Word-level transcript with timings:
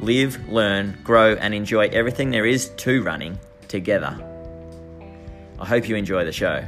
live, 0.00 0.48
learn, 0.48 0.98
grow, 1.04 1.34
and 1.34 1.54
enjoy 1.54 1.88
everything 1.88 2.30
there 2.30 2.46
is 2.46 2.70
to 2.70 3.02
running 3.02 3.38
together. 3.68 4.18
I 5.58 5.66
hope 5.66 5.88
you 5.88 5.96
enjoy 5.96 6.24
the 6.24 6.32
show. 6.32 6.64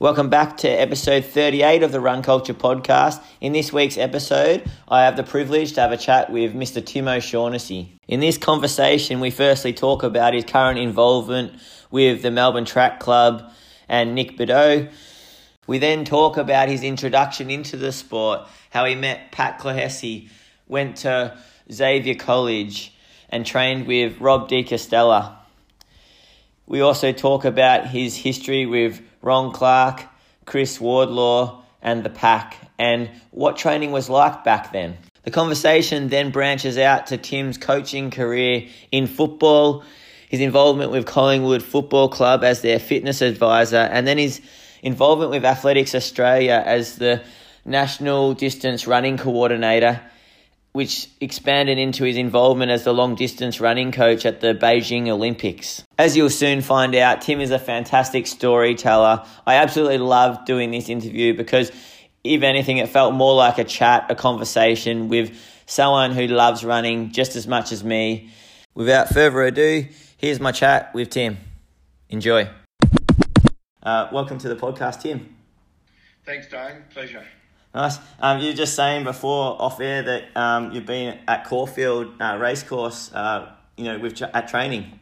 Welcome 0.00 0.30
back 0.30 0.58
to 0.58 0.68
episode 0.68 1.24
38 1.24 1.82
of 1.82 1.90
the 1.90 1.98
Run 1.98 2.22
Culture 2.22 2.54
podcast. 2.54 3.20
In 3.40 3.52
this 3.52 3.72
week's 3.72 3.98
episode, 3.98 4.62
I 4.86 5.02
have 5.02 5.16
the 5.16 5.24
privilege 5.24 5.72
to 5.72 5.80
have 5.80 5.90
a 5.90 5.96
chat 5.96 6.30
with 6.30 6.54
Mr. 6.54 6.86
Tim 6.86 7.08
O'Shaughnessy. 7.08 7.98
In 8.06 8.20
this 8.20 8.38
conversation, 8.38 9.18
we 9.18 9.32
firstly 9.32 9.72
talk 9.72 10.04
about 10.04 10.34
his 10.34 10.44
current 10.44 10.78
involvement 10.78 11.52
with 11.90 12.22
the 12.22 12.30
Melbourne 12.30 12.64
Track 12.64 13.00
Club 13.00 13.50
and 13.88 14.14
Nick 14.14 14.36
Bideau. 14.36 14.88
We 15.66 15.78
then 15.78 16.04
talk 16.04 16.36
about 16.36 16.68
his 16.68 16.84
introduction 16.84 17.50
into 17.50 17.76
the 17.76 17.90
sport, 17.90 18.42
how 18.70 18.84
he 18.84 18.94
met 18.94 19.32
Pat 19.32 19.58
Clohessy, 19.58 20.28
went 20.68 20.98
to 20.98 21.36
Xavier 21.72 22.14
College, 22.14 22.94
and 23.30 23.44
trained 23.44 23.88
with 23.88 24.20
Rob 24.20 24.46
De 24.46 24.62
Castella. 24.62 25.34
We 26.66 26.82
also 26.82 27.10
talk 27.10 27.44
about 27.44 27.88
his 27.88 28.14
history 28.14 28.64
with 28.64 29.02
Ron 29.22 29.52
Clarke, 29.52 30.04
Chris 30.44 30.80
Wardlaw, 30.80 31.62
and 31.82 32.02
the 32.02 32.10
pack, 32.10 32.56
and 32.78 33.10
what 33.30 33.56
training 33.56 33.92
was 33.92 34.08
like 34.08 34.44
back 34.44 34.72
then. 34.72 34.98
The 35.22 35.30
conversation 35.30 36.08
then 36.08 36.30
branches 36.30 36.78
out 36.78 37.08
to 37.08 37.18
Tim's 37.18 37.58
coaching 37.58 38.10
career 38.10 38.66
in 38.90 39.06
football, 39.06 39.84
his 40.28 40.40
involvement 40.40 40.90
with 40.90 41.06
Collingwood 41.06 41.62
Football 41.62 42.08
Club 42.08 42.44
as 42.44 42.62
their 42.62 42.78
fitness 42.78 43.20
advisor, 43.20 43.76
and 43.76 44.06
then 44.06 44.18
his 44.18 44.40
involvement 44.82 45.30
with 45.30 45.44
Athletics 45.44 45.94
Australia 45.94 46.62
as 46.64 46.96
the 46.96 47.22
national 47.64 48.34
distance 48.34 48.86
running 48.86 49.18
coordinator 49.18 50.00
which 50.72 51.08
expanded 51.20 51.78
into 51.78 52.04
his 52.04 52.16
involvement 52.16 52.70
as 52.70 52.84
the 52.84 52.92
long 52.92 53.14
distance 53.14 53.60
running 53.60 53.90
coach 53.92 54.26
at 54.26 54.40
the 54.40 54.54
Beijing 54.54 55.08
Olympics. 55.08 55.82
As 55.98 56.16
you'll 56.16 56.30
soon 56.30 56.60
find 56.60 56.94
out, 56.94 57.22
Tim 57.22 57.40
is 57.40 57.50
a 57.50 57.58
fantastic 57.58 58.26
storyteller. 58.26 59.24
I 59.46 59.54
absolutely 59.54 59.98
loved 59.98 60.46
doing 60.46 60.70
this 60.70 60.88
interview 60.88 61.36
because, 61.36 61.72
if 62.22 62.42
anything, 62.42 62.78
it 62.78 62.88
felt 62.88 63.14
more 63.14 63.34
like 63.34 63.58
a 63.58 63.64
chat, 63.64 64.10
a 64.10 64.14
conversation 64.14 65.08
with 65.08 65.36
someone 65.66 66.12
who 66.12 66.26
loves 66.26 66.64
running 66.64 67.12
just 67.12 67.36
as 67.36 67.46
much 67.46 67.72
as 67.72 67.82
me. 67.82 68.30
Without 68.74 69.08
further 69.08 69.42
ado, 69.42 69.86
here's 70.16 70.40
my 70.40 70.52
chat 70.52 70.94
with 70.94 71.10
Tim. 71.10 71.38
Enjoy. 72.08 72.48
Uh, 73.82 74.08
welcome 74.12 74.38
to 74.38 74.48
the 74.48 74.56
podcast, 74.56 75.02
Tim. 75.02 75.34
Thanks, 76.24 76.46
Dane. 76.48 76.84
Pleasure. 76.90 77.24
Nice. 77.74 77.98
Um, 78.20 78.40
you 78.40 78.48
were 78.48 78.54
just 78.54 78.74
saying 78.74 79.04
before 79.04 79.60
off 79.60 79.80
air 79.80 80.02
that 80.02 80.36
um, 80.36 80.72
you've 80.72 80.86
been 80.86 81.18
at 81.28 81.44
Caulfield 81.44 82.20
uh, 82.20 82.38
Racecourse, 82.40 83.12
uh, 83.12 83.52
you 83.76 83.84
know, 83.84 83.98
with 83.98 84.20
at 84.22 84.48
training. 84.48 84.98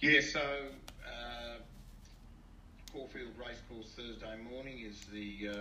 Yeah. 0.00 0.20
So 0.20 0.40
uh, 0.40 1.58
Caulfield 2.92 3.30
Racecourse 3.38 3.92
Thursday 3.96 4.36
morning 4.50 4.80
is 4.80 5.04
the 5.12 5.48
uh, 5.48 5.54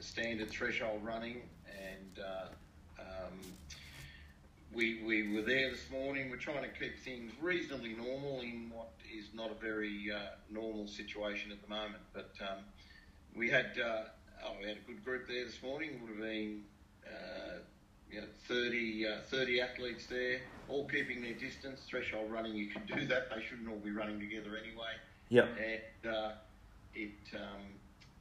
standard 0.00 0.50
threshold 0.50 1.04
running, 1.04 1.42
and 1.68 2.18
uh, 2.18 3.00
um, 3.00 3.40
we 4.74 5.00
we 5.04 5.32
were 5.32 5.42
there 5.42 5.70
this 5.70 5.88
morning. 5.92 6.28
We're 6.28 6.36
trying 6.38 6.64
to 6.64 6.76
keep 6.76 6.98
things 6.98 7.30
reasonably 7.40 7.92
normal 7.92 8.40
in 8.40 8.68
what 8.74 8.90
is 9.16 9.26
not 9.32 9.52
a 9.52 9.54
very 9.54 10.10
uh, 10.12 10.18
normal 10.50 10.88
situation 10.88 11.52
at 11.52 11.62
the 11.62 11.68
moment, 11.68 12.02
but 12.12 12.32
um, 12.40 12.64
we 13.36 13.48
had 13.48 13.78
oh, 14.44 14.52
we 14.60 14.68
had 14.68 14.76
a 14.76 14.80
good 14.80 15.04
group 15.04 15.26
there 15.26 15.44
this 15.44 15.62
morning. 15.62 16.00
Would 16.02 16.10
have 16.10 16.20
been 16.20 16.62
uh, 17.06 17.58
you 18.10 18.20
know, 18.20 18.26
30, 18.48 19.06
uh, 19.06 19.16
30 19.30 19.60
athletes 19.60 20.06
there, 20.06 20.40
all 20.68 20.86
keeping 20.88 21.22
their 21.22 21.34
distance. 21.34 21.80
Threshold 21.88 22.30
running, 22.30 22.54
you 22.54 22.68
can 22.68 22.82
do 22.86 23.06
that. 23.06 23.30
They 23.34 23.42
shouldn't 23.42 23.68
all 23.68 23.78
be 23.78 23.90
running 23.90 24.20
together 24.20 24.56
anyway. 24.56 24.92
Yep. 25.30 25.48
And 25.58 26.14
uh, 26.14 26.30
it 26.94 27.12
um, 27.34 27.62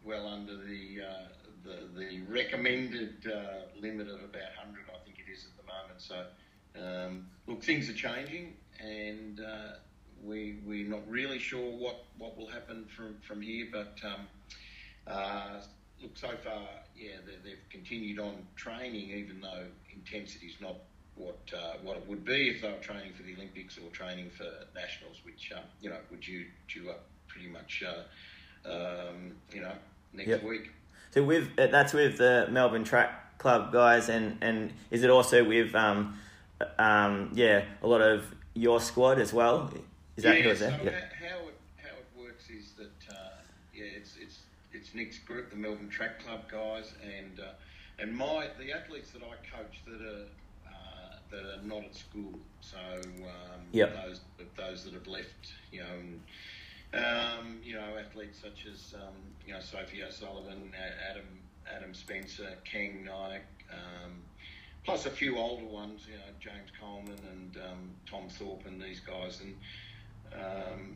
well 0.04 0.28
under 0.28 0.56
the, 0.56 1.02
uh, 1.02 1.28
the 1.64 2.00
the 2.00 2.22
recommended 2.30 3.16
uh, 3.28 3.80
limit 3.80 4.08
of 4.08 4.16
about 4.16 4.56
100, 4.58 4.84
I 4.90 5.06
think 5.06 5.18
it 5.20 5.32
is 5.32 5.46
at 5.46 5.58
the 5.58 5.72
moment. 5.72 6.00
So 6.00 6.26
um, 6.82 7.28
look, 7.48 7.64
things 7.64 7.90
are 7.90 7.94
changing, 7.94 8.54
and 8.80 9.40
uh, 9.40 9.76
we 10.24 10.58
we're 10.66 10.88
not 10.88 11.08
really 11.08 11.40
sure 11.40 11.72
what, 11.72 12.06
what 12.18 12.38
will 12.38 12.48
happen 12.48 12.86
from 12.96 13.18
from 13.28 13.42
here, 13.42 13.68
but. 13.72 13.98
Um, 14.04 14.28
uh, 15.06 15.60
look, 16.04 16.18
so 16.18 16.30
far, 16.44 16.68
yeah, 16.96 17.12
they, 17.44 17.50
have 17.52 17.70
continued 17.70 18.20
on 18.20 18.36
training, 18.56 19.10
even 19.10 19.42
though 19.42 19.66
intensity 19.94 20.48
is 20.48 20.56
not 20.62 20.76
what 21.16 21.40
uh, 21.56 21.74
what 21.84 21.98
it 21.98 22.08
would 22.08 22.26
be 22.26 22.50
if 22.50 22.62
they 22.62 22.70
were 22.70 22.78
training 22.78 23.14
for 23.14 23.24
the 23.24 23.34
Olympics 23.36 23.78
or 23.78 23.90
training 23.92 24.30
for 24.30 24.48
nationals, 24.76 25.18
which 25.24 25.52
um, 25.56 25.64
you 25.82 25.90
know 25.90 25.98
would 26.12 26.28
you 26.28 26.46
due 26.68 26.90
up 26.90 27.04
pretty 27.28 27.50
much, 27.50 27.84
uh, 27.86 28.70
um, 28.70 29.32
you 29.52 29.62
know, 29.62 29.72
next 30.14 30.28
yep. 30.28 30.44
week. 30.44 30.72
So 31.12 31.24
with 31.24 31.50
uh, 31.58 31.68
that's 31.68 31.94
with 31.94 32.18
the 32.18 32.48
Melbourne 32.52 32.84
Track 32.84 33.38
Club 33.38 33.72
guys, 33.72 34.10
and 34.10 34.38
and 34.42 34.74
is 34.92 35.04
it 35.04 35.10
also 35.10 35.44
with 35.44 35.74
um, 35.76 36.20
um 36.80 37.32
yeah 37.34 37.64
a 37.82 37.88
lot 37.88 38.02
of 38.02 38.26
your 38.54 38.80
squad 38.80 39.20
as 39.20 39.34
well? 39.34 39.72
Is 40.18 40.24
that 40.24 40.38
yeah, 40.38 40.44
who 40.44 40.50
is 40.50 40.60
that? 40.60 40.80
So 40.80 40.86
yeah. 40.86 41.00
How 41.20 41.38
how 41.78 41.96
it 41.96 42.08
works 42.20 42.50
is 42.50 42.74
that 42.78 43.14
uh, 43.14 43.30
yeah, 43.74 43.86
it's 43.86 44.18
it's 44.20 44.40
Nick's 44.94 45.20
group, 45.20 45.50
the 45.50 45.56
Melbourne 45.56 45.90
Track 45.90 46.24
Club 46.24 46.50
guys, 46.50 46.94
and 47.04 47.40
uh, 47.40 47.54
and 48.00 48.16
my 48.16 48.48
the 48.60 48.72
athletes 48.72 49.12
that 49.12 49.22
I 49.24 49.36
coach 49.56 49.82
that 49.86 50.02
are 50.02 50.26
uh, 50.68 51.16
that 51.32 51.40
are 51.40 51.64
not 51.64 51.84
at 51.86 51.96
school. 51.96 52.40
So 52.62 52.78
um, 52.78 53.62
yep. 53.72 53.96
those 53.96 54.22
those 54.58 54.84
that 54.86 54.94
have 54.94 55.08
left, 55.08 55.54
you 55.72 55.82
know. 55.82 55.88
And, 56.00 56.22
um, 56.94 57.60
you 57.64 57.74
know, 57.74 57.98
athletes 58.00 58.40
such 58.40 58.68
as 58.72 58.94
um, 58.94 59.16
you 59.48 59.54
know 59.54 59.60
Sophie 59.60 60.04
O'Sullivan, 60.04 60.72
Adam 61.10 61.26
Adam 61.76 61.94
Spencer, 61.94 62.50
Kang 62.66 63.04
Naik, 63.04 63.42
um, 63.72 64.12
plus 64.86 65.08
a 65.08 65.10
few 65.10 65.38
older 65.38 65.66
ones, 65.66 66.06
you 66.08 66.18
know 66.18 66.32
James 66.40 66.70
Coleman 66.80 67.18
and 67.32 67.58
um, 67.58 67.90
Tom 68.10 68.30
Thorpe 68.30 68.68
and 68.68 68.80
these 68.80 69.00
guys, 69.00 69.42
and 69.42 69.56
um, 70.40 70.96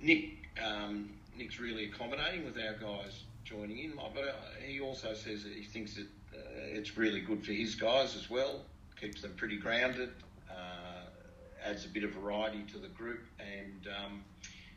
Nick 0.00 0.48
um, 0.64 1.10
Nick's 1.36 1.58
really 1.58 1.86
accommodating 1.86 2.44
with 2.44 2.56
our 2.56 2.74
guys 2.74 3.24
joining 3.52 3.78
in. 3.78 3.92
But 4.14 4.24
uh, 4.24 4.32
he 4.66 4.80
also 4.80 5.14
says 5.14 5.44
that 5.44 5.52
he 5.52 5.62
thinks 5.62 5.94
that 5.94 6.06
uh, 6.34 6.38
it's 6.64 6.96
really 6.96 7.20
good 7.20 7.44
for 7.44 7.52
his 7.52 7.74
guys 7.74 8.16
as 8.16 8.30
well. 8.30 8.62
Keeps 9.00 9.22
them 9.22 9.34
pretty 9.36 9.56
grounded. 9.56 10.10
Uh, 10.50 11.04
adds 11.64 11.84
a 11.84 11.88
bit 11.88 12.04
of 12.04 12.10
variety 12.12 12.62
to 12.72 12.78
the 12.78 12.88
group, 12.88 13.20
and 13.38 13.88
um, 13.88 14.24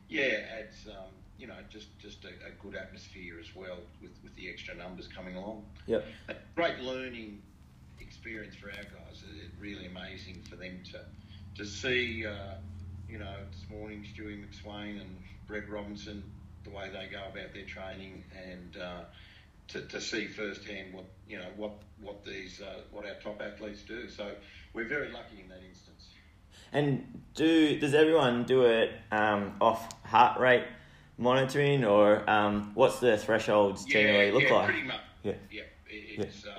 yeah, 0.09 0.45
adds 0.59 0.87
um, 0.87 1.11
you 1.37 1.47
know 1.47 1.55
just 1.69 1.87
just 1.99 2.23
a, 2.25 2.29
a, 2.29 2.51
good 2.61 2.75
atmosphere 2.75 3.35
as 3.39 3.55
well 3.55 3.77
with, 4.01 4.11
with 4.23 4.35
the 4.35 4.49
extra 4.49 4.75
numbers 4.75 5.07
coming 5.07 5.35
along. 5.35 5.63
Yep. 5.87 6.05
A 6.29 6.35
great 6.55 6.79
learning 6.79 7.41
experience 7.99 8.55
for 8.55 8.69
our 8.69 8.75
guys. 8.75 9.23
It's 9.43 9.59
really 9.59 9.85
amazing 9.87 10.41
for 10.49 10.55
them 10.55 10.79
to 10.91 11.01
to 11.57 11.69
see. 11.69 12.25
Uh, 12.25 12.55
you 13.07 13.19
know, 13.19 13.35
this 13.51 13.69
morning 13.69 14.03
Stewie 14.03 14.43
McSweyn 14.43 14.99
and 14.99 15.15
Brett 15.47 15.69
Robinson 15.69 16.23
the 16.65 16.71
way 16.71 16.89
they 16.89 17.07
go 17.11 17.19
about 17.31 17.53
their 17.53 17.65
training 17.65 18.23
and 18.35 18.77
uh, 18.81 19.01
to, 19.69 19.81
to 19.81 20.01
see 20.01 20.27
firsthand 20.27 20.93
what 20.93 21.05
you 21.27 21.37
know 21.37 21.47
what 21.55 21.73
what 22.01 22.23
these 22.25 22.61
uh, 22.61 22.81
what 22.91 23.05
our 23.05 23.15
top 23.15 23.41
athletes 23.41 23.81
do. 23.83 24.09
So 24.09 24.31
we're 24.73 24.87
very 24.87 25.11
lucky 25.11 25.41
in 25.41 25.49
that 25.49 25.61
instance. 25.67 26.09
And 26.71 27.21
do 27.33 27.79
does 27.79 27.93
everyone 27.93 28.43
do 28.43 28.63
it 28.65 28.91
um, 29.11 29.55
off 29.61 29.93
heart 30.03 30.39
rate 30.39 30.65
monitoring, 31.17 31.85
or 31.85 32.29
um, 32.29 32.71
what's 32.73 32.99
the 32.99 33.17
thresholds 33.17 33.85
generally 33.85 34.27
yeah, 34.27 34.33
look 34.33 34.43
yeah, 34.43 34.53
like? 34.53 34.65
Pretty 34.65 34.83
much. 34.83 35.01
Yeah. 35.23 35.33
Yeah. 35.51 35.61
It's 35.87 36.45
yeah. 36.45 36.51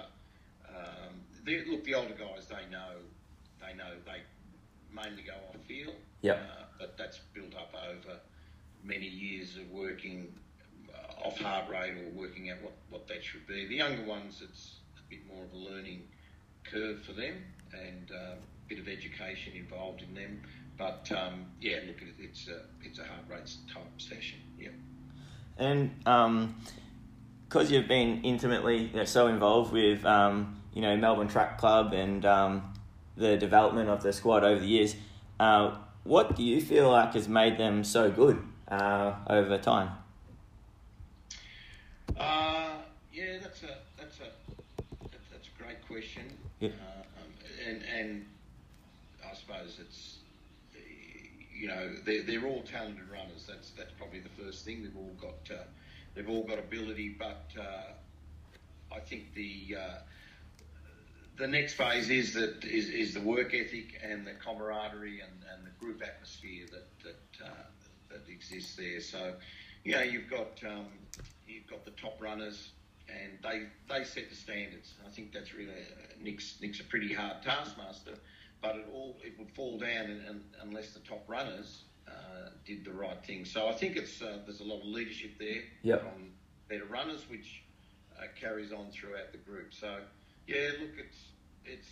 Uh, 0.69 0.79
um, 0.79 1.15
the, 1.45 1.65
look, 1.67 1.85
the 1.85 1.95
older 1.95 2.15
guys 2.15 2.47
they 2.49 2.71
know 2.71 2.95
they 3.61 3.77
know 3.77 3.91
they 4.05 4.23
mainly 4.95 5.23
go 5.23 5.35
off 5.49 5.61
feel. 5.67 5.93
Yeah. 6.23 6.33
Uh, 6.33 6.65
but 6.79 6.97
that's 6.97 7.19
built 7.35 7.55
up 7.55 7.75
over 7.91 8.19
many 8.87 9.07
years 9.07 9.57
of 9.57 9.71
working 9.71 10.33
uh, 10.95 11.27
off 11.27 11.39
heart 11.39 11.69
rate 11.69 11.95
or 11.95 12.09
working 12.15 12.51
out 12.51 12.63
what, 12.63 12.75
what 12.91 13.09
that 13.09 13.25
should 13.25 13.47
be. 13.47 13.67
The 13.67 13.77
younger 13.77 14.05
ones, 14.05 14.43
it's 14.43 14.77
a 14.99 15.11
bit 15.11 15.27
more 15.27 15.45
of 15.45 15.53
a 15.53 15.57
learning 15.57 16.03
curve 16.71 17.03
for 17.05 17.13
them 17.13 17.35
and 17.73 18.11
uh, 18.11 18.35
a 18.35 18.69
bit 18.69 18.79
of 18.79 18.89
education 18.89 19.55
involved 19.57 20.03
in 20.03 20.15
them. 20.15 20.43
But 20.79 21.11
um, 21.13 21.47
yeah, 21.61 21.79
look, 21.87 21.97
it's 22.19 22.49
a 22.49 22.61
it's 22.83 22.99
a 22.99 23.05
heart 23.05 23.23
rate 23.31 23.51
type 23.73 23.85
session. 23.99 24.39
Yeah. 24.59 24.69
And 25.59 25.99
because 25.99 27.69
um, 27.69 27.73
you've 27.73 27.89
been 27.89 28.23
intimately 28.23 28.85
you 28.85 28.97
know, 28.97 29.05
so 29.05 29.29
involved 29.29 29.73
with 29.73 30.05
um, 30.05 30.61
you 30.75 30.83
know 30.83 30.97
Melbourne 30.97 31.29
Track 31.29 31.57
Club 31.59 31.95
and 31.95 32.25
um, 32.27 32.75
the 33.17 33.39
development 33.39 33.89
of 33.89 34.03
the 34.03 34.13
squad 34.13 34.45
over 34.45 34.61
the 34.61 34.67
years, 34.67 34.97
uh, 35.41 35.77
what 36.05 36.37
do 36.37 36.43
you 36.43 36.61
feel 36.61 36.91
like 36.91 37.15
has 37.15 37.27
made 37.27 37.57
them 37.57 37.83
so 37.83 38.11
good 38.11 38.43
uh, 38.69 39.15
over 39.29 39.59
time? 39.59 39.91
Uh, 42.19 42.77
yeah, 43.13 43.39
that's 43.43 43.63
a 43.63 43.77
that's 43.99 44.21
a 44.21 44.31
that's 45.03 45.49
a 45.49 45.63
great 45.63 45.87
question. 45.87 46.25
Yeah. 46.61 46.69
Uh, 46.69 47.21
um, 47.21 47.33
and 47.67 47.83
and 47.83 48.27
I 49.25 49.35
suppose 49.35 49.79
it's 49.81 50.19
you 51.55 51.69
know 51.69 51.91
they're, 52.05 52.23
they're 52.23 52.47
all 52.47 52.63
talented 52.63 53.09
runners. 53.11 53.45
That's 53.49 53.71
that's 53.71 53.93
probably 53.99 54.21
the 54.21 54.43
first 54.43 54.65
thing. 54.65 54.83
They've 54.83 54.97
all 54.97 55.17
got 55.21 55.55
uh, 55.55 55.63
they've 56.15 56.29
all 56.29 56.45
got 56.45 56.59
ability, 56.59 57.17
but 57.19 57.47
uh, 57.59 58.95
I 58.95 59.01
think 59.01 59.35
the 59.35 59.77
uh, 59.79 59.95
the 61.37 61.47
next 61.47 61.75
phase 61.75 62.11
is 62.11 62.35
that 62.35 62.65
is, 62.65 62.89
is 62.89 63.15
the 63.15 63.21
work 63.21 63.55
ethic 63.55 64.01
and 64.03 64.27
the 64.27 64.33
camaraderie 64.33 65.21
and, 65.21 65.33
and 65.55 65.67
the 65.67 65.71
group 65.85 66.03
atmosphere 66.03 66.67
that 66.73 66.87
that, 67.05 67.45
uh, 67.45 67.49
that 68.17 68.33
exists 68.33 68.77
there. 68.77 69.01
So, 69.01 69.35
you 69.85 69.93
know, 69.93 70.03
you've 70.03 70.31
got 70.31 70.59
um, 70.67 70.87
you've 71.47 71.67
got 71.67 71.85
the 71.85 71.93
top 71.93 72.21
runners, 72.21 72.71
and 73.09 73.39
they 73.43 73.67
they 73.89 74.05
set 74.05 74.31
the 74.31 74.37
standards. 74.37 74.95
I 75.07 75.11
think 75.11 75.33
that's 75.33 75.55
really 75.55 75.73
uh, 75.73 76.15
Nick's 76.21 76.59
Nick's 76.61 76.81
a 76.81 76.85
pretty 76.85 77.13
hard 77.13 77.43
taskmaster, 77.43 78.15
but 78.63 78.77
it 78.77 78.87
all 78.93 79.17
it 79.23 79.39
would 79.39 79.51
fall 79.51 79.79
down 79.79 80.07
in, 80.07 80.21
in, 80.29 80.41
unless 80.63 80.93
the 80.93 81.01
top 81.01 81.25
runners 81.29 81.85
uh, 82.09 82.51
did 82.65 82.85
the 82.85 82.93
right 82.93 83.23
thing. 83.25 83.45
So 83.45 83.69
I 83.69 83.73
think 83.73 83.97
it's 83.97 84.23
uh, 84.23 84.39
there's 84.45 84.61
a 84.61 84.65
lot 84.65 84.81
of 84.81 84.87
leadership 84.87 85.39
there 85.39 85.63
yep. 85.83 86.01
from 86.03 86.31
better 86.69 86.87
runners, 86.87 87.25
which 87.29 87.63
uh, 88.19 88.25
carries 88.41 88.73
on 88.73 88.91
throughout 88.91 89.33
the 89.33 89.39
group. 89.39 89.73
So 89.73 89.99
yeah, 90.47 90.71
look, 90.81 90.93
it's 90.99 91.19
it's 91.65 91.89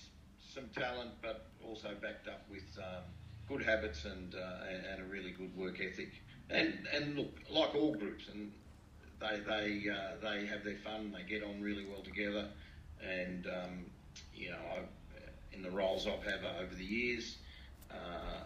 some 0.54 0.68
talent, 0.74 1.10
but 1.20 1.46
also 1.66 1.88
backed 2.00 2.28
up 2.28 2.42
with 2.50 2.64
um, 2.78 3.02
good 3.49 3.62
habits 3.62 4.05
and, 4.05 4.35
uh, 4.35 4.93
and 4.93 5.00
a 5.00 5.05
really 5.05 5.31
good 5.31 5.56
work 5.56 5.81
ethic. 5.81 6.12
And 6.50 6.87
and 6.94 7.17
look, 7.17 7.32
like 7.50 7.75
all 7.75 7.94
groups, 7.94 8.29
and 8.31 8.52
they 9.20 9.41
they 9.46 9.91
uh, 9.91 10.17
they 10.20 10.46
have 10.46 10.62
their 10.62 10.76
fun. 10.76 11.14
They 11.17 11.23
get 11.29 11.43
on 11.43 11.62
really 11.62 11.87
well 11.87 12.02
together, 12.02 12.49
and 13.02 13.46
um, 13.46 13.87
you 14.35 14.50
know, 14.50 14.58
I've, 14.76 14.88
in 15.52 15.62
the 15.62 15.70
roles 15.70 16.06
I've 16.06 16.23
had 16.23 16.41
over 16.61 16.75
the 16.75 16.85
years, 16.85 17.37
uh, 17.91 18.44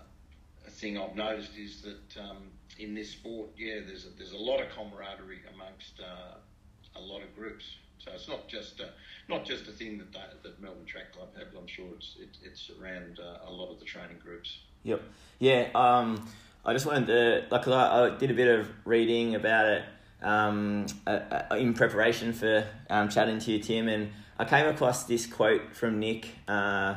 a 0.67 0.71
thing 0.71 0.99
I've 0.99 1.17
noticed 1.17 1.57
is 1.57 1.83
that 1.83 2.21
um, 2.21 2.51
in 2.79 2.95
this 2.95 3.11
sport, 3.11 3.49
yeah, 3.57 3.81
there's 3.87 4.05
a, 4.07 4.11
there's 4.17 4.33
a 4.33 4.39
lot 4.39 4.61
of 4.61 4.69
camaraderie 4.71 5.41
amongst 5.55 6.01
uh, 6.01 6.99
a 6.99 7.01
lot 7.01 7.23
of 7.23 7.35
groups. 7.35 7.65
So 7.99 8.13
it's 8.13 8.29
not 8.29 8.49
just 8.49 8.81
a, 8.81 8.91
not 9.29 9.45
just 9.45 9.69
a 9.69 9.73
thing 9.73 9.99
that 9.99 10.13
they, 10.13 10.21
that 10.43 10.61
Melbourne 10.61 10.85
Track 10.87 11.13
Club 11.13 11.29
have. 11.37 11.49
I'm 11.57 11.67
sure 11.67 11.87
it's 11.97 12.17
it, 12.21 12.37
it's 12.43 12.71
around 12.81 13.19
uh, 13.21 13.49
a 13.49 13.53
lot 13.53 13.73
of 13.73 13.79
the 13.81 13.85
training 13.85 14.19
groups. 14.23 14.59
Yep. 14.85 15.03
Yeah. 15.39 15.69
Um, 15.75 16.29
I 16.65 16.73
just 16.73 16.87
wanted 16.87 17.07
to 17.07 17.47
like 17.51 17.67
I 17.67 18.17
did 18.17 18.31
a 18.31 18.35
bit 18.35 18.59
of 18.59 18.69
reading 18.85 19.35
about 19.35 19.67
it 19.67 19.85
um, 20.23 20.87
uh, 21.07 21.45
in 21.53 21.75
preparation 21.75 22.33
for 22.33 22.67
um, 22.91 23.09
chatting 23.09 23.39
to 23.39 23.53
you, 23.53 23.59
Tim, 23.59 23.89
and 23.89 24.11
I 24.39 24.45
came 24.45 24.67
across 24.67 25.05
this 25.05 25.27
quote 25.27 25.75
from 25.75 25.99
Nick 25.99 26.29
uh, 26.47 26.97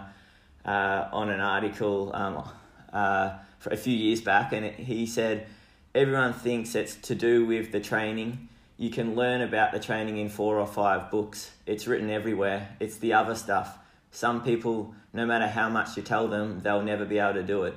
uh, 0.65 1.09
on 1.11 1.29
an 1.29 1.39
article 1.39 2.11
um, 2.13 2.43
uh, 2.91 3.37
a 3.65 3.77
few 3.77 3.95
years 3.95 4.21
back, 4.21 4.53
and 4.53 4.65
it, 4.65 4.75
he 4.75 5.05
said, 5.05 5.47
"Everyone 5.93 6.33
thinks 6.33 6.75
it's 6.75 6.95
to 6.95 7.15
do 7.15 7.45
with 7.45 7.71
the 7.71 7.79
training." 7.79 8.49
You 8.81 8.89
can 8.89 9.13
learn 9.13 9.41
about 9.41 9.73
the 9.73 9.79
training 9.79 10.17
in 10.17 10.27
four 10.27 10.59
or 10.59 10.65
five 10.65 11.11
books. 11.11 11.51
It's 11.67 11.85
written 11.85 12.09
everywhere. 12.09 12.69
It's 12.79 12.97
the 12.97 13.13
other 13.13 13.35
stuff. 13.35 13.77
Some 14.09 14.43
people, 14.43 14.95
no 15.13 15.23
matter 15.23 15.45
how 15.45 15.69
much 15.69 15.95
you 15.95 16.01
tell 16.01 16.27
them, 16.27 16.61
they'll 16.61 16.81
never 16.81 17.05
be 17.05 17.19
able 17.19 17.35
to 17.35 17.43
do 17.43 17.65
it. 17.65 17.75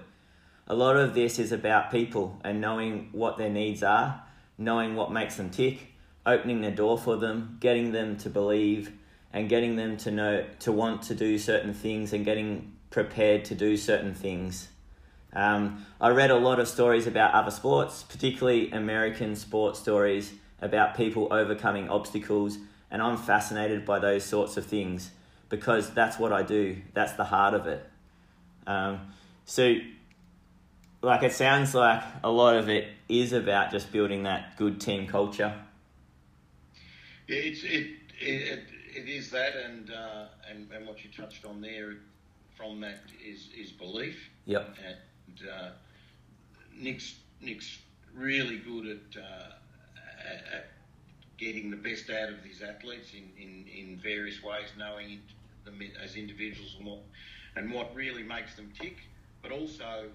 A 0.66 0.74
lot 0.74 0.96
of 0.96 1.12
this 1.12 1.38
is 1.38 1.52
about 1.52 1.90
people 1.90 2.40
and 2.42 2.58
knowing 2.58 3.10
what 3.12 3.36
their 3.36 3.50
needs 3.50 3.82
are, 3.82 4.22
knowing 4.56 4.96
what 4.96 5.12
makes 5.12 5.36
them 5.36 5.50
tick, 5.50 5.92
opening 6.24 6.62
the 6.62 6.70
door 6.70 6.96
for 6.96 7.18
them, 7.18 7.58
getting 7.60 7.92
them 7.92 8.16
to 8.16 8.30
believe, 8.30 8.90
and 9.30 9.50
getting 9.50 9.76
them 9.76 9.98
to 9.98 10.10
know 10.10 10.46
to 10.60 10.72
want 10.72 11.02
to 11.02 11.14
do 11.14 11.36
certain 11.36 11.74
things 11.74 12.14
and 12.14 12.24
getting 12.24 12.72
prepared 12.88 13.44
to 13.44 13.54
do 13.54 13.76
certain 13.76 14.14
things. 14.14 14.68
Um, 15.34 15.84
I 16.00 16.08
read 16.08 16.30
a 16.30 16.38
lot 16.38 16.60
of 16.60 16.66
stories 16.66 17.06
about 17.06 17.34
other 17.34 17.50
sports, 17.50 18.02
particularly 18.04 18.70
American 18.70 19.36
sports 19.36 19.78
stories 19.78 20.32
about 20.60 20.96
people 20.96 21.28
overcoming 21.30 21.88
obstacles, 21.88 22.58
and 22.90 23.02
I'm 23.02 23.16
fascinated 23.16 23.84
by 23.84 23.98
those 23.98 24.24
sorts 24.24 24.56
of 24.56 24.66
things 24.66 25.10
because 25.48 25.90
that's 25.90 26.18
what 26.18 26.32
I 26.32 26.42
do. 26.42 26.76
That's 26.94 27.12
the 27.12 27.24
heart 27.24 27.54
of 27.54 27.66
it. 27.66 27.84
Um, 28.66 29.00
so, 29.44 29.76
like, 31.02 31.22
it 31.22 31.32
sounds 31.32 31.74
like 31.74 32.02
a 32.22 32.30
lot 32.30 32.56
of 32.56 32.68
it 32.68 32.88
is 33.08 33.32
about 33.32 33.70
just 33.70 33.92
building 33.92 34.22
that 34.22 34.56
good 34.56 34.80
team 34.80 35.06
culture. 35.06 35.54
Yeah, 37.28 37.36
it's 37.36 37.62
it 37.62 37.90
it, 38.20 38.64
it 38.94 39.08
is 39.08 39.30
that, 39.30 39.54
and 39.56 39.90
uh, 39.90 40.26
and 40.50 40.70
and 40.72 40.86
what 40.86 41.04
you 41.04 41.10
touched 41.10 41.44
on 41.44 41.60
there 41.60 41.94
from 42.56 42.80
that 42.80 43.00
is 43.24 43.48
is 43.58 43.70
belief. 43.70 44.30
Yep. 44.46 44.76
And 44.86 45.48
uh, 45.48 45.68
Nick's 46.74 47.16
Nick's 47.40 47.78
really 48.14 48.58
good 48.58 48.86
at. 48.86 49.22
Uh, 49.22 49.52
at 50.26 50.67
getting 51.38 51.71
the 51.71 51.76
best 51.76 52.11
out 52.11 52.29
of 52.29 52.43
these 52.43 52.62
athletes 52.62 53.12
in, 53.12 53.29
in, 53.43 53.67
in 53.67 53.97
various 53.97 54.43
ways, 54.43 54.69
knowing 54.79 55.21
them 55.65 55.81
as 56.03 56.17
individuals 56.17 56.76
and 56.79 56.87
what 56.87 57.00
and 57.56 57.73
what 57.73 57.94
really 57.94 58.23
makes 58.23 58.56
them 58.56 58.71
tick, 58.79 58.97
but 59.43 59.53
also 59.53 60.09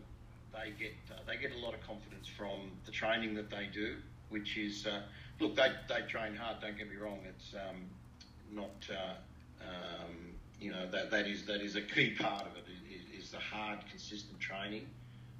they 0.53 0.71
get 0.79 0.93
uh, 1.11 1.19
they 1.27 1.37
get 1.37 1.55
a 1.55 1.57
lot 1.57 1.73
of 1.73 1.81
confidence 1.85 2.27
from 2.27 2.71
the 2.85 2.91
training 2.91 3.33
that 3.35 3.49
they 3.49 3.67
do, 3.73 3.95
which 4.29 4.57
is 4.57 4.85
uh, 4.85 5.01
look 5.39 5.55
they, 5.55 5.71
they 5.87 6.01
train 6.07 6.35
hard. 6.35 6.57
Don't 6.61 6.77
get 6.77 6.89
me 6.89 6.95
wrong, 6.95 7.19
it's 7.27 7.53
um, 7.55 7.81
not 8.51 8.87
uh, 8.91 9.13
um, 9.63 10.15
you 10.59 10.71
know 10.71 10.89
that 10.91 11.11
that 11.11 11.27
is 11.27 11.45
that 11.45 11.61
is 11.61 11.75
a 11.75 11.81
key 11.81 12.11
part 12.11 12.41
of 12.41 12.55
it 12.57 12.65
is, 12.89 13.25
is 13.25 13.31
the 13.31 13.39
hard 13.39 13.79
consistent 13.89 14.39
training, 14.39 14.85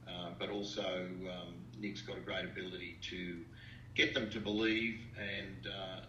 uh, 0.08 0.30
but 0.38 0.50
also 0.50 1.08
um, 1.30 1.54
Nick's 1.80 2.02
got 2.02 2.18
a 2.18 2.22
great 2.22 2.46
ability 2.46 2.98
to 3.10 3.38
get 4.00 4.14
them 4.14 4.30
to 4.30 4.40
believe 4.40 4.98
and 5.20 5.68
uh, 5.68 6.00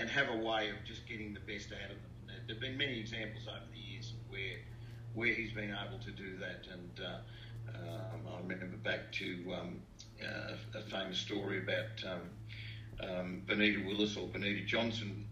and 0.00 0.08
have 0.08 0.30
a 0.30 0.36
way 0.36 0.70
of 0.70 0.76
just 0.86 1.06
getting 1.06 1.34
the 1.34 1.40
best 1.40 1.68
out 1.70 1.90
of 1.90 1.98
them. 2.00 2.36
There've 2.46 2.60
been 2.60 2.78
many 2.78 2.98
examples 2.98 3.46
over 3.46 3.66
the 3.74 3.78
years 3.78 4.14
where 4.30 4.58
where 5.14 5.34
he's 5.34 5.52
been 5.52 5.74
able 5.86 5.98
to 6.02 6.10
do 6.12 6.38
that, 6.38 6.66
and 6.72 7.00
uh, 7.04 7.18
um, 7.74 8.20
I 8.32 8.40
remember 8.40 8.78
back 8.78 9.12
to 9.12 9.54
um, 9.54 9.80
uh, 10.22 10.78
a 10.78 10.82
famous 10.82 11.18
story 11.18 11.62
about 11.62 12.10
um, 12.10 13.08
um, 13.08 13.42
Benita 13.46 13.82
Willis 13.86 14.16
or 14.16 14.28
Benita 14.28 14.64
Johnson 14.64 15.26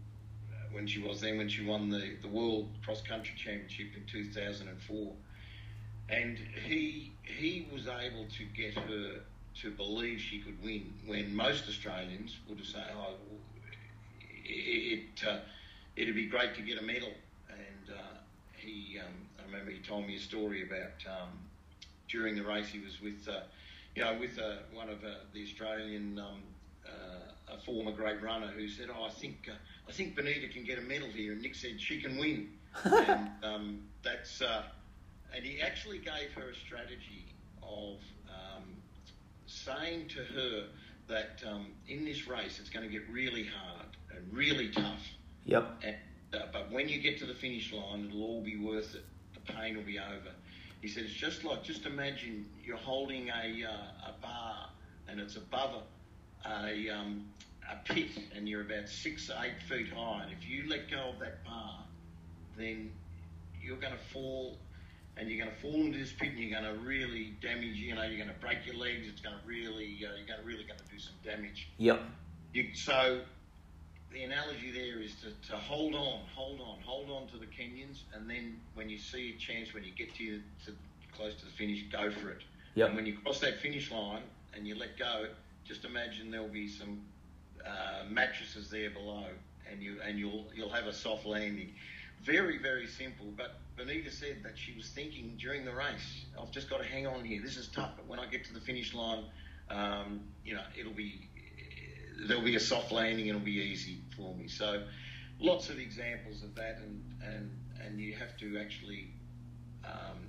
uh, 0.52 0.56
when 0.72 0.86
she 0.86 1.00
was 1.00 1.22
then 1.22 1.38
when 1.38 1.48
she 1.48 1.64
won 1.64 1.88
the, 1.88 2.16
the 2.20 2.28
World 2.28 2.68
Cross 2.84 3.02
Country 3.02 3.34
Championship 3.34 3.96
in 3.96 4.04
2004, 4.06 5.12
and 6.10 6.38
he 6.66 7.14
he 7.22 7.66
was 7.72 7.86
able 7.86 8.26
to 8.36 8.44
get 8.54 8.74
her 8.74 9.20
to 9.60 9.70
believe 9.70 10.20
she 10.20 10.38
could 10.40 10.62
win 10.62 10.92
when 11.06 11.34
most 11.34 11.68
Australians 11.68 12.36
would 12.48 12.58
have 12.58 12.66
said, 12.66 12.86
"Oh, 12.96 13.14
it, 14.44 15.24
uh, 15.26 15.38
it'd 15.96 16.14
be 16.14 16.26
great 16.26 16.54
to 16.56 16.62
get 16.62 16.78
a 16.78 16.82
medal." 16.82 17.12
And 17.48 17.96
uh, 17.96 18.16
he, 18.56 18.98
um, 18.98 19.12
I 19.38 19.44
remember 19.44 19.70
he 19.70 19.78
told 19.78 20.06
me 20.06 20.16
a 20.16 20.20
story 20.20 20.62
about 20.62 20.92
um, 21.06 21.30
during 22.08 22.34
the 22.34 22.42
race 22.42 22.68
he 22.68 22.80
was 22.80 23.00
with, 23.00 23.28
uh, 23.28 23.40
you 23.94 24.02
know, 24.02 24.16
with 24.18 24.38
uh, 24.38 24.56
one 24.72 24.88
of 24.88 25.04
uh, 25.04 25.14
the 25.32 25.42
Australian. 25.42 26.18
Um, 26.18 26.42
uh, 26.86 27.54
a 27.54 27.58
former 27.58 27.92
great 27.92 28.22
runner 28.22 28.48
who 28.48 28.68
said, 28.68 28.88
"Oh, 28.94 29.04
I 29.04 29.10
think 29.10 29.48
I 29.88 29.92
think 29.92 30.16
Benita 30.16 30.48
can 30.48 30.64
get 30.64 30.78
a 30.78 30.82
medal 30.82 31.08
here," 31.08 31.32
and 31.32 31.40
Nick 31.40 31.54
said 31.54 31.80
she 31.80 32.00
can 32.00 32.18
win, 32.18 32.50
and 32.84 33.30
um, 33.42 33.82
that's 34.02 34.42
and 34.42 35.44
he 35.44 35.60
actually 35.60 35.98
gave 35.98 36.32
her 36.34 36.50
a 36.50 36.54
strategy 36.54 37.24
of 37.62 37.98
saying 39.64 40.08
to 40.08 40.24
her 40.34 40.66
that 41.08 41.42
um, 41.46 41.66
in 41.88 42.04
this 42.04 42.26
race 42.26 42.58
it's 42.60 42.70
going 42.70 42.86
to 42.86 42.92
get 42.92 43.02
really 43.10 43.44
hard 43.44 43.86
and 44.14 44.32
really 44.32 44.68
tough. 44.68 45.00
Yep. 45.44 45.82
And, 45.82 45.96
uh, 46.32 46.46
but 46.52 46.70
when 46.70 46.88
you 46.88 47.00
get 47.00 47.18
to 47.18 47.26
the 47.26 47.34
finish 47.34 47.72
line, 47.72 48.06
it'll 48.08 48.22
all 48.22 48.42
be 48.42 48.56
worth 48.56 48.94
it. 48.94 49.04
The 49.34 49.52
pain 49.52 49.76
will 49.76 49.84
be 49.84 49.98
over. 49.98 50.32
He 50.80 50.88
said 50.88 51.04
it's 51.04 51.12
just 51.12 51.44
like 51.44 51.62
just 51.62 51.86
imagine 51.86 52.46
you're 52.62 52.76
holding 52.76 53.28
a 53.28 53.64
uh, 53.64 54.10
a 54.10 54.22
bar 54.22 54.68
and 55.08 55.20
it's 55.20 55.36
above 55.36 55.82
a, 56.44 56.90
um, 56.90 57.24
a 57.70 57.76
pit 57.92 58.10
and 58.34 58.48
you're 58.48 58.62
about 58.62 58.88
six, 58.88 59.30
eight 59.42 59.62
feet 59.62 59.88
high, 59.92 60.24
and 60.24 60.32
if 60.32 60.48
you 60.48 60.68
let 60.68 60.90
go 60.90 61.10
of 61.10 61.18
that 61.20 61.44
bar, 61.44 61.84
then 62.56 62.90
you're 63.62 63.78
going 63.78 63.92
to 63.92 64.12
fall 64.12 64.58
and 65.16 65.28
you're 65.28 65.44
going 65.44 65.54
to 65.54 65.62
fall 65.62 65.74
into 65.74 65.98
this 65.98 66.12
pit 66.12 66.30
and 66.30 66.38
you're 66.38 66.60
going 66.60 66.72
to 66.72 66.80
really 66.80 67.34
damage, 67.40 67.76
you 67.76 67.94
know, 67.94 68.02
you're 68.02 68.16
going 68.16 68.28
to 68.28 68.40
break 68.40 68.66
your 68.66 68.76
legs. 68.76 69.06
It's 69.08 69.20
going 69.20 69.36
to 69.36 69.46
really, 69.46 70.04
uh, 70.04 70.16
you're 70.16 70.26
going 70.26 70.40
to 70.40 70.46
really 70.46 70.64
going 70.64 70.78
to 70.78 70.92
do 70.92 70.98
some 70.98 71.14
damage. 71.24 71.68
Yep. 71.78 72.00
You, 72.52 72.74
so 72.74 73.20
the 74.12 74.22
analogy 74.22 74.70
there 74.70 75.00
is 75.00 75.14
to, 75.16 75.50
to 75.50 75.56
hold 75.56 75.94
on, 75.94 76.20
hold 76.34 76.60
on, 76.60 76.78
hold 76.84 77.10
on 77.10 77.28
to 77.28 77.36
the 77.36 77.46
Kenyans, 77.46 78.02
and 78.14 78.28
then 78.28 78.56
when 78.74 78.88
you 78.88 78.98
see 78.98 79.34
a 79.36 79.40
chance, 79.40 79.74
when 79.74 79.84
you 79.84 79.92
get 79.92 80.14
to, 80.14 80.40
to 80.66 80.72
close 81.16 81.34
to 81.36 81.44
the 81.44 81.50
finish, 81.52 81.84
go 81.90 82.10
for 82.10 82.30
it. 82.30 82.42
Yep. 82.74 82.88
And 82.88 82.96
when 82.96 83.06
you 83.06 83.18
cross 83.18 83.40
that 83.40 83.60
finish 83.60 83.90
line 83.90 84.22
and 84.54 84.66
you 84.66 84.76
let 84.76 84.98
go, 84.98 85.26
just 85.64 85.84
imagine 85.84 86.30
there'll 86.30 86.48
be 86.48 86.68
some 86.68 87.00
uh, 87.64 88.04
mattresses 88.10 88.68
there 88.68 88.90
below, 88.90 89.26
and 89.70 89.82
you 89.82 89.96
and 90.06 90.18
you'll 90.18 90.44
you'll 90.54 90.72
have 90.72 90.86
a 90.86 90.92
soft 90.92 91.24
landing. 91.24 91.72
Very 92.24 92.56
very 92.56 92.86
simple, 92.86 93.26
but 93.36 93.60
Benita 93.76 94.10
said 94.10 94.38
that 94.44 94.56
she 94.56 94.74
was 94.74 94.88
thinking 94.88 95.36
during 95.38 95.64
the 95.64 95.74
race, 95.74 96.24
I've 96.40 96.50
just 96.50 96.70
got 96.70 96.78
to 96.78 96.84
hang 96.84 97.06
on 97.06 97.22
here. 97.22 97.42
This 97.42 97.58
is 97.58 97.68
tough, 97.68 97.90
but 97.96 98.06
when 98.06 98.18
I 98.18 98.26
get 98.26 98.44
to 98.46 98.54
the 98.54 98.60
finish 98.60 98.94
line, 98.94 99.24
um, 99.68 100.20
you 100.42 100.54
know, 100.54 100.62
it'll 100.78 100.92
be 100.92 101.28
there'll 102.26 102.42
be 102.42 102.56
a 102.56 102.60
soft 102.60 102.92
landing 102.92 103.28
and 103.28 103.36
it'll 103.36 103.44
be 103.44 103.52
easy 103.52 103.98
for 104.16 104.34
me. 104.34 104.48
So 104.48 104.84
lots 105.38 105.68
of 105.68 105.78
examples 105.78 106.42
of 106.42 106.54
that, 106.54 106.78
and 106.78 107.04
and 107.22 107.50
and 107.84 108.00
you 108.00 108.14
have 108.14 108.38
to 108.38 108.58
actually 108.58 109.12
um, 109.84 110.28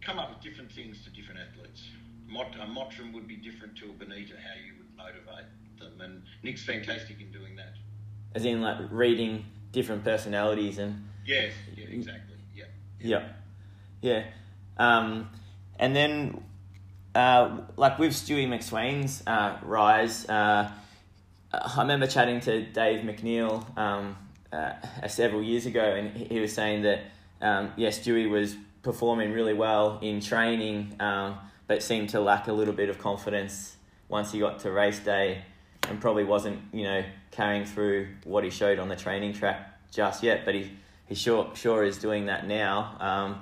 come 0.00 0.18
up 0.18 0.30
with 0.30 0.42
different 0.42 0.72
things 0.72 1.04
to 1.04 1.10
different 1.10 1.40
athletes. 1.40 1.82
Mot- 2.26 2.56
a 2.56 2.64
Mottram 2.64 3.12
would 3.12 3.28
be 3.28 3.36
different 3.36 3.76
to 3.78 3.90
a 3.90 3.92
Benita, 3.92 4.34
how 4.34 4.54
you 4.64 4.74
would 4.78 4.96
motivate 4.96 5.46
them, 5.78 6.00
and 6.00 6.22
Nick's 6.42 6.64
fantastic 6.64 7.20
in 7.20 7.30
doing 7.32 7.54
that. 7.56 7.74
As 8.34 8.46
in, 8.46 8.62
like 8.62 8.78
reading 8.90 9.44
different 9.72 10.04
personalities 10.04 10.78
and. 10.78 11.04
Yes, 11.28 11.52
yeah, 11.76 11.84
exactly. 11.90 12.36
Yeah. 12.56 12.64
Yeah, 12.98 13.28
yeah. 14.00 14.24
Um, 14.78 15.28
and 15.78 15.94
then, 15.94 16.42
uh, 17.14 17.58
like 17.76 17.98
with 17.98 18.12
Stewie 18.12 18.48
McSweyn's 18.48 19.22
uh, 19.26 19.58
rise, 19.62 20.26
uh, 20.26 20.70
I 21.52 21.80
remember 21.82 22.06
chatting 22.06 22.40
to 22.40 22.64
Dave 22.64 23.04
McNeill 23.04 23.76
um, 23.76 24.16
uh, 24.50 24.72
several 25.06 25.42
years 25.42 25.66
ago, 25.66 25.82
and 25.82 26.16
he 26.16 26.40
was 26.40 26.54
saying 26.54 26.82
that 26.82 27.00
um, 27.42 27.72
yes, 27.76 27.98
Stewie 27.98 28.30
was 28.30 28.56
performing 28.82 29.32
really 29.32 29.54
well 29.54 29.98
in 30.00 30.22
training, 30.22 30.96
um, 30.98 31.36
but 31.66 31.82
seemed 31.82 32.08
to 32.10 32.20
lack 32.20 32.48
a 32.48 32.52
little 32.54 32.74
bit 32.74 32.88
of 32.88 32.98
confidence 32.98 33.76
once 34.08 34.32
he 34.32 34.38
got 34.40 34.60
to 34.60 34.70
race 34.70 34.98
day, 34.98 35.42
and 35.90 36.00
probably 36.00 36.24
wasn't 36.24 36.58
you 36.72 36.84
know 36.84 37.04
carrying 37.32 37.66
through 37.66 38.08
what 38.24 38.44
he 38.44 38.50
showed 38.50 38.78
on 38.78 38.88
the 38.88 38.96
training 38.96 39.34
track 39.34 39.78
just 39.92 40.22
yet. 40.22 40.46
But 40.46 40.54
he 40.54 40.70
he 41.08 41.14
sure 41.14 41.50
sure 41.54 41.82
is 41.84 41.98
doing 41.98 42.26
that 42.26 42.46
now. 42.46 42.96
Um, 43.00 43.40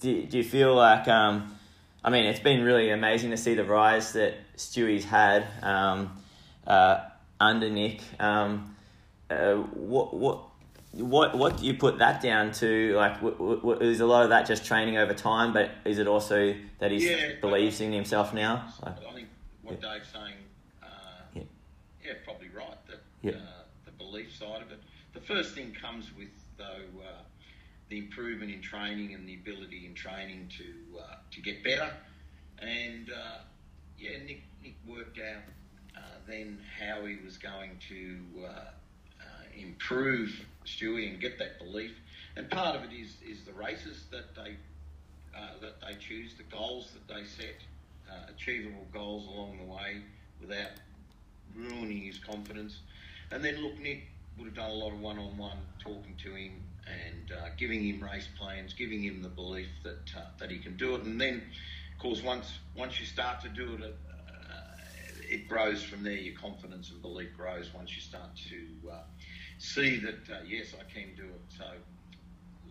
do, 0.00 0.22
do 0.26 0.38
you 0.38 0.44
feel 0.44 0.74
like 0.74 1.08
um, 1.08 1.54
I 2.02 2.10
mean 2.10 2.26
it's 2.26 2.40
been 2.40 2.62
really 2.62 2.90
amazing 2.90 3.30
to 3.30 3.36
see 3.36 3.54
the 3.54 3.64
rise 3.64 4.12
that 4.12 4.34
Stewie's 4.56 5.04
had 5.04 5.46
um, 5.62 6.16
uh, 6.66 7.00
under 7.40 7.68
Nick. 7.68 8.00
Um, 8.20 8.74
uh, 9.30 9.54
what 9.54 10.14
what 10.14 10.40
what 10.92 11.36
what 11.36 11.56
do 11.58 11.66
you 11.66 11.74
put 11.74 11.98
that 11.98 12.22
down 12.22 12.52
to? 12.52 12.94
Like, 12.94 13.14
w- 13.20 13.56
w- 13.56 13.80
is 13.80 14.00
a 14.00 14.06
lot 14.06 14.22
of 14.22 14.28
that 14.28 14.46
just 14.46 14.64
training 14.64 14.96
over 14.96 15.12
time, 15.12 15.52
but 15.52 15.70
is 15.84 15.98
it 15.98 16.06
also 16.06 16.54
that 16.78 16.92
he 16.92 17.10
Yeah, 17.10 17.32
believes 17.40 17.80
in 17.80 17.92
himself 17.92 18.32
now? 18.32 18.72
Like, 18.80 19.04
I 19.04 19.12
think 19.12 19.28
what 19.62 19.80
Dave's 19.80 20.08
saying, 20.12 20.34
uh, 20.80 20.86
Yeah. 21.34 21.42
yeah. 22.04 22.12
probably 22.24 22.48
right. 22.50 22.76
That 22.86 23.02
Yeah. 23.22 23.32
uh, 23.32 23.62
the 23.86 23.90
belief 23.92 24.36
side 24.36 24.62
of 24.62 24.70
it. 24.70 24.78
The 25.14 25.20
first 25.20 25.54
thing 25.56 25.74
comes 25.80 26.12
with 26.16 26.28
though 26.56 27.02
uh, 27.02 27.22
the 27.88 27.98
improvement 27.98 28.50
in 28.50 28.60
training 28.60 29.14
and 29.14 29.28
the 29.28 29.34
ability 29.34 29.86
in 29.86 29.94
training 29.94 30.48
to 30.58 30.98
uh, 30.98 31.16
to 31.30 31.40
get 31.40 31.62
better. 31.62 31.90
And 32.58 33.10
uh, 33.10 33.38
yeah, 33.98 34.18
Nick 34.26 34.42
Nick 34.62 34.74
worked 34.86 35.18
out 35.18 35.42
uh, 35.96 36.00
then 36.26 36.58
how 36.78 37.04
he 37.04 37.16
was 37.24 37.36
going 37.38 37.78
to 37.88 38.18
uh, 38.42 38.48
uh, 38.48 39.24
improve 39.56 40.46
Stewie 40.66 41.10
and 41.10 41.20
get 41.20 41.38
that 41.38 41.58
belief. 41.58 41.92
And 42.36 42.50
part 42.50 42.76
of 42.76 42.84
it 42.84 42.92
is 42.92 43.16
is 43.26 43.44
the 43.44 43.52
races 43.52 44.04
that 44.10 44.34
they 44.34 44.56
that 45.60 45.80
they 45.80 45.94
choose, 45.98 46.34
the 46.34 46.44
goals 46.44 46.92
that 46.92 47.12
they 47.12 47.24
set, 47.24 47.56
achievable 48.28 48.86
goals 48.92 49.26
along 49.26 49.58
the 49.58 49.64
way 49.64 50.00
without 50.40 50.70
ruining 51.56 52.02
his 52.02 52.18
confidence. 52.18 52.78
And 53.30 53.44
then 53.44 53.56
look, 53.62 53.78
Nick 53.78 54.06
would 54.36 54.46
have 54.46 54.54
done 54.54 54.70
a 54.70 54.74
lot 54.74 54.92
of 54.92 55.00
one-on-one 55.00 55.58
talking 55.78 56.16
to 56.22 56.34
him 56.34 56.62
and 56.86 57.32
uh, 57.32 57.48
giving 57.56 57.82
him 57.82 58.02
race 58.02 58.28
plans, 58.38 58.72
giving 58.74 59.02
him 59.02 59.22
the 59.22 59.28
belief 59.28 59.68
that 59.82 60.10
uh, 60.16 60.24
that 60.38 60.50
he 60.50 60.58
can 60.58 60.76
do 60.76 60.94
it. 60.94 61.02
And 61.02 61.20
then, 61.20 61.42
of 61.92 61.98
course, 61.98 62.22
once 62.22 62.58
once 62.76 62.98
you 63.00 63.06
start 63.06 63.40
to 63.42 63.48
do 63.48 63.74
it, 63.74 63.96
uh, 64.10 64.54
it 65.30 65.48
grows 65.48 65.82
from 65.82 66.02
there. 66.02 66.14
Your 66.14 66.34
confidence 66.38 66.90
and 66.90 67.00
belief 67.00 67.28
grows 67.36 67.72
once 67.74 67.94
you 67.94 68.02
start 68.02 68.30
to 68.50 68.90
uh, 68.90 69.02
see 69.58 69.96
that 69.98 70.28
uh, 70.30 70.40
yes, 70.46 70.74
I 70.78 70.92
can 70.92 71.14
do 71.16 71.24
it. 71.24 71.42
So 71.48 71.64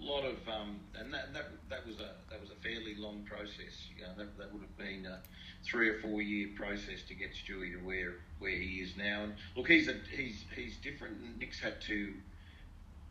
lot 0.03 0.25
of 0.25 0.37
um, 0.47 0.79
and 0.99 1.13
that, 1.13 1.33
that 1.33 1.51
that 1.69 1.85
was 1.85 1.99
a 1.99 2.11
that 2.29 2.39
was 2.41 2.49
a 2.51 2.55
fairly 2.61 2.95
long 2.95 3.23
process. 3.23 3.87
You 3.95 4.03
know, 4.03 4.11
that, 4.17 4.37
that 4.37 4.51
would 4.51 4.61
have 4.61 4.77
been 4.77 5.05
a 5.05 5.19
three 5.65 5.89
or 5.89 5.99
four 5.99 6.21
year 6.21 6.49
process 6.55 7.03
to 7.07 7.15
get 7.15 7.31
Stewie 7.31 7.73
to 7.73 7.85
where 7.85 8.15
where 8.39 8.51
he 8.51 8.81
is 8.81 8.95
now. 8.97 9.23
And 9.23 9.33
look, 9.55 9.67
he's 9.67 9.87
a 9.87 9.95
he's 10.15 10.45
he's 10.55 10.77
different. 10.77 11.39
Nick's 11.39 11.59
had 11.59 11.81
to 11.83 12.13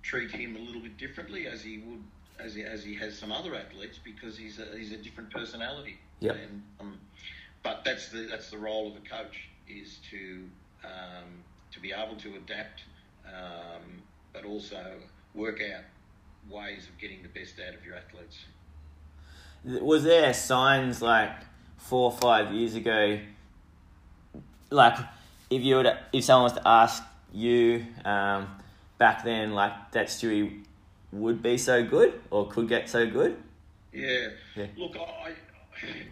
treat 0.03 0.31
him 0.31 0.57
a 0.57 0.59
little 0.59 0.83
bit 0.83 0.97
differently 0.99 1.47
as 1.47 1.63
he 1.63 1.79
would 1.79 2.03
as 2.39 2.55
he, 2.55 2.63
as 2.63 2.83
he 2.83 2.95
has 2.97 3.17
some 3.17 3.33
other 3.33 3.55
athletes 3.55 3.99
because 4.03 4.37
he's 4.37 4.59
a 4.59 4.77
he's 4.77 4.93
a 4.93 4.97
different 4.97 5.31
personality. 5.31 5.99
Yep. 6.21 6.37
And 6.37 6.63
um, 6.81 6.99
but 7.63 7.83
that's 7.85 8.09
the 8.09 8.27
that's 8.31 8.51
the 8.51 8.59
role 8.59 8.89
of 8.89 8.97
a 8.97 9.09
coach 9.09 9.49
is 9.69 9.99
to 10.11 10.45
um, 10.85 11.43
to 11.73 11.81
be 11.81 11.93
able 11.93 12.17
to 12.17 12.35
adapt, 12.37 12.83
um, 13.27 14.03
but 14.33 14.45
also 14.45 14.97
work 15.35 15.61
out 15.75 15.85
ways 16.51 16.89
of 16.89 16.99
getting 16.99 17.23
the 17.23 17.29
best 17.29 17.55
out 17.67 17.75
of 17.75 17.85
your 17.85 17.97
athletes. 17.97 18.45
was 19.65 20.05
there 20.05 20.33
signs 20.35 21.01
like 21.01 21.33
four 21.77 22.11
or 22.11 22.17
five 22.17 22.53
years 22.53 22.75
ago 22.75 23.19
like 24.71 24.97
if 25.51 25.63
you 25.63 25.77
were 25.77 25.83
to, 25.83 25.99
if 26.13 26.25
someone 26.25 26.45
was 26.45 26.53
to 26.55 26.67
ask 26.67 27.03
you 27.33 27.87
um, 28.05 28.49
back 28.99 29.25
then 29.25 29.53
like 29.53 29.73
that 29.93 30.07
Stewie 30.07 30.63
would 31.13 31.43
be 31.43 31.59
so 31.59 31.85
good 31.85 32.21
or 32.31 32.49
could 32.49 32.69
get 32.69 32.89
so 32.89 33.07
good 33.09 33.37
Yeah. 33.93 34.29
Yeah. 34.57 34.67
Look, 34.77 34.97
I, 34.97 35.01
I 35.03 35.35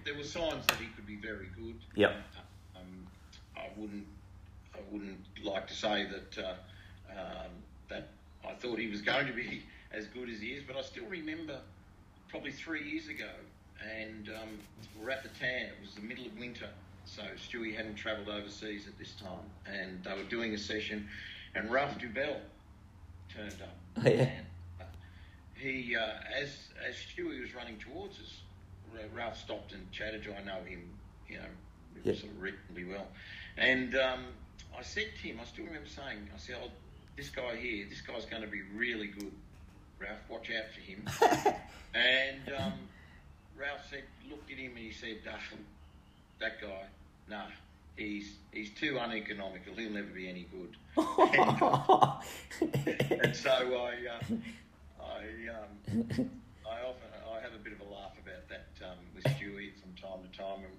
there 0.05 0.15
were 0.15 0.23
signs 0.25 0.67
that 0.67 0.77
he 0.77 0.87
could 0.95 1.07
be 1.07 1.17
very 1.17 1.49
good. 1.57 1.77
yep 1.95 2.17
Um, 2.77 3.07
I 3.57 3.69
wouldn't 3.77 4.07
I 4.75 4.79
wouldn't 4.91 5.19
like 5.43 5.67
to 5.69 5.75
say 5.75 6.07
that 6.07 6.45
uh, 6.45 6.55
um, 7.19 7.51
that 7.89 8.09
I 8.47 8.53
thought 8.55 8.79
he 8.79 8.89
was 8.89 9.01
going 9.01 9.27
to 9.27 9.33
be 9.33 9.63
as 9.92 10.06
good 10.06 10.28
as 10.28 10.40
he 10.40 10.49
is, 10.49 10.62
but 10.66 10.76
I 10.76 10.82
still 10.82 11.06
remember 11.06 11.59
probably 12.28 12.52
three 12.52 12.88
years 12.88 13.09
ago, 13.09 13.30
and 13.99 14.28
um, 14.28 14.49
we're 15.00 15.11
at 15.11 15.23
the 15.23 15.30
tan. 15.40 15.66
It 15.66 15.75
was 15.82 15.94
the 15.94 16.02
middle 16.02 16.26
of 16.26 16.38
winter, 16.38 16.68
so 17.04 17.23
Stewie 17.37 17.75
hadn't 17.75 17.97
travelled 17.97 18.28
overseas 18.28 18.87
at 18.87 18.99
this 18.99 19.14
time, 19.14 19.44
and 19.66 20.02
they 20.04 20.12
were 20.12 20.28
doing 20.28 20.54
a 20.54 20.59
session, 20.59 21.09
and 21.54 21.70
Ralph 21.70 21.99
Doubell 21.99 22.37
turned 23.35 23.61
up. 23.62 23.76
Oh, 23.99 24.09
yeah. 24.09 24.11
And, 24.23 24.47
uh, 24.80 24.85
he, 25.54 25.97
uh, 25.97 26.06
as 26.40 26.56
as 26.87 26.94
Stewie 26.94 27.40
was 27.40 27.54
running 27.54 27.78
towards 27.78 28.18
us, 28.18 28.40
Ralph 29.14 29.37
stopped 29.38 29.73
and 29.73 29.90
chatted 29.92 30.23
to. 30.25 30.37
I 30.37 30.42
know 30.44 30.62
him, 30.64 30.88
you 31.28 31.37
know, 31.38 31.44
Yeah. 32.04 32.14
sort 32.14 32.32
of 32.32 32.40
reasonably 32.40 32.85
well, 32.85 33.09
and 33.56 33.94
um, 33.97 34.25
I 34.78 34.82
said 34.82 35.09
to 35.20 35.28
him, 35.28 35.40
I 35.40 35.44
still 35.47 35.64
remember 35.64 35.88
saying, 35.88 36.28
I 36.32 36.38
said, 36.38 36.56
oh, 36.62 36.70
this 37.16 37.28
guy 37.28 37.56
here, 37.56 37.87
this 37.90 38.00
guy's 38.02 38.25
going 38.25 38.42
to 38.42 38.49
be 38.49 38.62
really 38.75 39.09
good. 39.09 39.32
Ralph, 40.00 40.19
watch 40.28 40.50
out 40.50 40.64
for 40.73 40.80
him. 40.80 41.54
and 41.95 42.52
um, 42.59 42.73
Ralph 43.57 43.83
said, 43.90 44.04
looked 44.28 44.50
at 44.50 44.57
him 44.57 44.71
and 44.71 44.78
he 44.78 44.92
said, 44.92 45.19
that 46.40 46.61
guy, 46.61 46.85
nah, 47.28 47.45
he's 47.97 48.33
he's 48.52 48.71
too 48.71 48.99
uneconomical. 48.99 49.75
He'll 49.75 49.90
never 49.90 50.07
be 50.07 50.28
any 50.28 50.47
good. 50.50 50.76
And 53.23 53.37
so 53.37 53.50
I, 53.50 53.95
uh, 54.09 54.21
I, 55.00 55.23
um, 55.54 56.30
I 56.66 56.83
often 56.83 57.11
I 57.30 57.40
have 57.40 57.52
a 57.54 57.62
bit 57.62 57.75
of 57.75 57.80
a 57.80 57.85
laugh 57.85 58.12
about 58.23 58.49
that 58.49 58.66
um, 58.85 58.97
with 59.14 59.25
Stewie 59.25 59.73
from 59.80 59.92
time 60.00 60.26
to 60.28 60.38
time. 60.38 60.61
And 60.61 60.73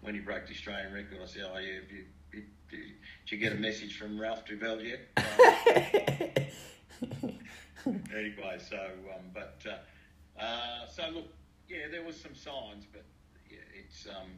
when 0.00 0.14
he 0.14 0.20
broke 0.20 0.46
the 0.46 0.52
Australian 0.52 0.92
record, 0.92 1.18
I 1.22 1.26
said, 1.26 1.42
"Oh 1.52 1.58
yeah, 1.58 1.74
have 1.74 1.90
you, 1.90 2.04
did, 2.32 2.44
did 2.70 2.80
you 3.26 3.38
get 3.38 3.52
a 3.52 3.56
message 3.56 3.98
from 3.98 4.20
Ralph 4.20 4.44
Doubell 4.46 4.80
yet?" 4.84 5.00
Um, 5.16 6.44
anyway, 8.14 8.58
so 8.58 8.76
um, 8.76 9.24
but 9.32 9.60
uh, 9.66 10.42
uh, 10.42 10.86
so 10.86 11.08
look, 11.14 11.28
yeah, 11.68 11.88
there 11.90 12.04
was 12.04 12.20
some 12.20 12.34
signs, 12.34 12.84
but 12.92 13.04
yeah, 13.50 13.58
it's 13.74 14.06
um, 14.08 14.30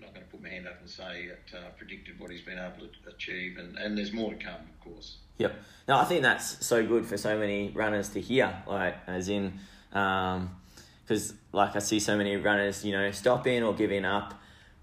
not 0.00 0.14
going 0.14 0.24
to 0.24 0.30
put 0.30 0.42
my 0.42 0.48
hand 0.48 0.66
up 0.66 0.80
and 0.80 0.88
say 0.88 1.24
it 1.24 1.54
uh, 1.54 1.70
predicted 1.76 2.18
what 2.18 2.30
he's 2.30 2.42
been 2.42 2.58
able 2.58 2.86
to 2.86 3.10
achieve, 3.10 3.58
and, 3.58 3.76
and 3.76 3.96
there's 3.96 4.12
more 4.12 4.32
to 4.32 4.36
come, 4.36 4.54
of 4.54 4.80
course. 4.80 5.18
Yep. 5.38 5.54
No, 5.88 5.98
I 5.98 6.04
think 6.04 6.22
that's 6.22 6.64
so 6.66 6.86
good 6.86 7.06
for 7.06 7.16
so 7.16 7.38
many 7.38 7.70
runners 7.70 8.08
to 8.10 8.20
hear. 8.20 8.62
Like, 8.66 8.96
as 9.06 9.28
in, 9.28 9.58
because 9.90 11.30
um, 11.30 11.38
like 11.52 11.76
I 11.76 11.80
see 11.80 12.00
so 12.00 12.16
many 12.16 12.36
runners, 12.36 12.84
you 12.84 12.92
know, 12.92 13.10
stopping 13.10 13.62
or 13.62 13.74
giving 13.74 14.04
up 14.04 14.34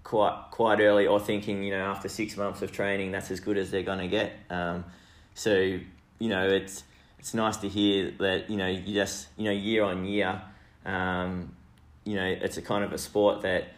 quite 0.04 0.44
quite 0.50 0.80
early, 0.80 1.06
or 1.06 1.18
thinking, 1.18 1.62
you 1.62 1.72
know, 1.72 1.84
after 1.84 2.08
six 2.08 2.36
months 2.36 2.62
of 2.62 2.72
training, 2.72 3.12
that's 3.12 3.30
as 3.30 3.40
good 3.40 3.56
as 3.56 3.70
they're 3.70 3.82
going 3.82 3.98
to 3.98 4.08
get. 4.08 4.32
Um, 4.50 4.84
so, 5.34 5.78
you 6.18 6.28
know, 6.28 6.48
it's 6.48 6.84
it's 7.18 7.34
nice 7.34 7.56
to 7.58 7.68
hear 7.68 8.12
that 8.18 8.50
you 8.50 8.56
know 8.56 8.68
you 8.68 8.94
just 8.94 9.28
you 9.36 9.44
know 9.44 9.50
year 9.50 9.82
on 9.82 10.04
year, 10.04 10.40
um, 10.84 11.54
you 12.04 12.16
know, 12.16 12.26
it's 12.26 12.56
a 12.56 12.62
kind 12.62 12.84
of 12.84 12.92
a 12.92 12.98
sport 12.98 13.42
that 13.42 13.68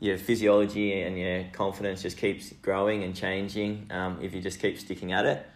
your 0.00 0.18
physiology 0.18 1.00
and 1.02 1.18
your 1.18 1.44
confidence 1.52 2.02
just 2.02 2.16
keeps 2.16 2.52
growing 2.62 3.04
and 3.04 3.14
changing 3.14 3.86
um, 3.90 4.18
if 4.20 4.34
you 4.34 4.40
just 4.40 4.60
keep 4.60 4.78
sticking 4.78 5.12
at 5.12 5.26
it. 5.26 5.46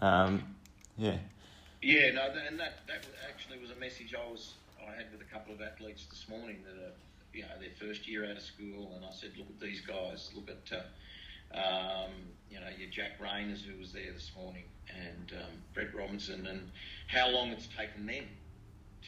Um, 0.00 0.42
yeah. 0.96 1.16
Yeah, 1.80 2.10
no, 2.10 2.28
and 2.48 2.58
that, 2.58 2.86
that 2.88 3.06
actually 3.28 3.60
was 3.60 3.70
a 3.70 3.76
message 3.76 4.14
I 4.14 4.28
was 4.28 4.54
I 4.82 4.96
had 4.96 5.12
with 5.12 5.20
a 5.20 5.32
couple 5.32 5.54
of 5.54 5.60
athletes 5.60 6.06
this 6.06 6.26
morning 6.28 6.56
that 6.64 6.82
are 6.82 6.92
you 7.32 7.42
know 7.42 7.48
their 7.60 7.70
first 7.78 8.08
year 8.08 8.24
out 8.24 8.36
of 8.36 8.42
school, 8.42 8.92
and 8.96 9.04
I 9.04 9.12
said, 9.12 9.32
look 9.36 9.48
at 9.48 9.60
these 9.60 9.80
guys, 9.80 10.30
look 10.34 10.50
at 10.50 10.72
uh, 10.76 12.04
um, 12.04 12.12
you 12.50 12.60
know 12.60 12.66
your 12.78 12.90
Jack 12.90 13.20
Rayners 13.20 13.62
who 13.62 13.78
was 13.78 13.92
there 13.92 14.12
this 14.12 14.30
morning, 14.36 14.64
and 14.88 15.32
um, 15.38 15.52
Brett 15.74 15.94
Robinson, 15.94 16.46
and 16.46 16.70
how 17.06 17.28
long 17.28 17.48
it's 17.48 17.68
taken 17.76 18.06
them 18.06 18.24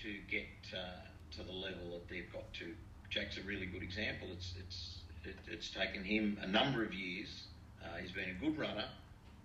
to 0.03 0.15
get 0.31 0.47
uh, 0.75 1.37
to 1.37 1.43
the 1.43 1.53
level 1.53 1.91
that 1.93 2.09
they've 2.09 2.31
got 2.33 2.53
to. 2.55 2.75
Jack's 3.09 3.39
a 3.39 3.43
really 3.43 3.67
good 3.67 3.83
example. 3.83 4.29
It's 4.33 4.55
it's 4.59 4.99
it, 5.25 5.37
it's 5.49 5.71
taken 5.71 6.05
him 6.05 6.39
a 6.43 6.47
number 6.47 6.85
of 6.85 6.95
years. 6.95 7.45
Uh, 7.83 7.97
he's 8.01 8.13
been 8.13 8.31
a 8.31 8.45
good 8.45 8.59
runner, 8.59 8.87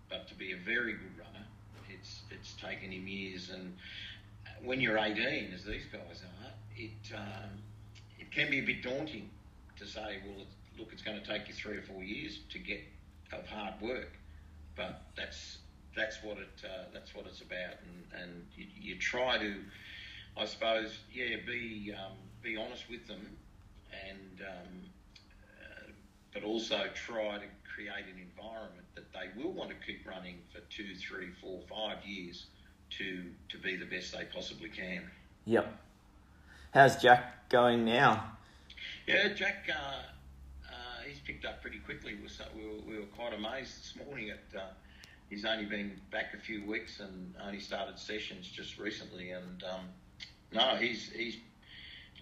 but 0.10 0.28
to 0.28 0.36
be 0.36 0.52
a 0.52 0.58
very 0.58 0.94
good 0.94 1.18
runner, 1.18 1.46
it's 1.90 2.22
it's 2.32 2.54
taken 2.54 2.92
him 2.92 3.08
years. 3.08 3.50
And 3.54 3.76
when 4.64 4.82
you're 4.82 4.98
18, 4.98 5.52
as 5.54 5.64
these 5.64 5.86
guys 5.92 6.22
are, 6.22 6.52
it 6.76 7.16
um, 7.16 7.50
it 8.20 8.32
can 8.32 8.50
be 8.50 8.60
a 8.60 8.64
bit 8.64 8.84
daunting 8.84 9.30
to 9.80 9.86
say, 9.86 10.20
well, 10.26 10.46
look, 10.78 10.90
it's 10.92 11.02
going 11.02 11.20
to 11.20 11.26
take 11.26 11.48
you 11.48 11.54
three 11.54 11.78
or 11.78 11.82
four 11.82 12.04
years 12.04 12.40
to 12.52 12.60
get 12.60 12.80
of 13.34 13.48
hard 13.48 13.80
work, 13.82 14.12
but 14.76 15.02
that's 15.16 15.60
that's 15.96 16.22
what 16.24 16.38
it 16.38 16.64
uh, 16.64 16.86
that's 16.94 17.16
what 17.16 17.26
it's 17.26 17.42
about, 17.42 17.76
and 17.84 18.22
and 18.22 18.46
you, 18.56 18.66
you, 18.80 19.00
try 19.00 19.38
to, 19.38 19.56
I 20.38 20.46
suppose, 20.46 21.00
yeah, 21.14 21.38
be 21.46 21.94
um, 21.94 22.14
be 22.42 22.58
honest 22.58 22.90
with 22.90 23.08
them, 23.08 23.26
and 24.10 24.42
um, 24.42 24.82
uh, 25.62 25.92
but 26.34 26.44
also 26.44 26.84
try 26.94 27.38
to 27.38 27.46
create 27.74 28.06
an 28.06 28.22
environment 28.22 28.86
that 28.96 29.12
they 29.14 29.42
will 29.42 29.52
want 29.52 29.70
to 29.70 29.76
keep 29.86 30.08
running 30.08 30.38
for 30.54 30.60
two, 30.70 30.96
three, 30.96 31.30
four, 31.42 31.62
five 31.70 31.98
years 32.06 32.48
to 32.98 33.24
to 33.50 33.58
be 33.58 33.76
the 33.76 33.86
best 33.86 34.14
they 34.14 34.26
possibly 34.34 34.70
can. 34.70 35.04
Yep. 35.46 35.82
How's 36.74 37.02
Jack 37.02 37.50
going 37.50 37.86
now? 37.86 38.32
Yeah, 39.08 39.30
Jack. 39.30 39.70
Uh, 39.70 39.74
uh, 39.74 40.02
he's 41.08 41.20
picked 41.20 41.46
up 41.46 41.62
pretty 41.62 41.80
quickly. 41.80 42.16
We 42.16 42.66
were, 42.66 42.82
we 42.88 43.00
were 43.00 43.06
quite 43.16 43.34
amazed 43.34 43.80
this 43.80 43.94
morning 44.06 44.30
at. 44.32 44.60
Uh, 44.60 44.68
he's 45.30 45.46
only 45.46 45.66
been 45.66 46.00
back 46.12 46.34
a 46.34 46.38
few 46.38 46.66
weeks 46.66 47.00
and 47.00 47.34
only 47.44 47.60
started 47.60 47.98
sessions 48.00 48.48
just 48.48 48.78
recently. 48.78 49.32
And 49.32 49.64
um, 49.64 49.86
no, 50.54 50.76
he's 50.76 51.10
he's 51.12 51.38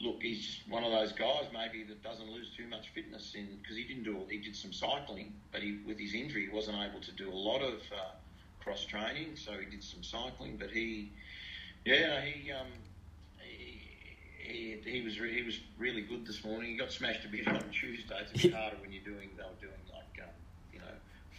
look, 0.01 0.21
he's 0.21 0.39
just 0.39 0.69
one 0.69 0.83
of 0.83 0.91
those 0.91 1.11
guys 1.11 1.45
maybe 1.53 1.83
that 1.83 2.01
doesn't 2.03 2.29
lose 2.29 2.49
too 2.55 2.67
much 2.67 2.89
fitness 2.89 3.33
in 3.35 3.47
because 3.61 3.77
he 3.77 3.83
didn't 3.83 4.03
do 4.03 4.17
he 4.29 4.37
did 4.37 4.55
some 4.55 4.73
cycling, 4.73 5.33
but 5.51 5.61
he 5.61 5.79
with 5.85 5.99
his 5.99 6.13
injury 6.13 6.47
he 6.47 6.55
wasn't 6.55 6.77
able 6.77 7.01
to 7.01 7.11
do 7.11 7.31
a 7.31 7.35
lot 7.35 7.61
of 7.61 7.75
uh, 7.91 8.11
cross 8.63 8.85
training, 8.85 9.35
so 9.35 9.51
he 9.53 9.69
did 9.69 9.83
some 9.83 10.03
cycling. 10.03 10.57
But 10.57 10.71
he, 10.71 11.11
yeah, 11.85 12.21
he 12.21 12.51
um, 12.51 12.67
he, 14.43 14.77
he 14.85 15.01
was 15.01 15.19
re- 15.19 15.33
he 15.33 15.43
was 15.43 15.59
really 15.77 16.01
good 16.01 16.25
this 16.25 16.43
morning. 16.43 16.71
He 16.71 16.77
got 16.77 16.91
smashed 16.91 17.25
a 17.25 17.29
bit 17.29 17.47
on 17.47 17.63
Tuesday. 17.71 18.17
It's 18.21 18.31
a 18.31 18.47
bit 18.47 18.53
harder 18.53 18.77
when 18.81 18.91
you're 18.91 19.03
doing 19.03 19.29
they 19.37 19.43
were 19.43 19.49
doing 19.61 19.73
like 19.91 20.23
um, 20.23 20.29
you 20.73 20.79
know 20.79 20.85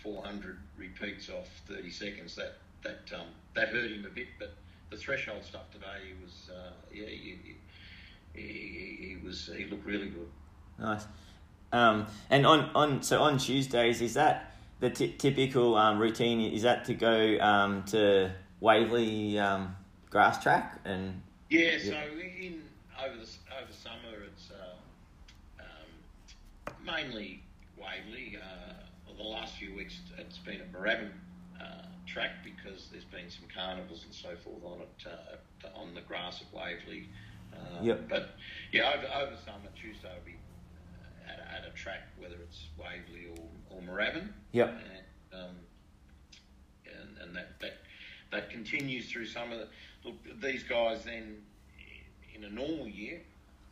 400 0.02 0.58
repeats 0.76 1.28
off 1.28 1.48
30 1.66 1.90
seconds. 1.90 2.34
That 2.36 2.56
that 2.82 3.10
um, 3.14 3.26
that 3.54 3.68
hurt 3.68 3.90
him 3.90 4.06
a 4.06 4.14
bit, 4.14 4.28
but 4.38 4.54
the 4.90 4.96
threshold 4.96 5.44
stuff 5.44 5.70
today 5.70 5.86
he 6.06 6.24
was 6.24 6.50
uh, 6.50 6.72
yeah. 6.92 7.06
He, 7.06 7.56
he, 8.34 8.40
he 8.42 9.18
was 9.24 9.50
he 9.56 9.64
looked 9.66 9.86
really 9.86 10.08
good. 10.08 10.28
Nice. 10.78 11.06
Um, 11.72 12.06
and 12.30 12.46
on, 12.46 12.70
on 12.74 13.02
so 13.02 13.22
on 13.22 13.38
Tuesdays 13.38 14.00
is 14.00 14.14
that 14.14 14.54
the 14.80 14.90
t- 14.90 15.14
typical 15.16 15.76
um, 15.76 15.98
routine? 15.98 16.40
Is 16.40 16.62
that 16.62 16.84
to 16.86 16.94
go 16.94 17.38
um, 17.40 17.84
to 17.84 18.32
Waverley 18.60 19.38
um, 19.38 19.76
grass 20.10 20.42
track 20.42 20.80
and? 20.84 21.22
Yeah, 21.50 21.78
so 21.78 21.92
in 22.40 22.62
over 23.02 23.16
the 23.16 23.28
over 23.60 23.72
summer 23.72 24.22
it's 24.26 24.50
uh, 24.50 25.62
um, 25.62 26.74
mainly 26.84 27.42
Waverley. 27.76 28.38
Uh, 28.40 28.74
well, 29.06 29.16
the 29.16 29.22
last 29.22 29.56
few 29.56 29.74
weeks 29.74 29.98
it's 30.18 30.38
been 30.38 30.60
a 30.60 30.76
Moorabbin 30.76 31.10
uh, 31.60 31.86
track 32.06 32.30
because 32.44 32.88
there's 32.92 33.04
been 33.04 33.30
some 33.30 33.46
carnivals 33.54 34.04
and 34.04 34.14
so 34.14 34.30
forth 34.42 34.64
on 34.64 34.80
it 34.80 35.06
uh, 35.06 35.78
on 35.78 35.94
the 35.94 36.00
grass 36.02 36.42
at 36.42 36.54
Waverley. 36.54 37.08
Um, 37.52 37.84
yep. 37.84 38.08
But 38.08 38.30
yeah, 38.72 38.92
over, 38.92 39.06
over 39.06 39.36
summer, 39.44 39.70
Tuesday 39.80 40.08
will 40.08 40.26
be 40.26 40.34
uh, 40.34 41.32
at, 41.32 41.38
a, 41.38 41.66
at 41.66 41.72
a 41.72 41.76
track, 41.76 42.08
whether 42.18 42.34
it's 42.42 42.66
Waverley 42.78 43.26
or, 43.30 43.76
or 43.76 43.82
Moorabbin. 43.82 44.28
Yep. 44.52 44.68
And, 44.68 45.40
um, 45.40 45.56
and, 46.86 47.18
and 47.22 47.36
that, 47.36 47.60
that 47.60 47.74
that 48.32 48.50
continues 48.50 49.10
through 49.10 49.26
some 49.26 49.52
of 49.52 49.58
the. 49.58 49.68
Look, 50.04 50.16
these 50.42 50.64
guys 50.64 51.04
then, 51.04 51.36
in 52.34 52.44
a 52.44 52.50
normal 52.50 52.88
year, 52.88 53.20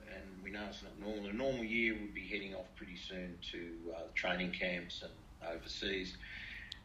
and 0.09 0.25
we 0.43 0.51
know 0.51 0.63
it's 0.69 0.83
not 0.83 0.99
normal. 1.01 1.29
A 1.29 1.33
normal 1.33 1.65
year 1.65 1.95
would 1.95 2.15
be 2.15 2.27
heading 2.27 2.55
off 2.55 2.67
pretty 2.77 2.97
soon 2.97 3.37
to 3.51 3.93
uh, 3.95 4.01
training 4.15 4.53
camps 4.53 5.03
and 5.03 5.13
overseas. 5.55 6.17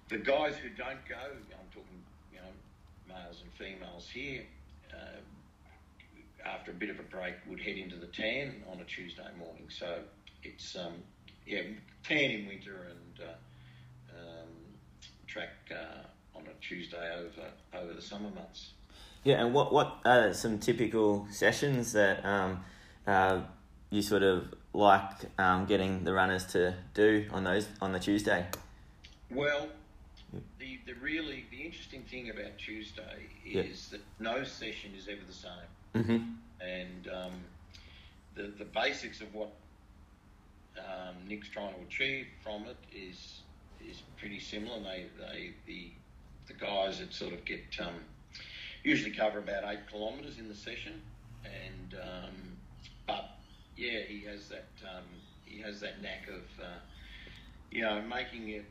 The 0.09 0.17
guys 0.17 0.55
who 0.55 0.69
don't 0.69 1.05
go, 1.07 1.15
I'm 1.15 1.69
talking, 1.71 2.03
you 2.31 2.39
know, 2.39 3.15
males 3.15 3.43
and 3.43 3.51
females 3.53 4.09
here, 4.09 4.43
uh, 4.93 5.19
after 6.45 6.71
a 6.71 6.73
bit 6.73 6.89
of 6.89 6.99
a 6.99 7.03
break, 7.03 7.35
would 7.49 7.59
head 7.59 7.77
into 7.77 7.97
the 7.97 8.07
tan 8.07 8.63
on 8.71 8.79
a 8.79 8.85
Tuesday 8.85 9.27
morning. 9.37 9.67
So 9.69 9.99
it's 10.43 10.75
um, 10.75 10.93
yeah, 11.45 11.61
tan 12.03 12.31
in 12.31 12.47
winter 12.47 12.87
and 12.89 13.27
uh, 13.27 14.17
um, 14.17 14.49
track 15.27 15.53
uh, 15.71 16.37
on 16.37 16.43
a 16.47 16.65
Tuesday 16.65 17.13
over 17.15 17.49
over 17.73 17.93
the 17.93 18.01
summer 18.01 18.29
months. 18.29 18.71
Yeah, 19.27 19.43
and 19.43 19.53
what 19.53 19.73
what 19.73 19.99
are 20.05 20.33
some 20.33 20.57
typical 20.57 21.27
sessions 21.29 21.91
that 21.91 22.25
um, 22.25 22.63
uh, 23.05 23.41
you 23.89 24.01
sort 24.01 24.23
of 24.23 24.53
like 24.71 25.11
um, 25.37 25.65
getting 25.65 26.05
the 26.05 26.13
runners 26.13 26.45
to 26.53 26.75
do 26.93 27.25
on 27.33 27.43
those 27.43 27.67
on 27.81 27.91
the 27.91 27.99
Tuesday? 27.99 28.45
Well, 29.29 29.67
the, 30.59 30.79
the 30.85 30.93
really 31.01 31.45
the 31.51 31.57
interesting 31.57 32.03
thing 32.03 32.29
about 32.29 32.57
Tuesday 32.57 33.27
is 33.45 33.89
that 33.89 33.99
no 34.17 34.45
session 34.45 34.91
is 34.97 35.09
ever 35.09 35.19
the 35.27 35.33
same. 35.33 35.51
Mm-hmm. 35.93 36.65
And 36.65 37.09
um, 37.13 37.33
the 38.33 38.43
the 38.57 38.63
basics 38.63 39.19
of 39.19 39.35
what 39.35 39.51
um, 40.77 41.15
Nick's 41.27 41.49
trying 41.49 41.73
to 41.73 41.81
achieve 41.81 42.27
from 42.41 42.63
it 42.63 42.77
is 42.95 43.41
is 43.85 44.03
pretty 44.17 44.39
similar. 44.39 44.79
They 44.79 45.07
they 45.19 45.51
the 45.65 45.91
the 46.47 46.53
guys 46.53 46.99
that 46.99 47.13
sort 47.13 47.33
of 47.33 47.43
get 47.43 47.65
um, 47.81 47.95
usually 48.87 49.11
cover 49.11 49.39
about 49.39 49.63
eight 49.65 49.85
kilometres 49.91 50.39
in 50.39 50.47
the 50.47 50.55
session, 50.55 51.01
and 51.43 51.99
um, 52.01 52.33
but 53.05 53.31
yeah, 53.75 53.99
he 54.07 54.21
has 54.21 54.47
that 54.47 54.69
um, 54.83 55.03
he 55.43 55.59
has 55.61 55.81
that 55.81 56.01
knack 56.01 56.27
of 56.29 56.63
uh, 56.63 56.79
you 57.69 57.81
know 57.81 58.01
making 58.01 58.49
it 58.49 58.65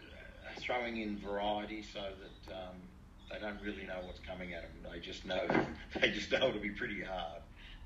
uh, 0.00 0.60
throwing 0.60 0.96
in 0.96 1.18
variety 1.18 1.82
so 1.82 2.00
that 2.00 2.54
um, 2.54 2.76
they 3.30 3.38
don't 3.38 3.60
really 3.62 3.86
know 3.86 3.98
what's 4.04 4.20
coming 4.20 4.54
at 4.54 4.62
them. 4.62 4.90
They 4.90 5.00
just 5.00 5.26
know 5.26 5.46
they 6.00 6.10
just 6.10 6.32
know 6.32 6.48
it'll 6.48 6.60
be 6.60 6.70
pretty 6.70 7.02
hard. 7.02 7.42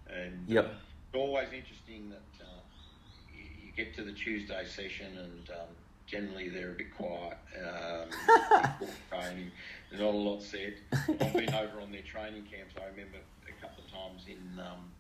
And 0.09 0.49
yep. 0.49 0.67
Uh, 0.67 0.69
it's 0.69 1.17
always 1.17 1.49
interesting 1.53 2.11
that 2.11 2.45
uh, 2.45 2.61
you, 3.35 3.45
you, 3.67 3.73
get 3.77 3.95
to 3.97 4.03
the 4.03 4.13
Tuesday 4.13 4.65
session 4.67 5.19
and 5.19 5.51
um, 5.51 5.69
generally 6.07 6.49
they're 6.49 6.71
a 6.71 6.75
bit 6.75 6.95
quiet. 6.95 7.39
Um, 7.59 8.89
training, 9.11 9.51
there's 9.93 10.01
not 10.01 10.15
a 10.15 10.17
lot 10.17 10.43
said. 10.43 10.77
I've 10.93 11.35
been 11.35 11.55
over 11.55 11.81
on 11.83 11.93
their 11.93 12.01
training 12.01 12.45
camps. 12.51 12.75
I 12.79 12.87
remember 12.87 13.19
a 13.47 13.61
couple 13.61 13.85
of 13.85 13.91
times 13.91 14.25
in 14.27 14.59
um, 14.59 14.91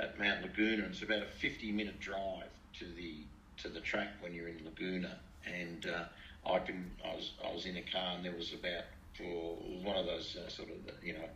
at 0.00 0.18
Mount 0.18 0.42
Laguna. 0.42 0.82
And 0.82 0.92
it's 0.92 1.02
about 1.02 1.22
a 1.22 1.26
50 1.38 1.70
minute 1.70 2.00
drive 2.00 2.50
to 2.80 2.86
the 2.96 3.18
to 3.58 3.68
the 3.68 3.80
track 3.80 4.08
when 4.20 4.34
you're 4.34 4.48
in 4.48 4.64
Laguna, 4.64 5.16
and 5.46 5.86
uh, 5.86 6.50
I 6.52 6.58
can 6.58 6.90
I 7.04 7.14
was 7.14 7.32
I 7.44 7.54
was 7.54 7.66
in 7.66 7.76
a 7.76 7.82
car 7.82 8.16
and 8.16 8.24
there 8.24 8.34
was 8.36 8.52
about 8.52 8.84
for 9.16 9.56
one 9.84 9.96
of 9.96 10.06
those 10.06 10.36
uh, 10.36 10.48
sort 10.50 10.70
of 10.70 10.76
you 11.04 11.12
know 11.14 11.28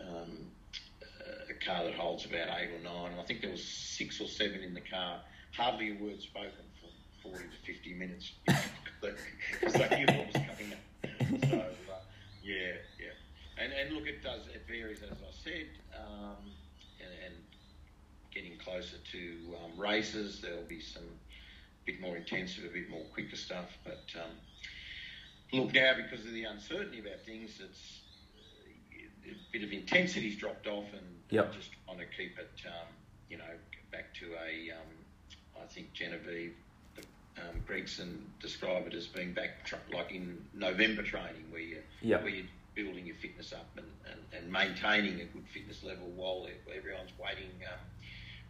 um, 0.00 0.38
a 1.48 1.64
car 1.64 1.84
that 1.84 1.94
holds 1.94 2.24
about 2.24 2.48
eight 2.60 2.70
or 2.74 2.82
nine. 2.82 3.12
I 3.18 3.22
think 3.22 3.40
there 3.40 3.52
was 3.52 3.64
six 3.64 4.20
or 4.20 4.26
seven 4.26 4.62
in 4.62 4.74
the 4.74 4.80
car. 4.80 5.20
Hardly 5.56 5.92
a 5.92 6.02
word 6.02 6.20
spoken 6.20 6.50
for, 6.80 6.88
40 7.30 7.44
to 7.44 7.72
50 7.72 7.94
minutes 7.94 8.32
because 9.00 9.76
I 9.76 9.96
knew 9.96 10.06
what 10.06 10.26
was 10.26 10.42
coming 10.42 10.72
up. 10.72 11.48
So, 11.48 11.56
uh, 11.58 11.91
yeah, 12.42 12.74
yeah. 12.98 13.62
And, 13.62 13.72
and 13.72 13.94
look, 13.94 14.06
it 14.06 14.22
does, 14.22 14.46
it 14.46 14.62
varies, 14.66 15.02
as 15.02 15.18
I 15.18 15.32
said, 15.44 15.68
um, 15.96 16.36
and, 17.00 17.10
and 17.26 17.34
getting 18.34 18.58
closer 18.58 18.96
to 19.12 19.54
um, 19.64 19.78
races, 19.78 20.40
there'll 20.40 20.62
be 20.62 20.80
some 20.80 21.04
bit 21.84 22.00
more 22.00 22.16
intensive, 22.16 22.64
a 22.64 22.72
bit 22.72 22.88
more 22.88 23.04
quicker 23.12 23.36
stuff. 23.36 23.76
But 23.84 24.04
um, 24.16 24.30
look, 25.52 25.74
now 25.74 25.94
because 25.96 26.24
of 26.24 26.32
the 26.32 26.44
uncertainty 26.44 27.00
about 27.00 27.20
things, 27.26 27.60
it's 27.60 28.00
a 29.26 29.52
bit 29.52 29.62
of 29.62 29.72
intensity's 29.72 30.36
dropped 30.36 30.66
off, 30.66 30.86
and 30.92 31.06
yep. 31.30 31.52
just 31.52 31.70
trying 31.86 31.98
to 31.98 32.06
keep 32.16 32.38
it, 32.38 32.50
um, 32.66 32.88
you 33.28 33.38
know, 33.38 33.52
back 33.90 34.14
to 34.14 34.26
a. 34.34 34.72
Um, 34.72 34.88
I 35.62 35.66
think 35.66 35.92
Genevieve 35.92 36.54
um, 37.38 37.60
Gregson 37.66 38.30
describe 38.40 38.86
it 38.86 38.94
as 38.94 39.06
being 39.06 39.32
back 39.32 39.64
tra- 39.64 39.78
like 39.92 40.12
in 40.12 40.38
November 40.54 41.02
training, 41.02 41.44
where 41.50 41.60
you 41.60 41.78
yep. 42.00 42.22
where 42.22 42.30
you're 42.30 42.46
building 42.74 43.06
your 43.06 43.16
fitness 43.16 43.52
up 43.52 43.68
and, 43.76 43.86
and, 44.10 44.20
and 44.32 44.52
maintaining 44.52 45.20
a 45.20 45.24
good 45.24 45.46
fitness 45.52 45.82
level 45.82 46.06
while 46.14 46.46
everyone's 46.74 47.10
waiting, 47.22 47.50
um, 47.70 47.78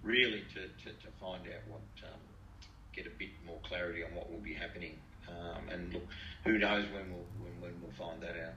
really 0.03 0.45
to, 0.55 0.61
to, 0.85 0.93
to, 0.99 1.09
find 1.21 1.43
out 1.47 1.63
what 1.69 1.81
um, 2.05 2.21
get 2.93 3.07
a 3.07 3.11
bit 3.11 3.31
more 3.45 3.59
clarity 3.65 4.05
on 4.05 4.15
what 4.15 4.31
will 4.31 4.39
be 4.39 4.55
happening. 4.55 4.97
Um, 5.29 5.69
and 5.71 5.93
look, 5.93 6.07
who 6.45 6.59
knows 6.59 6.85
when 6.93 7.11
we'll 7.11 7.27
when, 7.41 7.61
when 7.61 7.83
we'll 7.83 8.09
find 8.09 8.21
that 8.23 8.37
out. 8.37 8.55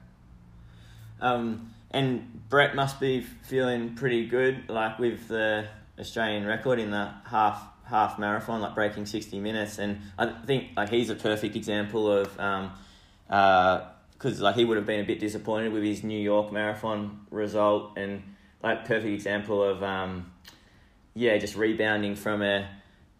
Um, 1.21 1.73
and 1.91 2.47
Brett 2.49 2.75
must 2.75 2.99
be 2.99 3.21
feeling 3.21 3.95
pretty 3.95 4.27
good, 4.27 4.69
like 4.69 4.99
with 4.99 5.27
the 5.27 5.67
Australian 5.97 6.45
record 6.45 6.79
in 6.79 6.91
the 6.91 7.11
half 7.25 7.65
half 7.87 8.19
marathon, 8.19 8.61
like 8.61 8.75
breaking 8.75 9.05
sixty 9.05 9.39
minutes. 9.39 9.77
And 9.77 9.99
I 10.17 10.27
think 10.45 10.69
like 10.75 10.89
he's 10.89 11.09
a 11.09 11.15
perfect 11.15 11.55
example 11.55 12.11
of 12.11 12.39
um, 12.39 12.71
because 13.27 14.41
uh, 14.41 14.43
like 14.43 14.55
he 14.55 14.65
would 14.65 14.77
have 14.77 14.85
been 14.85 14.99
a 14.99 15.07
bit 15.07 15.19
disappointed 15.19 15.73
with 15.73 15.83
his 15.83 16.03
New 16.03 16.19
York 16.19 16.51
marathon 16.51 17.25
result, 17.31 17.97
and 17.97 18.23
like 18.63 18.85
perfect 18.85 19.13
example 19.13 19.63
of 19.63 19.83
um, 19.83 20.31
yeah, 21.13 21.37
just 21.37 21.55
rebounding 21.55 22.15
from 22.15 22.41
a, 22.41 22.67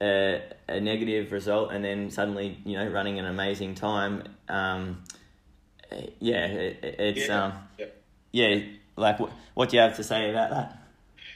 a 0.02 0.42
a 0.68 0.80
negative 0.80 1.32
result 1.32 1.72
and 1.72 1.84
then 1.86 2.10
suddenly 2.10 2.58
you 2.66 2.78
know 2.78 2.88
running 2.88 3.20
an 3.20 3.26
amazing 3.26 3.76
time. 3.76 4.24
Um, 4.50 5.04
yeah, 6.20 6.46
it, 6.46 6.80
it's 7.00 7.28
yeah. 7.28 7.44
um, 7.44 7.54
yep. 7.78 8.04
yeah. 8.32 8.60
Like, 8.98 9.20
what, 9.20 9.32
what 9.54 9.70
do 9.70 9.78
you 9.78 9.82
have 9.82 9.96
to 9.98 10.04
say 10.04 10.30
about 10.30 10.50
that? 10.52 10.80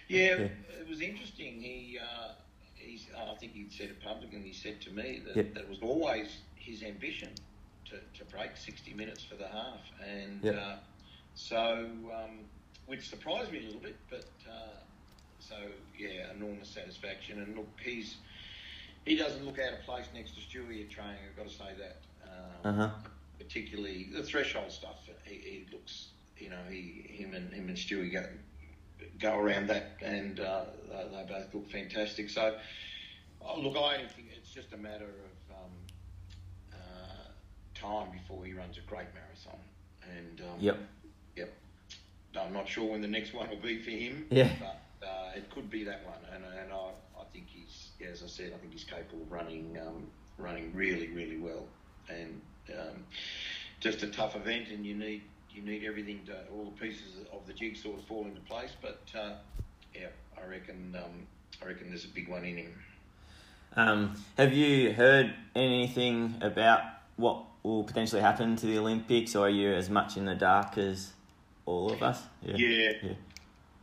Yeah, 0.08 0.20
yeah. 0.20 0.48
it 0.80 0.88
was 0.88 1.02
interesting. 1.02 1.60
He, 1.62 2.00
uh, 2.02 2.30
he's, 2.76 3.08
I 3.16 3.36
think 3.36 3.54
he 3.54 3.64
said 3.80 3.90
it 3.90 4.04
publicly. 4.04 4.40
He 4.40 4.54
said 4.54 4.82
to 4.82 4.92
me 4.92 5.22
that 5.26 5.36
yep. 5.36 5.54
that 5.54 5.70
was 5.70 5.80
always 5.82 6.38
his 6.56 6.84
ambition 6.84 7.30
to, 7.86 7.96
to 7.96 8.26
break 8.32 8.58
sixty 8.58 8.94
minutes 8.94 9.24
for 9.24 9.36
the 9.36 9.48
half, 9.48 9.80
and 10.06 10.44
yep. 10.44 10.56
uh, 10.56 10.76
so 11.36 11.88
um, 12.14 12.40
which 12.88 13.10
surprised 13.10 13.52
me 13.52 13.60
a 13.60 13.66
little 13.66 13.80
bit, 13.80 13.96
but 14.10 14.26
uh, 14.50 14.76
so 15.40 15.56
yeah, 15.98 16.32
enormous 16.36 16.68
satisfaction. 16.68 17.42
And 17.42 17.56
look, 17.56 17.68
he's 17.82 18.18
he 19.06 19.16
doesn't 19.16 19.46
look 19.46 19.60
out 19.60 19.74
of 19.74 19.86
place 19.86 20.06
next 20.14 20.32
to 20.36 20.42
Stewie 20.42 20.84
at 20.84 20.90
training. 20.90 21.18
I've 21.30 21.38
got 21.38 21.48
to 21.48 21.56
say 21.56 21.72
that. 21.80 21.98
Um, 22.24 22.74
uh-huh. 22.74 22.90
Particularly 23.38 24.10
the 24.14 24.22
threshold 24.22 24.72
stuff. 24.72 24.98
He, 25.24 25.36
he, 25.36 25.66
looks, 25.72 26.10
you 26.38 26.50
know, 26.50 26.60
he 26.70 27.06
him 27.08 27.34
and 27.34 27.52
him 27.54 27.70
and 27.70 27.78
Stewie 27.78 28.12
go 28.12 28.26
go 29.20 29.38
around 29.38 29.68
that, 29.68 29.98
and 30.02 30.40
uh, 30.40 30.66
they, 30.90 31.06
they, 31.12 31.26
both 31.28 31.54
look 31.54 31.72
fantastic. 31.72 32.30
So, 32.30 32.58
oh, 33.42 33.60
look, 33.60 33.78
I 33.78 33.98
think 34.16 34.30
it's 34.38 34.52
just 34.52 34.74
a 34.74 34.78
matter 34.78 35.06
of 35.06 35.56
um, 35.56 35.72
uh, 36.74 37.30
time 37.74 38.12
before 38.12 38.44
he 38.46 38.54
runs 38.54 38.78
a 38.78 38.82
great 38.82 39.08
marathon. 39.14 39.60
And 40.04 40.42
um, 40.42 40.60
yep, 40.60 40.78
yep. 41.36 41.54
I'm 42.40 42.54
not 42.54 42.68
sure 42.68 42.92
when 42.92 43.02
the 43.02 43.08
next 43.08 43.34
one 43.34 43.50
will 43.50 43.58
be 43.58 43.82
for 43.82 43.92
him. 43.92 44.26
Yeah. 44.30 44.50
But 44.60 45.08
uh, 45.08 45.32
it 45.36 45.50
could 45.50 45.70
be 45.70 45.84
that 45.86 46.06
one, 46.06 46.20
and, 46.34 46.44
and 46.44 46.74
I, 46.74 46.92
I 47.20 47.24
think 47.32 47.48
he's, 47.48 47.90
yeah, 48.00 48.08
as 48.08 48.24
I 48.24 48.28
said, 48.28 48.52
I 48.54 48.58
think 48.58 48.74
he's 48.74 48.84
capable 48.84 49.22
of 49.22 49.32
running, 49.32 49.78
um, 49.86 50.08
running 50.38 50.74
really, 50.76 51.08
really 51.10 51.38
well, 51.38 51.66
and 52.10 52.42
um, 52.78 53.06
just 53.80 54.04
a 54.04 54.08
tough 54.08 54.36
event, 54.36 54.68
and 54.70 54.86
you 54.86 54.96
need, 54.96 55.22
you 55.52 55.62
need 55.62 55.86
everything 55.86 56.22
to, 56.26 56.36
all 56.54 56.66
the 56.66 56.86
pieces 56.86 57.14
of 57.32 57.46
the 57.48 57.54
jigsaw 57.54 57.96
to 57.96 58.02
fall 58.08 58.26
into 58.26 58.42
place. 58.42 58.72
But 58.82 59.02
uh, 59.18 59.36
yeah, 59.96 60.08
I 60.38 60.48
reckon, 60.48 60.96
um, 60.98 61.28
I 61.64 61.68
reckon 61.68 61.90
there's 61.90 62.06
a 62.06 62.10
big 62.10 62.28
one 62.28 62.44
in 62.44 62.58
him. 62.58 62.74
Um, 63.80 64.22
have 64.38 64.52
you 64.52 64.92
heard 64.92 65.34
anything 65.56 66.36
about 66.42 66.82
what 67.16 67.46
will 67.64 67.86
potentially 67.86 68.22
happen 68.22 68.58
to 68.58 68.66
the 68.66 68.78
Olympics, 68.78 69.38
or 69.38 69.48
are 69.48 69.50
you 69.50 69.72
as 69.72 69.90
much 69.90 70.18
in 70.18 70.26
the 70.26 70.36
dark 70.36 70.78
as 70.78 71.14
all 71.66 71.90
of 71.90 72.04
us? 72.04 72.22
Yeah. 72.42 72.58
Yeah. 72.58 72.92
yeah. 73.02 73.12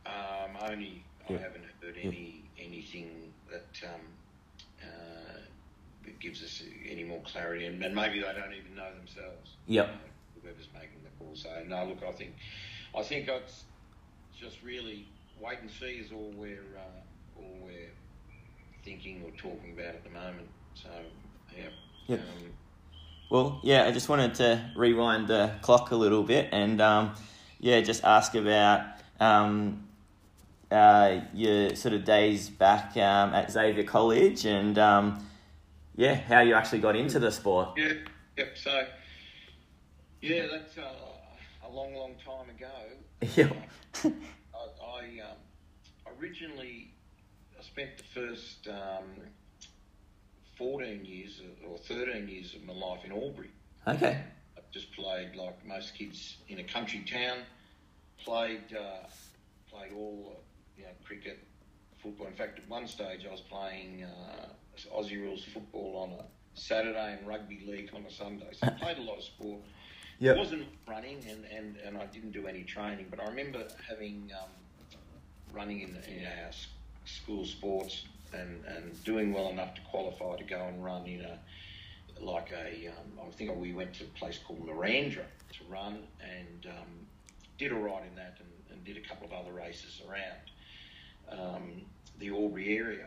Um, 0.05 0.51
only 0.69 1.03
I 1.27 1.33
haven't 1.33 1.65
heard 1.81 1.95
any 1.99 2.43
anything 2.59 3.33
that 3.49 3.65
um, 3.85 4.01
uh, 4.83 5.39
that 6.05 6.19
gives 6.19 6.43
us 6.43 6.61
any 6.87 7.03
more 7.03 7.21
clarity, 7.21 7.65
and, 7.65 7.83
and, 7.83 7.95
maybe 7.95 8.19
they 8.19 8.33
don't 8.39 8.53
even 8.53 8.75
know 8.75 8.93
themselves. 8.95 9.55
Yep. 9.65 9.87
You 9.87 9.93
know, 9.93 9.99
whoever's 10.43 10.69
making 10.75 10.99
the 11.03 11.25
call. 11.25 11.35
So 11.35 11.49
no, 11.67 11.85
look, 11.85 12.03
I 12.07 12.11
think 12.11 12.35
I 12.95 13.01
think 13.01 13.27
it's 13.29 13.63
just 14.39 14.61
really 14.61 15.07
wait 15.41 15.57
and 15.59 15.71
see 15.71 15.93
is 15.93 16.11
all 16.11 16.31
we're 16.37 16.61
uh, 16.77 17.39
all 17.39 17.57
we're 17.63 17.89
thinking 18.87 19.21
or 19.25 19.31
talking 19.31 19.73
about 19.73 19.95
at 19.95 20.03
the 20.03 20.09
moment. 20.09 20.47
So 20.73 20.89
yeah. 21.55 21.65
Yep. 22.07 22.19
Um, 22.19 22.51
well, 23.29 23.59
yeah, 23.61 23.85
I 23.85 23.91
just 23.91 24.07
wanted 24.07 24.35
to 24.35 24.71
rewind 24.77 25.27
the 25.27 25.51
clock 25.61 25.91
a 25.91 25.95
little 25.95 26.23
bit 26.23 26.47
and 26.53 26.79
um, 26.79 27.13
yeah, 27.59 27.81
just 27.81 28.05
ask 28.05 28.33
about 28.35 28.85
um, 29.19 29.85
uh, 30.71 31.19
your 31.33 31.75
sort 31.75 31.93
of 31.93 32.05
days 32.05 32.49
back 32.49 32.95
um, 32.95 33.33
at 33.33 33.51
Xavier 33.51 33.83
College 33.83 34.45
and 34.45 34.79
um, 34.79 35.25
yeah, 35.97 36.15
how 36.15 36.39
you 36.39 36.53
actually 36.53 36.79
got 36.79 36.95
into 36.95 37.19
the 37.19 37.31
sport. 37.31 37.71
Yeah, 37.75 37.93
yep. 38.37 38.57
So 38.57 38.85
yeah, 40.21 40.47
that's 40.49 40.77
uh, 40.77 41.67
a 41.67 41.69
long, 41.69 41.93
long 41.93 42.13
time 42.25 42.49
ago. 42.49 42.71
Yeah. 43.35 43.51
I, 44.03 44.09
I 44.85 44.99
um, 45.25 45.37
originally 46.19 46.93
I 46.93 46.96
spent 47.77 47.97
the 47.97 48.03
first 48.03 48.67
um, 48.67 49.05
fourteen 50.57 51.05
years 51.05 51.41
or 51.67 51.77
thirteen 51.77 52.27
years 52.27 52.55
of 52.55 52.63
my 52.63 52.73
life 52.73 53.05
in 53.05 53.11
Albury. 53.11 53.51
Okay. 53.87 54.19
I 54.57 54.61
just 54.71 54.91
played 54.93 55.35
like 55.35 55.63
most 55.65 55.93
kids 55.95 56.37
in 56.49 56.59
a 56.59 56.63
country 56.63 57.05
town. 57.09 57.39
Played 58.23 58.75
uh, 58.75 59.05
played 59.69 59.91
all 59.95 60.33
uh, 60.35 60.39
you 60.75 60.83
know 60.85 60.89
cricket, 61.05 61.39
football. 62.01 62.25
In 62.25 62.33
fact, 62.33 62.57
at 62.57 62.67
one 62.67 62.87
stage 62.87 63.27
I 63.27 63.31
was 63.31 63.41
playing 63.41 64.05
uh, 64.05 64.95
Aussie 64.95 65.21
rules 65.21 65.43
football 65.43 65.97
on 65.97 66.19
a 66.19 66.25
Saturday 66.59 67.15
and 67.17 67.27
rugby 67.27 67.61
league 67.67 67.91
on 67.93 68.03
a 68.05 68.11
Sunday. 68.11 68.49
So 68.53 68.67
I 68.67 68.69
played 68.81 68.97
a 68.97 69.01
lot 69.01 69.17
of 69.17 69.23
sport. 69.23 69.59
Yep. 70.19 70.35
It 70.35 70.39
wasn't 70.39 70.67
running 70.87 71.23
and, 71.29 71.45
and, 71.45 71.77
and 71.85 71.95
I 71.95 72.07
didn't 72.07 72.31
do 72.31 72.47
any 72.47 72.63
training, 72.63 73.05
but 73.11 73.19
I 73.19 73.27
remember 73.27 73.67
having 73.87 74.31
um, 74.33 74.49
running 75.53 75.81
in, 75.81 75.93
the 75.93 76.03
in 76.09 76.25
our 76.25 76.51
school 77.07 77.45
sports 77.45 78.03
and, 78.33 78.63
and 78.65 79.03
doing 79.03 79.33
well 79.33 79.49
enough 79.49 79.73
to 79.75 79.81
qualify 79.89 80.35
to 80.35 80.43
go 80.43 80.59
and 80.65 80.83
run 80.83 81.05
in 81.05 81.21
a 81.21 81.39
like 82.19 82.51
a 82.51 82.87
um, 82.87 83.27
I 83.27 83.31
think 83.31 83.55
we 83.55 83.73
went 83.73 83.93
to 83.95 84.03
a 84.03 84.07
place 84.19 84.39
called 84.45 84.65
Miranda 84.65 85.21
to 85.53 85.59
run 85.69 86.03
and 86.19 86.65
um, 86.65 86.87
did 87.57 87.71
all 87.71 87.79
right 87.79 88.03
in 88.09 88.15
that 88.15 88.37
and, 88.39 88.49
and, 88.71 88.83
did 88.83 88.97
a 88.97 89.07
couple 89.07 89.27
of 89.27 89.33
other 89.33 89.53
races 89.53 90.01
around 90.09 91.39
um, 91.39 91.81
the 92.19 92.29
Albury 92.31 92.75
area 92.77 93.05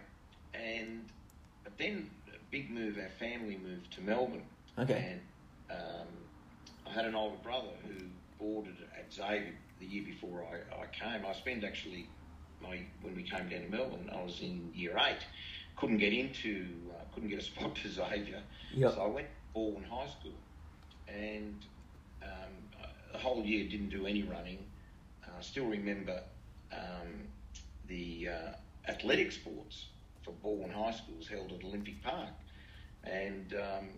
and 0.54 1.08
but 1.64 1.76
then 1.76 2.08
a 2.28 2.38
big 2.50 2.70
move 2.70 2.98
our 2.98 3.10
family 3.18 3.58
moved 3.62 3.92
to 3.94 4.00
Melbourne 4.00 4.44
Okay. 4.78 5.18
and 5.70 5.76
um, 5.76 6.06
I 6.86 6.90
had 6.90 7.04
an 7.04 7.14
older 7.14 7.36
brother 7.42 7.72
who 7.86 8.04
boarded 8.38 8.76
at 8.96 9.12
Xavier 9.12 9.54
the 9.80 9.86
year 9.86 10.04
before 10.04 10.44
I, 10.44 10.82
I 10.82 10.86
came. 10.86 11.26
I 11.26 11.32
spent 11.32 11.64
actually 11.64 12.08
my 12.62 12.80
when 13.02 13.14
we 13.14 13.22
came 13.22 13.48
down 13.48 13.62
to 13.62 13.68
Melbourne, 13.68 14.10
I 14.14 14.22
was 14.22 14.40
in 14.40 14.70
year 14.74 14.96
eight. 14.98 15.18
Couldn't 15.76 15.98
get 15.98 16.12
into, 16.12 16.66
uh, 16.90 17.04
couldn't 17.14 17.30
get 17.30 17.38
a 17.38 17.42
spot 17.42 17.74
to 17.82 17.88
Xavier, 17.88 18.42
Yep. 18.74 18.94
so 18.94 19.02
I 19.02 19.06
went 19.06 19.26
to 19.28 19.58
Balwyn 19.58 19.84
High 19.88 20.08
School, 20.08 20.34
and 21.08 21.54
um, 22.22 22.52
the 23.12 23.18
whole 23.18 23.42
year 23.44 23.68
didn't 23.68 23.88
do 23.88 24.06
any 24.06 24.22
running. 24.22 24.58
Uh, 25.24 25.30
I 25.38 25.42
still 25.42 25.66
remember 25.66 26.20
um, 26.72 27.28
the 27.88 28.28
uh, 28.28 28.90
athletic 28.90 29.32
sports 29.32 29.86
for 30.22 30.32
Balwyn 30.44 30.72
High 30.72 30.92
School 30.92 31.16
was 31.16 31.28
held 31.28 31.50
at 31.52 31.64
Olympic 31.64 32.02
Park, 32.02 32.28
and 33.04 33.54
um, 33.54 33.88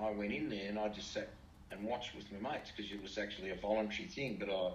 I 0.00 0.10
went 0.12 0.32
in 0.32 0.48
there 0.48 0.68
and 0.68 0.78
I 0.78 0.88
just 0.88 1.12
sat 1.12 1.30
and 1.72 1.82
watched 1.84 2.14
with 2.14 2.30
my 2.30 2.52
mates 2.52 2.70
because 2.76 2.92
it 2.92 3.02
was 3.02 3.18
actually 3.18 3.50
a 3.50 3.56
voluntary 3.56 4.08
thing, 4.08 4.36
but 4.38 4.48
I, 4.50 4.70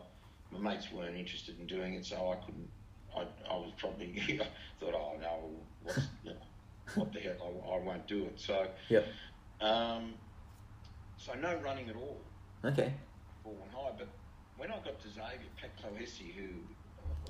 my 0.52 0.72
mates 0.72 0.92
weren't 0.92 1.16
interested 1.18 1.58
in 1.60 1.68
doing 1.68 1.94
it, 1.94 2.06
so 2.06 2.32
I 2.32 2.36
couldn't. 2.46 2.68
I, 3.18 3.54
I 3.54 3.56
was 3.58 3.72
probably 3.78 4.40
thought, 4.80 4.94
oh 4.94 5.18
no, 5.22 5.50
what's, 5.84 6.00
you 6.24 6.32
know, 6.32 6.38
what 6.96 7.12
the 7.14 7.20
hell, 7.20 7.36
I, 7.42 7.76
I 7.76 7.80
won't 7.80 8.08
do 8.08 8.26
it. 8.26 8.40
So, 8.40 8.68
Yep. 8.90 9.06
um, 9.62 10.14
so 11.18 11.34
no 11.34 11.56
running 11.64 11.90
at 11.90 11.96
all. 11.96 12.22
Okay. 12.64 12.94
Balwyn 13.46 13.72
High. 13.74 13.92
But 13.98 14.10
when 14.58 14.72
I 14.72 14.76
got 14.78 15.00
to 15.02 15.08
Xavier, 15.10 15.50
Pat 15.60 15.72
who 15.82 16.48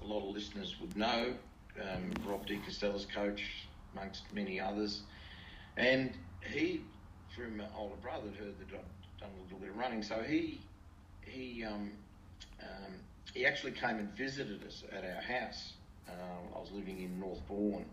a 0.02 0.06
lot 0.06 0.28
of 0.28 0.34
listeners 0.36 0.76
would 0.80 0.96
know, 0.96 1.34
um, 1.82 2.12
Rob 2.26 2.46
De 2.46 2.58
Castella's 2.58 3.06
coach, 3.06 3.68
amongst 3.94 4.34
many 4.34 4.60
others, 4.60 5.04
and 5.76 6.18
he, 6.42 6.82
through 7.36 7.52
my 7.52 7.66
older 7.76 7.96
brother, 7.98 8.28
had 8.30 8.36
heard 8.38 8.60
that 8.60 8.68
I'd 8.74 9.20
done 9.20 9.30
a 9.40 9.44
little 9.44 9.60
bit 9.60 9.70
of 9.70 9.78
running, 9.78 10.04
so 10.04 10.22
he 10.24 10.62
he 11.22 11.64
um, 11.64 11.92
um, 12.62 12.94
he 13.38 13.46
actually 13.46 13.72
came 13.72 13.98
and 13.98 14.10
visited 14.18 14.64
us 14.66 14.84
at 14.92 15.04
our 15.04 15.22
house. 15.22 15.74
Um, 16.10 16.56
I 16.56 16.60
was 16.60 16.72
living 16.72 17.04
in 17.04 17.20
North 17.20 17.46
Bourne. 17.48 17.86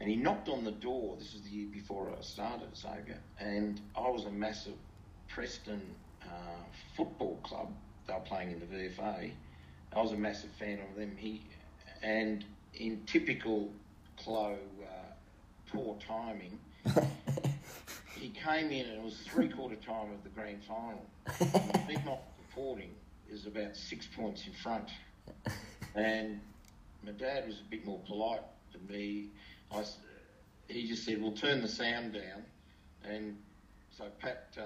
And 0.00 0.08
he 0.08 0.14
knocked 0.14 0.48
on 0.48 0.64
the 0.64 0.70
door. 0.70 1.16
This 1.18 1.32
was 1.32 1.42
the 1.42 1.50
year 1.50 1.68
before 1.72 2.12
I 2.16 2.22
started 2.22 2.68
at 2.72 3.20
and 3.40 3.80
I 3.96 4.08
was 4.08 4.24
a 4.24 4.30
massive 4.30 4.74
Preston 5.28 5.82
uh, 6.22 6.62
football 6.96 7.40
club. 7.42 7.72
They 8.06 8.12
were 8.12 8.20
playing 8.20 8.52
in 8.52 8.60
the 8.60 8.66
VFA. 8.66 9.32
I 9.94 10.00
was 10.00 10.12
a 10.12 10.16
massive 10.16 10.50
fan 10.58 10.78
of 10.88 10.96
them. 10.96 11.12
He 11.16 11.42
and 12.02 12.44
in 12.74 13.02
typical 13.06 13.70
Clo 14.16 14.56
uh, 14.82 14.86
poor 15.72 15.96
timing, 16.06 16.58
he 18.16 18.28
came 18.30 18.70
in 18.70 18.86
and 18.86 18.98
it 18.98 19.02
was 19.02 19.18
three 19.26 19.48
quarter 19.48 19.76
time 19.76 20.12
of 20.12 20.22
the 20.22 20.30
grand 20.30 20.62
final. 20.64 21.04
Big 21.88 22.04
not 22.04 22.20
reporting 22.38 22.90
is 23.32 23.46
about 23.46 23.76
six 23.76 24.06
points 24.06 24.46
in 24.46 24.52
front, 24.52 24.90
and 25.94 26.40
my 27.04 27.12
dad 27.12 27.46
was 27.46 27.56
a 27.60 27.70
bit 27.70 27.84
more 27.84 28.00
polite 28.06 28.42
than 28.72 28.86
me. 28.86 29.28
I 29.70 29.84
he 30.68 30.86
just 30.86 31.04
said, 31.04 31.20
"We'll 31.20 31.32
turn 31.32 31.62
the 31.62 31.68
sound 31.68 32.14
down," 32.14 32.44
and 33.04 33.36
so 33.90 34.04
Pat 34.18 34.48
uh, 34.58 34.62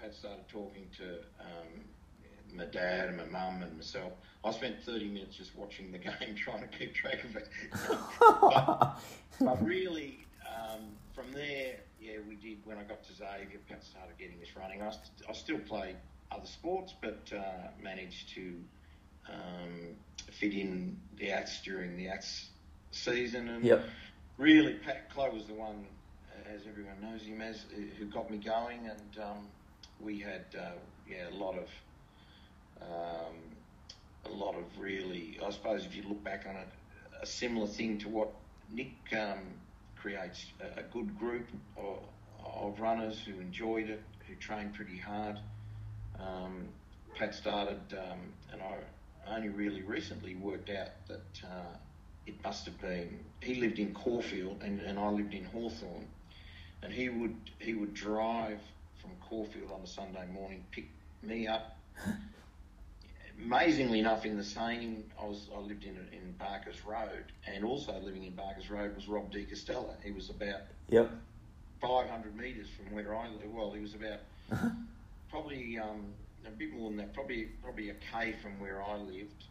Pat 0.00 0.14
started 0.14 0.48
talking 0.48 0.86
to 0.98 1.18
um, 1.40 1.84
my 2.54 2.64
dad 2.64 3.08
and 3.08 3.16
my 3.16 3.24
mum 3.24 3.62
and 3.62 3.76
myself. 3.76 4.12
I 4.44 4.52
spent 4.52 4.76
30 4.84 5.08
minutes 5.08 5.36
just 5.36 5.56
watching 5.56 5.90
the 5.90 5.98
game, 5.98 6.36
trying 6.36 6.60
to 6.60 6.78
keep 6.78 6.94
track 6.94 7.24
of 7.24 7.36
it. 7.36 7.48
but, 8.40 9.00
but 9.40 9.64
really, 9.64 10.20
um, 10.46 10.82
from 11.14 11.32
there, 11.32 11.76
yeah, 12.00 12.18
we 12.28 12.36
did. 12.36 12.58
When 12.64 12.78
I 12.78 12.84
got 12.84 13.02
to 13.04 13.12
Xavier, 13.12 13.58
Pat 13.68 13.84
started 13.84 14.16
getting 14.18 14.40
us 14.40 14.48
running. 14.56 14.82
I, 14.82 14.90
st- 14.90 15.28
I 15.28 15.32
still 15.32 15.58
played 15.58 15.96
other 16.30 16.46
sports, 16.46 16.94
but 17.00 17.30
uh, 17.34 17.68
managed 17.82 18.34
to 18.34 18.54
um, 19.28 19.96
fit 20.30 20.52
in 20.52 20.98
the 21.16 21.30
ATS 21.30 21.62
during 21.62 21.96
the 21.96 22.08
ATS 22.08 22.50
season. 22.90 23.48
And 23.48 23.64
Yep. 23.64 23.84
really, 24.36 24.74
Pat 24.74 25.10
Clow 25.12 25.30
was 25.30 25.46
the 25.46 25.54
one, 25.54 25.86
as 26.52 26.62
everyone 26.68 27.00
knows 27.00 27.22
him 27.22 27.40
as, 27.40 27.64
who 27.98 28.06
got 28.06 28.30
me 28.30 28.38
going, 28.38 28.86
and 28.86 29.24
um, 29.24 29.46
we 30.00 30.18
had 30.18 30.46
uh, 30.58 30.72
yeah 31.06 31.28
a 31.30 31.36
lot 31.36 31.56
of 31.56 31.68
um, 32.82 33.36
a 34.26 34.30
lot 34.30 34.54
of 34.54 34.64
really, 34.78 35.38
I 35.44 35.50
suppose, 35.50 35.84
if 35.84 35.94
you 35.96 36.02
look 36.08 36.22
back 36.22 36.46
on 36.48 36.56
it, 36.56 36.68
a 37.20 37.26
similar 37.26 37.66
thing 37.66 37.98
to 37.98 38.08
what 38.08 38.30
Nick 38.72 38.92
um, 39.12 39.40
creates 39.96 40.46
a, 40.60 40.80
a 40.80 40.82
good 40.92 41.18
group 41.18 41.46
of, 41.76 41.98
of 42.44 42.78
runners 42.80 43.20
who 43.20 43.40
enjoyed 43.40 43.88
it, 43.90 44.02
who 44.26 44.34
trained 44.36 44.74
pretty 44.74 44.98
hard. 44.98 45.38
Um, 46.20 46.68
Pat 47.16 47.34
started, 47.34 47.80
um, 47.92 48.18
and 48.52 48.60
I 48.62 48.76
only 49.34 49.48
really 49.48 49.82
recently 49.82 50.34
worked 50.36 50.70
out 50.70 50.88
that 51.08 51.40
uh, 51.44 51.76
it 52.26 52.34
must 52.44 52.64
have 52.66 52.80
been 52.80 53.18
he 53.40 53.56
lived 53.56 53.78
in 53.78 53.92
Caulfield 53.94 54.62
and, 54.62 54.80
and 54.80 54.98
I 54.98 55.08
lived 55.10 55.34
in 55.34 55.44
Hawthorn, 55.44 56.06
and 56.82 56.92
he 56.92 57.08
would 57.08 57.36
he 57.58 57.74
would 57.74 57.94
drive 57.94 58.60
from 59.00 59.10
Caulfield 59.28 59.70
on 59.72 59.80
a 59.82 59.86
Sunday 59.86 60.26
morning, 60.32 60.64
pick 60.70 60.88
me 61.22 61.46
up. 61.46 61.76
Amazingly 63.44 64.00
enough, 64.00 64.24
in 64.26 64.36
the 64.36 64.42
same 64.42 65.04
I 65.20 65.24
was 65.24 65.48
I 65.54 65.60
lived 65.60 65.84
in 65.84 65.96
in 66.12 66.32
Barker's 66.38 66.84
Road, 66.84 67.24
and 67.46 67.64
also 67.64 67.96
living 68.00 68.24
in 68.24 68.34
Barker's 68.34 68.68
Road 68.70 68.94
was 68.96 69.06
Rob 69.08 69.30
De 69.30 69.44
Castella. 69.44 69.94
He 70.02 70.10
was 70.10 70.30
about 70.30 70.62
Yep. 70.88 71.10
500 71.80 72.34
metres 72.36 72.66
from 72.76 72.92
where 72.94 73.14
I 73.14 73.28
live. 73.28 73.52
Well, 73.52 73.70
he 73.72 73.80
was 73.80 73.94
about 73.94 74.18
probably 75.30 75.78
um, 75.78 76.12
a 76.46 76.50
bit 76.50 76.72
more 76.72 76.88
than 76.90 76.98
that, 76.98 77.14
probably 77.14 77.48
probably 77.62 77.90
a 77.90 77.94
k 77.94 78.34
from 78.42 78.58
where 78.60 78.82
I 78.82 78.96
lived, 78.96 79.44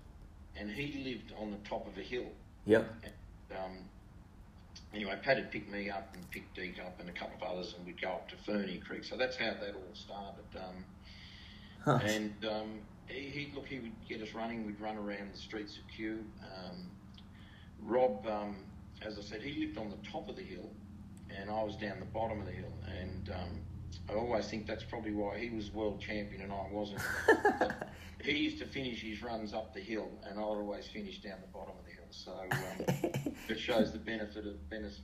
and 0.56 0.70
he 0.70 1.04
lived 1.04 1.34
on 1.40 1.52
the 1.52 1.58
top 1.70 1.88
of 1.88 1.98
a 1.98 2.02
hill. 2.02 2.28
Yep. 2.66 2.88
Um, 3.52 3.78
anyway, 4.94 5.18
Pat 5.24 5.38
had 5.38 5.52
picked 5.52 5.70
me 5.72 5.90
up 5.90 6.10
and 6.14 6.30
picked 6.32 6.56
Deke 6.56 6.80
up 6.86 7.00
and 7.00 7.10
a 7.10 7.14
couple 7.14 7.36
of 7.38 7.44
others, 7.44 7.74
and 7.78 7.86
we'd 7.86 8.02
go 8.02 8.10
up 8.10 8.30
to 8.30 8.36
Ferny 8.46 8.78
Creek. 8.78 9.04
So 9.04 9.16
that's 9.18 9.38
how 9.38 9.52
that 9.54 9.76
all 9.76 9.96
started. 9.96 10.46
Um, 10.58 10.86
Huh. 11.86 12.00
and 12.04 12.34
um, 12.44 12.80
he, 13.08 13.30
he 13.30 13.52
look, 13.56 13.66
he 13.68 13.80
would 13.80 13.94
get 14.10 14.22
us 14.22 14.34
running. 14.34 14.66
We'd 14.66 14.82
run 14.82 14.98
around 14.98 15.32
the 15.34 15.38
streets 15.38 15.78
of 15.78 15.84
Kew. 15.96 16.26
Um, 16.44 16.90
Rob, 17.82 18.28
um, 18.28 18.58
as 19.02 19.18
I 19.18 19.22
said, 19.22 19.42
he 19.42 19.66
lived 19.66 19.78
on 19.78 19.90
the 19.90 20.10
top 20.12 20.28
of 20.28 20.36
the 20.36 20.42
hill, 20.44 20.70
and 21.30 21.50
I 21.50 21.64
was 21.64 21.78
down 21.78 22.00
the 22.00 22.06
bottom 22.08 22.42
of 22.42 22.46
the 22.46 22.52
hill. 22.52 22.74
And 23.00 23.30
um, 23.30 23.60
I 24.10 24.14
always 24.14 24.48
think 24.50 24.68
that's 24.68 24.84
probably 24.84 25.12
why 25.14 25.38
he 25.38 25.50
was 25.50 25.72
world 25.72 26.00
champion 26.02 26.42
and 26.42 26.52
I 26.52 26.66
wasn't. 26.72 27.02
he 28.24 28.32
used 28.32 28.60
to 28.60 28.66
finish 28.68 29.02
his 29.02 29.22
runs 29.22 29.54
up 29.54 29.74
the 29.74 29.80
hill, 29.80 30.10
and 30.24 30.40
I'd 30.40 30.44
always 30.44 30.88
finish 30.88 31.22
down 31.22 31.38
the 31.42 31.48
bottom 31.48 31.74
of 31.78 31.86
the 31.86 31.92
hill. 31.92 32.06
So 32.12 32.32
um, 32.34 33.34
it 33.50 33.60
shows 33.60 33.92
the 33.92 34.00
benefit 34.00 34.46
of 34.48 34.56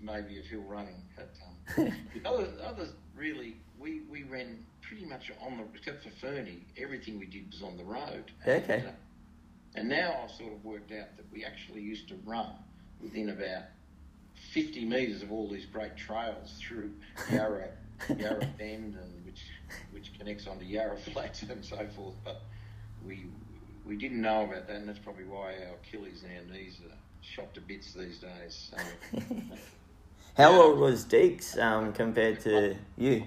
maybe 0.02 0.40
of 0.40 0.46
hill 0.46 0.64
running. 0.68 1.02
But 1.16 1.30
um, 1.78 1.94
the 2.24 2.30
other, 2.30 2.48
others 2.66 2.94
really, 3.16 3.58
we, 3.80 4.02
we 4.10 4.24
ran 4.24 4.66
pretty 4.82 5.06
much 5.06 5.32
on 5.42 5.58
the 5.58 5.64
except 5.78 6.04
for 6.04 6.10
Ferny, 6.22 6.66
everything 6.78 7.20
we 7.20 7.26
did 7.26 7.52
was 7.52 7.62
on 7.62 7.78
the 7.78 7.84
road. 7.84 8.32
And, 8.46 8.64
Okay. 8.64 8.84
uh, 8.88 8.92
and 9.76 9.90
now 9.90 10.22
I've 10.24 10.32
sort 10.32 10.54
of 10.54 10.64
worked 10.64 10.92
out 10.92 11.16
that 11.18 11.26
we 11.32 11.44
actually 11.44 11.82
used 11.82 12.08
to 12.10 12.16
run 12.26 12.52
within 13.02 13.30
about 13.30 13.64
50 14.54 14.86
metres 14.86 15.22
of 15.24 15.32
all 15.32 15.50
these 15.50 15.66
great 15.66 15.96
trails 15.98 16.60
through 16.60 16.92
Yarra, 17.32 17.70
Yarra 18.18 18.46
Bend, 18.58 18.96
and 18.96 19.26
which 19.26 19.42
which 19.92 20.18
connects 20.18 20.48
onto 20.48 20.66
Yarra 20.66 20.98
Flats 21.14 21.44
and 21.44 21.64
so 21.64 21.86
forth. 21.96 22.16
But 22.24 22.42
we 23.06 23.28
we 23.86 23.96
didn't 23.98 24.22
know 24.22 24.44
about 24.44 24.68
that, 24.68 24.76
and 24.78 24.88
that's 24.88 25.00
probably 25.00 25.26
why 25.26 25.54
our 25.68 25.76
Achilles 25.84 26.24
and 26.24 26.50
our 26.50 26.56
knees 26.56 26.80
are 26.90 26.96
shot 27.22 27.54
to 27.56 27.62
bits 27.62 27.94
these 27.94 28.20
days. 28.20 28.72
So, 28.72 28.78
How 30.38 30.52
Yeah. 30.52 30.60
old 30.60 30.80
was 30.80 31.06
Deeks 31.06 31.62
um, 31.62 31.94
compared 31.94 32.40
to 32.42 32.76
you? 32.98 33.24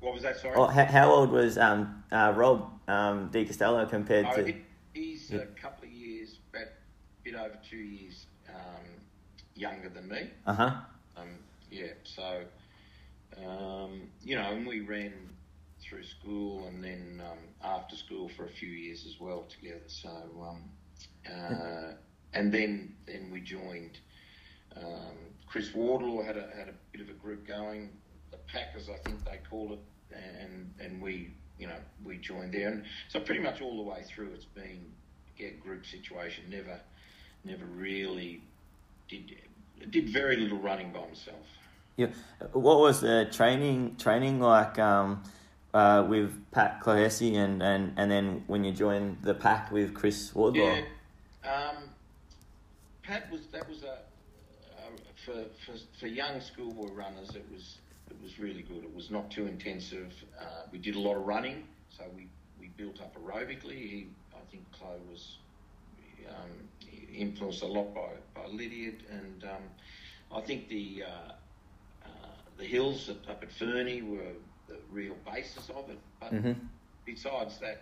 what 0.00 0.14
was 0.14 0.22
that? 0.22 0.36
Sorry. 0.38 0.54
Oh, 0.56 0.66
how, 0.66 0.84
how 0.84 1.10
old 1.10 1.30
was 1.30 1.56
um, 1.58 2.04
uh, 2.12 2.32
Rob 2.36 2.70
um, 2.88 3.30
Castella 3.30 3.88
compared 3.88 4.26
Oh, 4.26 4.34
to? 4.36 4.44
he, 4.44 4.56
he's 4.94 5.32
a 5.32 5.46
couple 5.60 5.84
of 5.86 5.90
years, 5.92 6.38
about 6.52 6.66
a 6.66 7.24
bit 7.24 7.34
over 7.34 7.58
two 7.68 7.76
years 7.78 8.26
um, 8.48 8.84
younger 9.54 9.88
than 9.88 10.08
me. 10.08 10.30
Uh 10.46 10.52
huh. 10.54 10.70
Um, 11.16 11.38
yeah, 11.70 11.86
so 12.04 12.42
um, 13.46 14.02
you 14.22 14.36
know, 14.36 14.52
and 14.52 14.66
we 14.66 14.80
ran 14.80 15.12
through 15.80 16.04
school 16.04 16.66
and 16.66 16.82
then 16.82 17.22
um, 17.24 17.38
after 17.62 17.96
school 17.96 18.28
for 18.36 18.46
a 18.46 18.50
few 18.50 18.68
years 18.68 19.04
as 19.06 19.20
well 19.20 19.46
together. 19.48 19.80
So 19.86 20.10
um, 20.42 20.64
uh, 21.26 21.92
and 22.34 22.52
then 22.52 22.94
then 23.06 23.30
we 23.32 23.40
joined. 23.40 23.98
Um, 24.76 25.16
Chris 25.46 25.74
Wardlaw 25.74 26.22
had 26.22 26.36
a 26.36 26.48
had 26.56 26.68
a 26.68 26.74
bit 26.92 27.00
of 27.00 27.08
a 27.08 27.14
group 27.14 27.46
going, 27.46 27.90
the 28.30 28.36
Packers, 28.36 28.88
I 28.88 28.98
think 28.98 29.24
they 29.24 29.40
call 29.48 29.72
it, 29.72 29.80
and 30.14 30.72
and 30.80 31.00
we 31.00 31.32
you 31.58 31.66
know 31.66 31.78
we 32.04 32.18
joined 32.18 32.52
there, 32.52 32.68
and 32.68 32.84
so 33.08 33.20
pretty 33.20 33.40
much 33.40 33.60
all 33.60 33.76
the 33.82 33.90
way 33.90 34.02
through 34.02 34.30
it's 34.34 34.44
been 34.44 34.92
yeah 35.36 35.50
group 35.62 35.86
situation. 35.86 36.44
Never 36.50 36.80
never 37.44 37.64
really 37.64 38.42
did 39.08 39.36
did 39.90 40.10
very 40.10 40.36
little 40.36 40.58
running 40.58 40.92
by 40.92 41.00
myself. 41.00 41.46
Yeah. 41.98 42.06
What 42.52 42.78
was 42.78 43.00
the 43.00 43.28
training 43.32 43.96
training 43.98 44.38
like 44.38 44.78
um, 44.78 45.20
uh, 45.74 46.06
with 46.08 46.32
Pat 46.52 46.80
Clohessy 46.80 47.34
and, 47.34 47.60
and, 47.60 47.92
and 47.96 48.08
then 48.08 48.44
when 48.46 48.62
you 48.62 48.70
joined 48.70 49.18
the 49.22 49.34
pack 49.34 49.72
with 49.72 49.94
Chris 49.94 50.32
Wardlaw? 50.32 50.76
Yeah, 50.76 50.82
um, 51.44 51.76
Pat 53.02 53.28
was 53.32 53.40
that 53.50 53.68
was 53.68 53.82
a 53.82 53.94
uh, 53.94 54.90
for, 55.26 55.44
for 55.66 55.76
for 55.98 56.06
young 56.06 56.40
schoolboy 56.40 56.92
runners. 56.92 57.30
It 57.34 57.44
was 57.52 57.78
it 58.08 58.16
was 58.22 58.38
really 58.38 58.62
good. 58.62 58.84
It 58.84 58.94
was 58.94 59.10
not 59.10 59.28
too 59.32 59.48
intensive. 59.48 60.12
Uh, 60.40 60.44
we 60.70 60.78
did 60.78 60.94
a 60.94 61.00
lot 61.00 61.16
of 61.16 61.26
running, 61.26 61.64
so 61.90 62.04
we, 62.16 62.28
we 62.60 62.68
built 62.76 63.00
up 63.00 63.16
aerobically. 63.16 63.72
He, 63.72 64.06
I 64.32 64.50
think 64.52 64.62
Chloe 64.70 65.00
was 65.10 65.38
um, 66.28 66.94
influenced 67.12 67.62
a 67.62 67.66
lot 67.66 67.92
by 67.92 68.10
by 68.36 68.46
Lydiard, 68.46 69.02
and 69.10 69.42
um, 69.42 69.64
I 70.32 70.40
think 70.42 70.68
the 70.68 71.02
uh, 71.04 71.32
the 72.58 72.64
hills 72.64 73.08
up 73.08 73.42
at 73.42 73.52
Ferny 73.52 74.02
were 74.02 74.32
the 74.68 74.76
real 74.90 75.16
basis 75.24 75.70
of 75.70 75.88
it. 75.90 75.98
But 76.20 76.30
hmm 76.32 76.52
besides 77.08 77.58
that, 77.58 77.80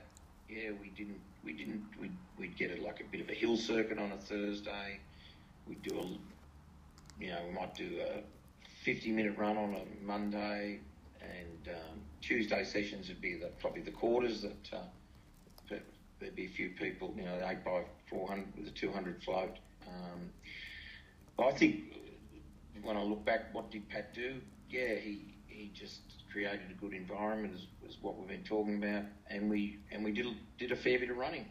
yeah, 0.48 0.70
we 0.80 0.90
didn't, 0.90 1.18
we 1.44 1.52
didn't, 1.52 1.82
we'd, 2.00 2.16
we'd 2.38 2.56
get 2.56 2.70
it 2.70 2.80
like 2.80 3.00
a 3.00 3.04
bit 3.04 3.20
of 3.20 3.28
a 3.28 3.34
hill 3.34 3.56
circuit 3.56 3.98
on 3.98 4.12
a 4.12 4.16
Thursday. 4.16 5.00
We'd 5.66 5.82
do 5.82 5.98
a, 5.98 7.22
you 7.22 7.30
know, 7.30 7.40
we 7.48 7.52
might 7.52 7.74
do 7.74 8.00
a 8.00 8.20
50 8.84 9.10
minute 9.10 9.36
run 9.36 9.56
on 9.56 9.74
a 9.74 10.04
Monday, 10.04 10.78
and 11.20 11.74
um, 11.74 11.98
Tuesday 12.20 12.62
sessions 12.62 13.08
would 13.08 13.20
be 13.20 13.34
the, 13.36 13.48
probably 13.58 13.82
the 13.82 13.90
quarters 13.90 14.42
that 14.42 14.70
uh, 14.72 15.76
there'd 16.20 16.36
be 16.36 16.44
a 16.44 16.50
few 16.50 16.70
people, 16.70 17.12
you 17.16 17.24
know, 17.24 17.36
8 17.44 17.64
by 17.64 17.82
400 18.08 18.46
with 18.56 18.68
a 18.68 18.70
200 18.70 19.22
float. 19.24 19.56
Um, 19.88 20.30
I 21.44 21.50
think 21.50 21.80
when 22.82 22.96
I 22.96 23.02
look 23.02 23.24
back, 23.24 23.52
what 23.52 23.72
did 23.72 23.88
Pat 23.88 24.14
do? 24.14 24.36
Yeah, 24.68 24.94
he, 24.96 25.34
he 25.46 25.70
just 25.74 26.00
created 26.32 26.70
a 26.70 26.74
good 26.74 26.92
environment, 26.92 27.54
is, 27.54 27.66
is 27.88 27.96
what 28.02 28.18
we've 28.18 28.28
been 28.28 28.44
talking 28.44 28.82
about, 28.82 29.04
and 29.30 29.48
we 29.48 29.78
and 29.90 30.04
we 30.04 30.12
did 30.12 30.26
did 30.58 30.72
a 30.72 30.76
fair 30.76 30.98
bit 30.98 31.10
of 31.10 31.16
running. 31.16 31.46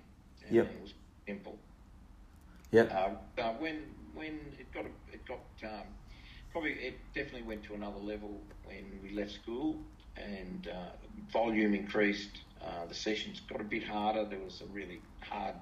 And 0.46 0.56
Yep. 0.56 0.66
It 0.72 0.82
was 0.82 0.94
simple. 1.28 1.58
Yep. 2.72 2.92
Uh, 2.92 3.42
uh, 3.42 3.54
when 3.54 3.84
when 4.14 4.40
it 4.60 4.72
got 4.74 4.86
a- 4.86 5.14
it 5.14 5.26
got 5.28 5.40
um, 5.64 5.88
probably 6.52 6.72
it 6.74 6.98
definitely 7.14 7.44
went 7.44 7.64
to 7.64 7.74
another 7.74 8.00
level 8.00 8.42
when 8.66 9.00
we 9.02 9.12
left 9.12 9.32
school 9.32 9.78
and 10.18 10.68
uh, 10.68 10.90
volume 11.32 11.74
increased. 11.74 12.42
Uh, 12.62 12.86
the 12.88 12.94
sessions 12.96 13.42
got 13.50 13.62
a 13.62 13.64
bit 13.64 13.84
harder. 13.84 14.26
There 14.26 14.40
was 14.40 14.62
a 14.62 14.66
really 14.74 15.02
hard 15.22 15.56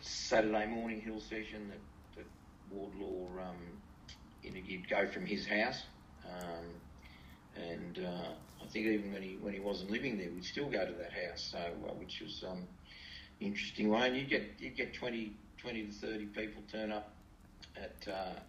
Saturday 0.00 0.66
morning 0.66 1.00
hill 1.00 1.20
session 1.20 1.68
that, 1.68 1.80
that 2.16 2.26
Wardlaw, 2.70 3.42
um, 3.42 3.56
you'd 4.42 4.88
go 4.88 5.06
from 5.06 5.26
his 5.26 5.46
house, 5.46 5.82
um, 6.30 6.66
and 7.54 7.98
uh, 7.98 8.32
I 8.62 8.66
think 8.68 8.86
even 8.86 9.12
when 9.12 9.22
he 9.22 9.36
when 9.40 9.54
he 9.54 9.60
wasn't 9.60 9.90
living 9.90 10.18
there, 10.18 10.30
we'd 10.30 10.44
still 10.44 10.70
go 10.70 10.86
to 10.86 10.92
that 10.94 11.12
house. 11.12 11.50
So, 11.52 11.58
uh, 11.58 11.94
which 11.94 12.20
was 12.20 12.44
um, 12.48 12.68
interesting 13.40 13.88
way. 13.90 14.06
And 14.08 14.16
you 14.16 14.24
get 14.24 14.54
you 14.58 14.70
get 14.70 14.94
20, 14.94 15.36
20 15.58 15.86
to 15.86 15.92
thirty 15.92 16.26
people 16.26 16.62
turn 16.70 16.92
up 16.92 17.16
at 17.76 18.06
uh, 18.12 18.40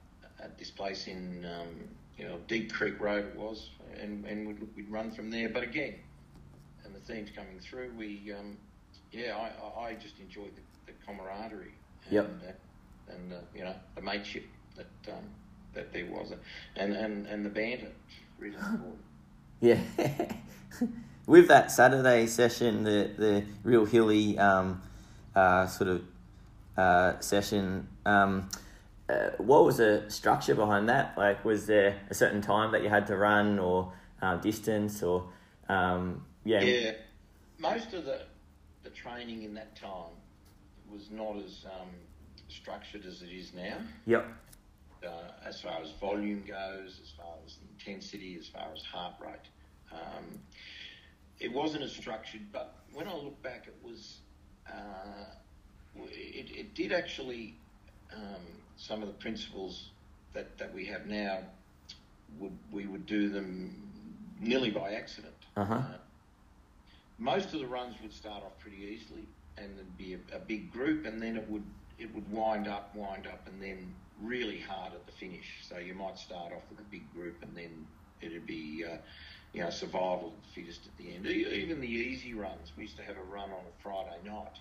at 0.43 0.57
this 0.57 0.71
place 0.71 1.07
in 1.07 1.45
um, 1.45 1.89
you 2.17 2.25
know 2.25 2.39
Deep 2.47 2.71
Creek 2.73 2.99
Road 2.99 3.25
it 3.25 3.35
was, 3.35 3.71
and 3.99 4.25
and 4.25 4.47
we'd, 4.47 4.75
we'd 4.75 4.89
run 4.91 5.11
from 5.11 5.29
there. 5.31 5.49
But 5.49 5.63
again, 5.63 5.95
and 6.83 6.95
the 6.95 6.99
themes 6.99 7.29
coming 7.35 7.59
through, 7.59 7.93
we 7.95 8.33
um, 8.37 8.57
yeah, 9.11 9.35
I, 9.37 9.79
I 9.81 9.93
just 9.95 10.19
enjoyed 10.19 10.55
the, 10.55 10.61
the 10.91 10.93
camaraderie. 11.05 11.75
And, 12.05 12.41
Yep. 12.41 12.41
uh, 12.41 13.13
and 13.13 13.33
uh, 13.33 13.37
you 13.53 13.63
know 13.63 13.75
the 13.95 14.01
mateship 14.01 14.45
that 14.75 15.11
um, 15.11 15.29
that 15.73 15.91
there 15.93 16.05
was, 16.05 16.33
and 16.75 16.93
and 16.93 17.27
and 17.27 17.45
the 17.45 17.49
banter, 17.49 17.91
really 18.39 18.55
important. 18.55 18.97
Yeah. 19.61 19.79
With 21.27 21.47
that 21.49 21.71
Saturday 21.71 22.25
session, 22.27 22.83
the 22.83 23.11
the 23.15 23.43
real 23.63 23.85
hilly 23.85 24.39
um, 24.39 24.81
uh, 25.35 25.67
sort 25.67 25.89
of 25.89 26.01
uh, 26.75 27.19
session, 27.19 27.87
um, 28.05 28.49
uh, 29.07 29.29
what 29.37 29.63
was 29.63 29.77
the 29.77 30.05
structure 30.07 30.55
behind 30.55 30.89
that? 30.89 31.15
Like, 31.17 31.45
was 31.45 31.67
there 31.67 31.99
a 32.09 32.13
certain 32.15 32.41
time 32.41 32.71
that 32.71 32.81
you 32.81 32.89
had 32.89 33.05
to 33.07 33.15
run, 33.17 33.59
or 33.59 33.93
uh, 34.21 34.37
distance, 34.37 35.03
or 35.03 35.27
um, 35.69 36.25
yeah, 36.43 36.61
Yeah, 36.63 36.91
most 37.59 37.93
of 37.93 38.05
the 38.05 38.21
the 38.83 38.89
training 38.89 39.43
in 39.43 39.53
that 39.53 39.75
time 39.75 40.15
was 40.91 41.11
not 41.11 41.37
as 41.37 41.65
um, 41.65 41.89
structured 42.49 43.05
as 43.05 43.21
it 43.21 43.29
is 43.29 43.53
now. 43.53 43.77
yep, 44.07 44.25
Uh, 45.05 45.47
as 45.47 45.59
far 45.59 45.81
as 45.81 45.91
volume 45.99 46.43
goes, 46.47 46.99
as 47.03 47.09
far 47.17 47.33
as 47.45 47.57
intensity, 47.71 48.37
as 48.39 48.47
far 48.47 48.67
as 48.75 48.83
heart 48.83 49.15
rate, 49.19 49.49
um, 49.91 50.39
it 51.39 51.51
wasn't 51.51 51.83
as 51.83 51.91
structured. 51.91 52.41
But 52.51 52.75
when 52.93 53.07
I 53.07 53.15
look 53.15 53.41
back, 53.41 53.67
it 53.67 53.75
was 53.83 54.17
uh, 54.67 55.25
it, 55.95 56.51
it 56.55 56.73
did 56.75 56.91
actually 56.91 57.55
um, 58.15 58.45
some 58.77 59.01
of 59.01 59.07
the 59.07 59.15
principles 59.15 59.89
that, 60.33 60.57
that 60.57 60.73
we 60.73 60.85
have 60.85 61.07
now 61.07 61.39
would 62.39 62.57
we 62.71 62.85
would 62.85 63.05
do 63.05 63.29
them 63.29 63.75
nearly 64.39 64.71
by 64.71 64.93
accident. 64.93 65.33
Uh-huh. 65.57 65.81
most 67.19 67.53
of 67.53 67.59
the 67.59 67.67
runs 67.67 67.95
would 68.01 68.13
start 68.13 68.41
off 68.43 68.57
pretty 68.59 68.77
easily, 68.77 69.27
and 69.57 69.75
there'd 69.75 69.97
be 69.97 70.13
a, 70.13 70.35
a 70.35 70.39
big 70.39 70.71
group, 70.71 71.05
and 71.05 71.21
then 71.21 71.35
it 71.35 71.49
would 71.49 71.65
it 71.99 72.13
would 72.15 72.29
wind 72.31 72.67
up, 72.67 72.95
wind 72.95 73.27
up, 73.27 73.47
and 73.47 73.61
then 73.61 73.93
really 74.23 74.59
hard 74.59 74.93
at 74.93 75.05
the 75.05 75.11
finish. 75.13 75.45
So 75.67 75.77
you 75.77 75.93
might 75.93 76.17
start 76.17 76.53
off 76.53 76.63
with 76.69 76.79
a 76.79 76.89
big 76.89 77.11
group, 77.13 77.35
and 77.41 77.55
then 77.55 77.85
it'd 78.21 78.45
be 78.45 78.85
uh, 78.85 78.97
you 79.53 79.63
know 79.63 79.69
survival 79.69 80.27
of 80.27 80.33
the 80.43 80.61
fittest 80.61 80.81
at 80.85 80.97
the 80.97 81.13
end. 81.13 81.25
Even 81.27 81.81
the 81.81 81.87
easy 81.87 82.33
runs, 82.33 82.71
we 82.77 82.83
used 82.83 82.97
to 82.97 83.03
have 83.03 83.17
a 83.17 83.23
run 83.23 83.49
on 83.49 83.59
a 83.59 83.83
Friday 83.83 84.17
night 84.25 84.57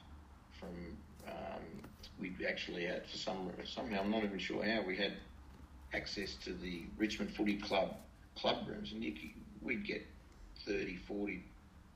from. 0.58 0.96
Um, 1.26 1.82
we 2.18 2.34
actually 2.48 2.86
had 2.86 3.06
for 3.06 3.16
some 3.16 3.50
somehow 3.64 4.00
I'm 4.00 4.10
not 4.10 4.24
even 4.24 4.38
sure 4.38 4.64
how 4.64 4.82
we 4.82 4.96
had 4.96 5.12
access 5.92 6.34
to 6.44 6.52
the 6.52 6.84
Richmond 6.98 7.34
Footy 7.34 7.56
Club 7.56 7.94
club 8.36 8.66
rooms, 8.66 8.92
and 8.92 9.02
you, 9.02 9.14
we'd 9.62 9.84
get 9.84 10.06
30, 10.66 10.96
40 10.96 11.42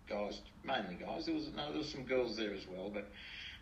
guys, 0.08 0.40
mainly 0.64 0.94
guys. 0.94 1.26
There 1.26 1.34
was 1.34 1.48
no, 1.56 1.68
there 1.68 1.78
was 1.78 1.90
some 1.90 2.04
girls 2.04 2.36
there 2.36 2.52
as 2.52 2.66
well, 2.66 2.90
but 2.92 3.08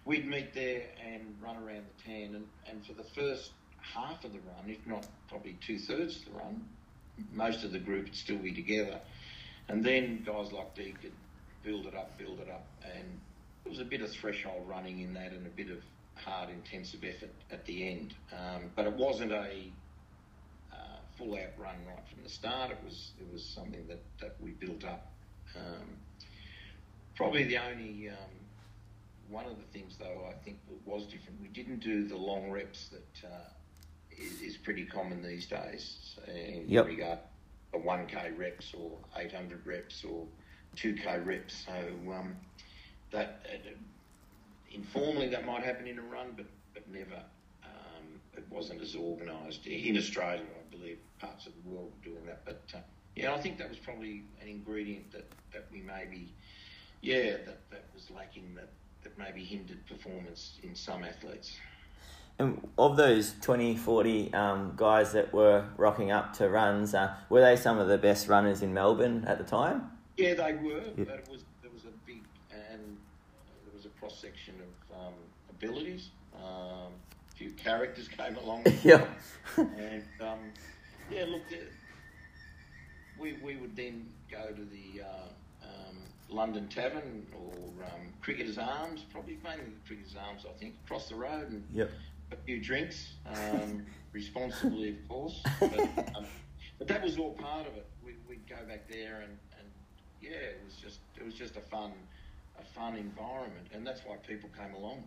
we'd 0.05 0.27
meet 0.27 0.55
there 0.55 0.83
and 1.05 1.35
run 1.41 1.57
around 1.57 1.85
the 1.97 2.05
tan. 2.05 2.35
And, 2.35 2.47
and 2.69 2.87
for 2.87 2.95
the 2.95 3.05
first 3.15 3.51
half 3.83 4.25
of 4.25 4.33
the 4.33 4.39
run, 4.41 4.69
if 4.69 4.87
not 4.87 5.07
probably 5.29 5.57
two 5.67 5.79
thirds 5.79 6.17
of 6.19 6.25
the 6.27 6.39
run, 6.39 6.65
most 7.33 7.65
of 7.65 7.73
the 7.73 7.79
group 7.79 8.05
would 8.05 8.17
still 8.17 8.39
be 8.39 8.53
together. 8.53 9.01
And 9.69 9.85
then 9.85 10.23
guys 10.25 10.53
like 10.53 10.75
Dee 10.75 10.95
could 11.01 11.13
build 11.63 11.87
it 11.87 11.95
up, 11.95 12.17
build 12.19 12.41
it 12.41 12.49
up, 12.51 12.67
and 12.85 13.21
there 13.65 13.71
was 13.71 13.81
a 13.81 13.85
bit 13.85 14.01
of 14.01 14.11
threshold 14.11 14.69
running 14.69 15.01
in 15.01 15.15
that 15.15 15.33
and 15.33 15.47
a 15.47 15.51
bit 15.51 15.71
of 15.71 15.79
hard, 16.15 16.51
intensive 16.51 17.05
effort 17.05 17.31
at 17.51 17.65
the 17.67 17.89
end. 17.89 18.15
Um, 18.33 18.71
but 18.75 18.87
it 18.87 18.93
wasn't 18.93 19.33
a 19.33 19.71
uh, 20.73 20.97
full 21.17 21.35
out 21.35 21.53
run 21.59 21.77
right 21.87 22.05
from 22.13 22.23
the 22.23 22.29
start. 22.29 22.71
It 22.71 22.79
was 22.85 23.13
it 23.21 23.33
was 23.33 23.45
something 23.45 23.87
that, 23.89 24.03
that 24.21 24.37
we 24.41 24.51
built 24.51 24.85
up. 24.85 25.13
Um, 25.57 25.97
probably 27.15 27.45
the 27.45 27.59
only 27.59 28.09
um, 28.09 28.17
one 29.31 29.47
of 29.47 29.57
the 29.57 29.79
things 29.79 29.97
though 29.99 30.27
I 30.29 30.35
think 30.45 30.59
was 30.85 31.05
different. 31.05 31.41
We 31.41 31.49
didn't 31.49 31.81
do 31.81 32.07
the 32.07 32.17
long 32.17 32.51
reps 32.51 32.89
that 32.89 33.29
uh, 33.29 33.49
is, 34.19 34.41
is 34.41 34.57
pretty 34.57 34.85
common 34.85 35.23
these 35.23 35.47
days 35.47 36.17
in 36.29 36.65
Yep. 36.69 36.87
regard 36.87 37.19
to 37.73 37.79
1k 37.79 38.39
reps 38.39 38.75
or 38.75 38.91
800 39.17 39.67
reps 39.67 40.05
or 40.05 40.27
2k 40.77 41.25
reps. 41.25 41.67
So 41.67 42.13
um, 42.13 42.37
that 43.11 43.47
uh, 43.53 43.71
informally 44.71 45.29
that 45.29 45.47
might 45.47 45.63
happen 45.63 45.87
in 45.87 45.99
a 45.99 46.03
run, 46.03 46.33
but 46.37 46.47
but 46.75 46.89
never. 46.91 47.23
Um, 47.65 48.21
it 48.37 48.45
wasn't 48.51 48.81
as 48.81 48.95
organised 48.97 49.67
in 49.67 49.97
Australia. 49.97 50.43
I 50.43 50.75
believe 50.77 50.99
parts 51.19 51.47
of 51.47 51.53
the 51.63 51.71
world 51.71 51.93
were 51.99 52.11
doing 52.11 52.27
that, 52.27 52.45
but 52.45 52.63
uh, 52.75 52.79
yeah, 53.15 53.35
I 53.35 53.41
think 53.41 53.59
that 53.59 53.69
was 53.69 53.79
probably 53.79 54.23
an 54.41 54.49
ingredient 54.49 55.13
that, 55.13 55.29
that 55.53 55.67
we 55.71 55.83
maybe, 55.83 56.33
yeah, 57.03 57.33
that, 57.45 57.71
that 57.71 57.85
was 57.95 58.11
lacking 58.11 58.55
that, 58.55 58.71
that 59.03 59.19
maybe 59.19 59.45
hindered 59.45 59.85
performance 59.87 60.59
in 60.63 60.75
some 60.75 61.05
athletes. 61.05 61.59
And 62.39 62.67
of 62.79 62.97
those 62.97 63.35
20, 63.41 63.77
40 63.77 64.35
um, 64.35 64.73
guys 64.77 65.13
that 65.13 65.33
were 65.33 65.65
rocking 65.77 66.11
up 66.11 66.33
to 66.39 66.49
runs, 66.49 66.95
uh, 66.95 67.15
were 67.29 67.41
they 67.41 67.57
some 67.57 67.79
of 67.79 67.89
the 67.89 67.99
best 67.99 68.27
runners 68.29 68.63
in 68.63 68.73
Melbourne 68.75 69.25
at 69.27 69.39
the 69.39 69.45
time? 69.45 69.91
Yeah, 70.17 70.35
they 70.35 70.53
were, 70.55 70.83
Yeah. 70.97 71.05
but 71.05 71.15
it 71.21 71.29
was 71.31 71.45
there 71.63 71.71
was 71.73 71.85
a 71.85 71.93
big 72.07 72.23
and 72.51 72.97
there 73.65 73.75
was 73.75 73.85
a 73.87 73.91
cross 74.01 74.19
section 74.19 74.55
of 74.91 74.99
um, 74.99 75.13
abilities. 75.51 76.11
Um, 76.37 76.93
a 77.31 77.35
few 77.37 77.51
characters 77.53 78.09
came 78.19 78.37
along. 78.37 78.65
yeah. 78.83 79.05
and 79.57 80.03
um, 80.21 80.39
yeah, 81.11 81.25
look, 81.29 81.43
the, 81.51 81.59
we 83.21 83.35
we 83.45 83.57
would 83.57 83.77
then 83.77 84.07
go 84.31 84.47
to 84.49 84.65
the 84.65 85.03
uh, 85.03 85.67
um, 85.69 85.97
London 86.29 86.67
Tavern 86.69 87.27
or 87.35 87.85
um, 87.85 88.01
Cricketers 88.21 88.59
Arms, 88.59 89.05
probably 89.13 89.39
mainly 89.45 89.65
the 89.67 89.87
Cricketers 89.87 90.17
Arms, 90.27 90.45
I 90.49 90.53
think, 90.59 90.75
across 90.85 91.09
the 91.09 91.15
road, 91.15 91.51
and 91.51 91.65
Yep. 91.73 91.91
A 92.33 92.37
few 92.45 92.61
drinks, 92.61 93.13
um, 93.27 93.85
responsibly, 94.13 94.91
of 94.91 95.09
course. 95.09 95.43
But, 95.61 95.79
um, 96.17 96.27
but 96.79 96.89
that 96.89 97.03
was 97.03 97.19
all 97.19 97.33
part 97.33 97.67
of 97.67 97.75
it. 97.77 97.87
We, 98.05 98.15
we'd 98.29 98.49
go 98.49 98.57
back 98.67 98.89
there, 98.89 99.21
and, 99.23 99.37
and 99.59 99.69
yeah, 100.21 100.31
it 100.31 100.61
was 100.65 100.77
just 100.77 100.99
it 101.17 101.25
was 101.25 101.35
just 101.35 101.57
a 101.57 101.61
fun 101.61 101.93
a 102.59 102.65
fun 102.65 102.97
environment, 102.97 103.69
and 103.73 103.87
that's 103.87 104.01
why 104.05 104.17
people 104.27 104.49
came 104.59 104.75
along. 104.75 105.05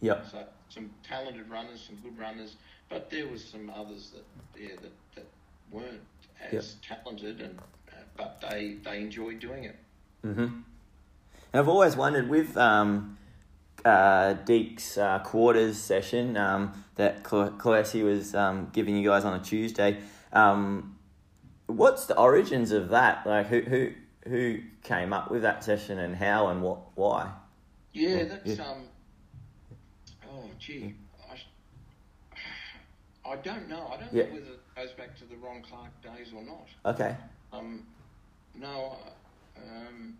Yep. 0.00 0.26
So 0.30 0.44
some 0.68 0.90
talented 1.02 1.48
runners, 1.48 1.82
some 1.86 1.96
good 1.96 2.18
runners, 2.18 2.56
but 2.88 3.10
there 3.10 3.26
was 3.28 3.44
some 3.44 3.70
others 3.70 4.12
that 4.14 4.60
yeah 4.60 4.76
that, 4.82 4.92
that 5.14 5.26
weren't 5.70 6.00
as 6.52 6.76
talented, 6.86 7.40
and 7.40 7.58
uh, 7.58 7.96
but 8.16 8.42
they 8.50 8.76
they 8.84 9.00
enjoyed 9.00 9.38
doing 9.40 9.64
it. 9.64 9.76
hmm 10.22 10.40
And 10.40 10.62
I've 11.54 11.68
always 11.68 11.96
wondered 11.96 12.28
with 12.28 12.56
um, 12.56 13.16
uh, 13.84 14.34
Deek's 14.44 14.96
uh, 14.98 15.18
quarters 15.20 15.76
session 15.78 16.36
um, 16.36 16.72
that 16.96 17.26
Cl- 17.28 17.50
Clohessy 17.52 18.02
was 18.02 18.34
um, 18.34 18.70
giving 18.72 18.96
you 18.96 19.08
guys 19.08 19.24
on 19.24 19.38
a 19.38 19.42
Tuesday. 19.42 19.98
Um, 20.32 20.96
what's 21.66 22.06
the 22.06 22.18
origins 22.18 22.70
of 22.72 22.88
that? 22.90 23.26
Like, 23.26 23.46
who 23.48 23.60
who 23.60 23.90
who 24.26 24.58
came 24.82 25.12
up 25.12 25.30
with 25.30 25.42
that 25.42 25.62
session 25.64 25.98
and 25.98 26.16
how 26.16 26.48
and 26.48 26.62
what 26.62 26.78
why? 26.96 27.30
Yeah, 27.92 28.08
Yeah, 28.16 28.24
that's 28.24 28.58
yeah. 28.58 28.64
um. 28.70 28.82
Oh, 30.28 30.50
gee, 30.58 30.94
I, 31.30 31.36
I 33.32 33.36
don't 33.36 33.68
know. 33.68 33.90
I 33.92 34.00
don't 34.00 34.12
Yeah. 34.12 34.24
know 34.24 34.32
whether 34.34 34.52
it 34.52 34.74
goes 34.74 34.92
back 34.92 35.16
to 35.18 35.24
the 35.26 35.36
Ron 35.36 35.62
Clarke 35.62 36.02
days 36.02 36.32
or 36.34 36.42
not. 36.42 36.68
Okay. 36.94 37.14
Um, 37.52 37.86
no, 38.54 38.96
uh, 39.56 39.60
um, 39.60 40.16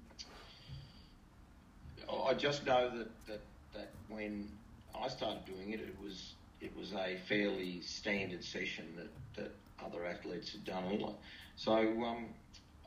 I 2.27 2.35
just 2.35 2.65
know 2.67 2.91
that, 2.97 3.09
that, 3.27 3.41
that 3.75 3.91
when 4.09 4.49
I 4.95 5.09
started 5.09 5.45
doing 5.45 5.72
it, 5.72 5.81
it 5.81 5.97
was 6.03 6.35
it 6.61 6.75
was 6.77 6.93
a 6.93 7.18
fairly 7.29 7.81
standard 7.83 8.43
session 8.43 8.87
that, 8.97 9.11
that 9.37 9.53
other 9.85 10.07
athletes 10.07 10.53
had 10.53 10.64
done. 10.64 10.85
a 10.85 10.95
lot. 10.95 11.18
So 11.57 11.72
um, 11.72 12.27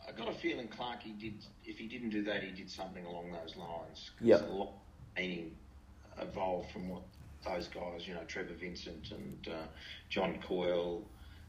I 0.07 0.11
got 0.11 0.29
a 0.29 0.33
feeling 0.33 0.67
Clarkey 0.67 1.19
did. 1.19 1.45
If 1.65 1.77
he 1.77 1.87
didn't 1.87 2.09
do 2.09 2.23
that, 2.23 2.43
he 2.43 2.51
did 2.51 2.69
something 2.69 3.05
along 3.05 3.31
those 3.31 3.55
lines. 3.55 4.11
Yep. 4.21 4.49
A 4.49 4.51
lot 4.51 4.69
of 4.69 4.73
meaning 5.17 5.55
evolved 6.19 6.71
from 6.71 6.89
what 6.89 7.03
those 7.45 7.67
guys, 7.67 8.07
you 8.07 8.13
know, 8.13 8.23
Trevor 8.27 8.55
Vincent 8.59 9.11
and 9.11 9.47
uh, 9.47 9.67
John 10.09 10.39
Coyle, 10.47 11.03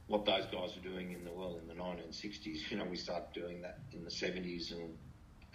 what 0.06 0.24
those 0.24 0.44
guys 0.46 0.70
were 0.76 0.90
doing 0.90 1.12
in 1.12 1.24
the 1.24 1.30
well 1.30 1.58
in 1.60 1.68
the 1.68 1.74
1960s. 1.74 2.70
You 2.70 2.78
know, 2.78 2.84
we 2.84 2.96
started 2.96 3.32
doing 3.32 3.62
that 3.62 3.78
in 3.92 4.04
the 4.04 4.10
70s 4.10 4.72
and 4.72 4.96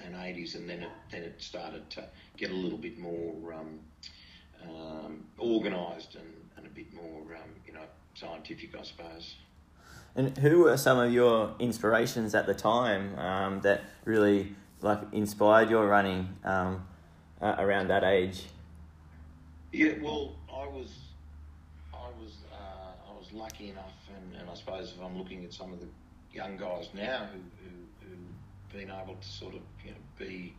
and 0.05 0.15
80s, 0.15 0.55
and 0.55 0.69
then 0.69 0.83
it 0.83 0.89
then 1.11 1.23
it 1.23 1.41
started 1.41 1.89
to 1.91 2.03
get 2.37 2.51
a 2.51 2.53
little 2.53 2.77
bit 2.77 2.97
more 2.97 3.53
um, 3.53 3.79
um, 4.69 5.25
organised 5.39 6.15
and, 6.15 6.27
and 6.57 6.65
a 6.65 6.69
bit 6.69 6.93
more, 6.93 7.21
um, 7.35 7.49
you 7.65 7.73
know, 7.73 7.85
scientific, 8.15 8.77
I 8.77 8.83
suppose. 8.83 9.35
And 10.15 10.37
who 10.37 10.63
were 10.63 10.77
some 10.77 10.99
of 10.99 11.11
your 11.11 11.55
inspirations 11.59 12.35
at 12.35 12.45
the 12.45 12.53
time 12.53 13.17
um, 13.17 13.61
that 13.61 13.81
really 14.05 14.55
like 14.81 14.99
inspired 15.11 15.69
your 15.69 15.87
running 15.87 16.29
um, 16.43 16.85
uh, 17.41 17.55
around 17.57 17.87
that 17.87 18.03
age? 18.03 18.45
Yeah, 19.71 19.93
well, 20.01 20.35
I 20.53 20.67
was, 20.67 20.91
I 21.93 22.09
was, 22.21 22.33
uh, 22.51 23.11
I 23.11 23.17
was 23.17 23.31
lucky 23.33 23.69
enough, 23.69 23.93
and, 24.15 24.39
and 24.39 24.49
I 24.49 24.53
suppose 24.53 24.93
if 24.95 25.03
I'm 25.03 25.17
looking 25.17 25.43
at 25.45 25.53
some 25.53 25.73
of 25.73 25.79
the 25.79 25.87
young 26.31 26.57
guys 26.57 26.89
now 26.93 27.27
who 27.31 27.39
who 27.63 27.82
been 28.73 28.89
able 28.91 29.15
to 29.15 29.27
sort 29.27 29.53
of 29.55 29.61
you 29.85 29.91
know 29.91 29.97
be 30.17 30.53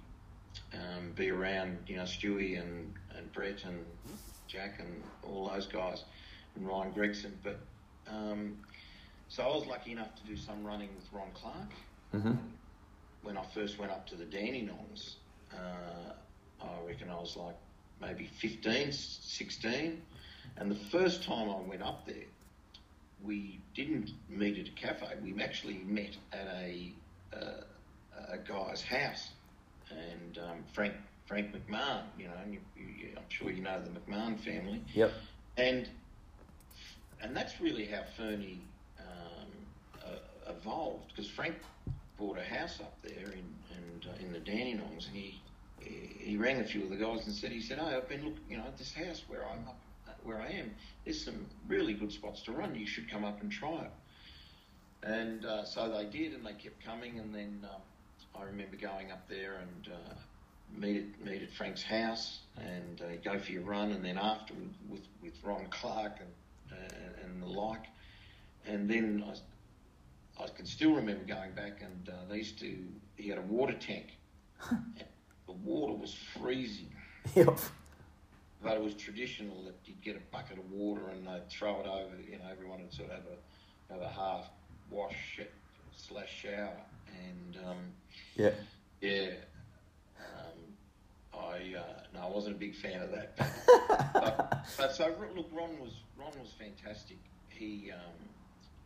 um, 0.72 1.12
be 1.14 1.30
around 1.30 1.78
you 1.86 1.96
know 1.96 2.04
Stewie 2.04 2.60
and 2.60 2.94
and 3.16 3.30
Brett 3.32 3.64
and 3.64 3.84
Jack 4.46 4.78
and 4.80 5.02
all 5.22 5.48
those 5.48 5.66
guys 5.66 6.04
and 6.56 6.66
Ryan 6.66 6.92
Gregson, 6.92 7.38
but 7.42 7.58
um, 8.08 8.56
so 9.28 9.42
I 9.42 9.46
was 9.48 9.66
lucky 9.66 9.92
enough 9.92 10.14
to 10.16 10.22
do 10.24 10.36
some 10.36 10.64
running 10.64 10.88
with 10.94 11.12
Ron 11.12 11.30
Clarke 11.34 11.72
Mm-hmm. 12.14 12.34
when 13.22 13.36
I 13.36 13.44
first 13.54 13.78
went 13.78 13.90
up 13.90 14.06
to 14.08 14.14
the 14.14 14.24
Dandenongs, 14.24 15.16
uh, 15.52 16.12
I 16.62 16.86
reckon 16.86 17.10
I 17.10 17.16
was 17.16 17.36
like 17.36 17.56
maybe 18.00 18.26
15, 18.40 18.92
16. 18.92 20.02
And 20.56 20.70
the 20.70 20.76
first 20.76 21.24
time 21.24 21.50
I 21.50 21.58
went 21.68 21.82
up 21.82 22.06
there, 22.06 22.26
we 23.24 23.60
didn't 23.74 24.10
meet 24.28 24.58
at 24.58 24.68
a 24.68 24.72
cafe. 24.72 25.06
We 25.22 25.42
actually 25.42 25.78
met 25.84 26.16
at 26.32 26.46
a, 26.46 26.92
uh, 27.34 27.62
a 28.28 28.38
guy's 28.38 28.82
house. 28.82 29.30
And 29.90 30.38
um, 30.38 30.64
Frank 30.72 30.94
Frank 31.26 31.54
McMahon, 31.54 32.02
you 32.18 32.26
know, 32.26 32.34
and 32.42 32.54
you, 32.54 32.60
you, 32.76 33.08
I'm 33.16 33.22
sure 33.28 33.50
you 33.50 33.62
know 33.62 33.80
the 33.80 33.90
McMahon 33.90 34.38
family. 34.40 34.82
Yep. 34.94 35.12
And 35.56 35.88
and 37.22 37.36
that's 37.36 37.60
really 37.60 37.86
how 37.86 38.02
Ferny 38.16 38.60
um, 38.98 40.04
uh, 40.04 40.50
evolved 40.50 41.08
because 41.08 41.30
Frank 41.30 41.56
bought 42.18 42.38
a 42.38 42.44
house 42.44 42.80
up 42.80 42.96
there 43.02 43.32
in 43.32 43.44
and 43.76 44.06
uh, 44.06 44.24
in 44.24 44.32
the 44.32 44.40
Dandenongs, 44.40 45.06
and 45.06 45.16
he 45.16 45.40
he 45.80 46.36
rang 46.36 46.60
a 46.60 46.64
few 46.64 46.84
of 46.84 46.90
the 46.90 46.96
guys 46.96 47.26
and 47.26 47.34
said 47.34 47.50
he 47.50 47.60
said, 47.60 47.78
"Oh, 47.80 47.86
I've 47.86 48.08
been 48.08 48.24
looking, 48.24 48.42
you 48.48 48.56
know, 48.56 48.64
at 48.64 48.78
this 48.78 48.92
house 48.92 49.22
where 49.28 49.46
I'm 49.46 49.66
up, 49.68 49.78
where 50.22 50.40
I 50.40 50.48
am. 50.48 50.70
There's 51.04 51.22
some 51.24 51.46
really 51.68 51.94
good 51.94 52.12
spots 52.12 52.42
to 52.42 52.52
run. 52.52 52.74
You 52.74 52.86
should 52.86 53.10
come 53.10 53.24
up 53.24 53.40
and 53.42 53.50
try 53.50 53.82
it." 53.82 53.90
And 55.02 55.44
uh, 55.44 55.64
so 55.64 55.90
they 55.90 56.06
did, 56.06 56.32
and 56.32 56.46
they 56.46 56.52
kept 56.52 56.82
coming, 56.84 57.18
and 57.18 57.34
then 57.34 57.66
um, 57.70 57.80
I 58.38 58.42
remember 58.44 58.76
going 58.76 59.10
up 59.12 59.28
there 59.28 59.56
and. 59.60 59.92
Uh, 59.94 60.14
Meet 60.76 60.96
at, 61.20 61.24
meet 61.24 61.42
at 61.42 61.52
Frank's 61.52 61.84
house 61.84 62.40
and 62.56 63.00
uh, 63.00 63.04
go 63.22 63.38
for 63.38 63.52
your 63.52 63.62
run, 63.62 63.92
and 63.92 64.04
then 64.04 64.18
after 64.18 64.54
with, 64.54 64.72
with, 64.90 65.02
with 65.22 65.44
Ron 65.44 65.66
Clarke 65.70 66.18
and, 66.18 66.76
uh, 66.76 67.22
and 67.22 67.40
the 67.40 67.46
like. 67.46 67.84
And 68.66 68.90
then 68.90 69.22
I, 70.38 70.42
I 70.42 70.48
can 70.48 70.66
still 70.66 70.92
remember 70.94 71.22
going 71.26 71.52
back 71.52 71.80
and 71.80 72.08
uh, 72.08 72.12
they 72.28 72.38
used 72.38 72.58
to, 72.58 72.74
he 73.16 73.28
had 73.28 73.38
a 73.38 73.42
water 73.42 73.74
tank. 73.74 74.16
the 75.46 75.52
water 75.62 75.92
was 75.92 76.12
freezing, 76.36 76.90
Yep. 77.36 77.56
but 78.60 78.72
it 78.72 78.82
was 78.82 78.94
traditional 78.94 79.62
that 79.66 79.76
you'd 79.84 80.02
get 80.02 80.16
a 80.16 80.32
bucket 80.32 80.58
of 80.58 80.68
water 80.72 81.08
and 81.10 81.24
they'd 81.24 81.48
throw 81.48 81.78
it 81.82 81.86
over, 81.86 82.16
you 82.28 82.38
know, 82.38 82.46
everyone 82.50 82.80
would 82.80 82.92
sort 82.92 83.10
of 83.10 83.16
have 83.16 83.24
a, 83.26 83.92
have 83.92 84.02
a 84.02 84.12
half 84.12 84.50
wash 84.90 85.38
slash 85.96 86.30
shower. 86.42 86.76
And 87.28 87.56
um, 87.66 87.76
Yeah. 88.36 88.50
yeah, 89.00 89.30
um, 90.18 90.58
I, 91.32 91.74
uh, 91.78 92.00
no, 92.12 92.20
I 92.22 92.28
wasn't 92.28 92.56
a 92.56 92.58
big 92.58 92.74
fan 92.74 93.02
of 93.02 93.10
that. 93.12 93.36
but, 94.14 94.64
but 94.76 94.94
so 94.94 95.14
look, 95.34 95.48
Ron 95.52 95.78
was 95.80 95.92
Ron 96.18 96.32
was 96.40 96.52
fantastic. 96.58 97.18
He, 97.48 97.92
um, 97.92 98.00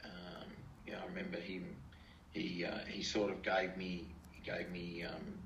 um, 0.04 0.46
you 0.86 0.92
know, 0.92 0.98
I 1.02 1.06
remember 1.06 1.38
him. 1.38 1.64
He 2.30 2.64
uh, 2.64 2.78
he 2.88 3.02
sort 3.02 3.30
of 3.30 3.42
gave 3.42 3.76
me 3.76 4.06
he 4.32 4.42
gave 4.50 4.70
me 4.70 5.04
um, 5.04 5.38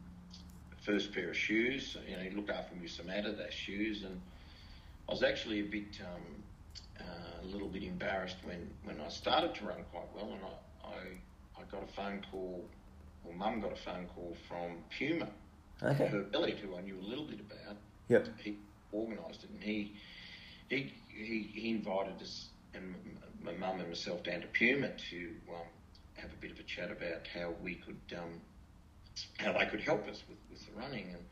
first 0.85 1.13
pair 1.13 1.31
of 1.31 1.37
shoes. 1.37 1.97
You 2.09 2.17
know, 2.17 2.23
he 2.23 2.31
looked 2.31 2.51
after 2.51 2.75
me 2.75 2.83
with 2.83 2.91
some 2.91 3.07
Adidas 3.07 3.53
shoes, 3.53 4.03
and 4.03 4.21
I 5.09 5.13
was 5.13 5.23
actually 5.23 5.61
a 5.61 5.65
bit 5.65 6.01
um, 6.03 7.05
uh, 7.07 7.45
a 7.45 7.47
little 7.47 7.69
bit 7.69 7.83
embarrassed 7.85 8.37
when, 8.45 8.69
when 8.85 9.01
I 9.01 9.09
started 9.09 9.55
to 9.57 9.65
run 9.67 9.79
quite 9.93 10.09
well, 10.15 10.33
and 10.33 10.41
I 10.45 10.89
I, 10.89 10.97
I 11.63 11.71
got 11.71 11.83
a 11.83 11.93
phone 11.93 12.25
call. 12.31 12.65
Well, 13.25 13.35
Mum 13.35 13.61
got 13.61 13.73
a 13.73 13.77
phone 13.77 14.07
call 14.15 14.37
from 14.49 14.79
Puma, 14.99 15.29
Okay. 15.83 16.07
her 16.09 16.27
Elliot, 16.35 16.59
who 16.59 16.77
I 16.77 16.81
knew 16.81 16.99
a 16.99 17.07
little 17.07 17.25
bit 17.25 17.41
about 17.41 17.77
Yep. 18.09 18.29
he 18.39 18.59
organised 18.93 19.45
it, 19.45 19.51
and 19.51 19.63
he 19.63 19.95
he 20.69 20.93
he, 21.09 21.51
he 21.55 21.71
invited 21.71 22.21
us 22.21 22.49
and 22.75 22.95
my 23.43 23.53
mum 23.53 23.81
and 23.81 23.89
myself 23.89 24.23
down 24.23 24.41
to 24.41 24.47
Puma 24.49 24.89
to 25.11 25.31
um, 25.51 25.67
have 26.15 26.31
a 26.33 26.37
bit 26.41 26.51
of 26.51 26.59
a 26.59 26.63
chat 26.63 26.91
about 26.91 27.27
how 27.33 27.53
we 27.63 27.75
could 27.77 28.19
um, 28.19 28.41
how 29.39 29.53
they 29.53 29.67
could 29.67 29.81
help 29.81 30.07
us 30.09 30.23
with, 30.29 30.39
with 30.51 30.67
the 30.67 30.73
running 30.81 31.09
and. 31.13 31.25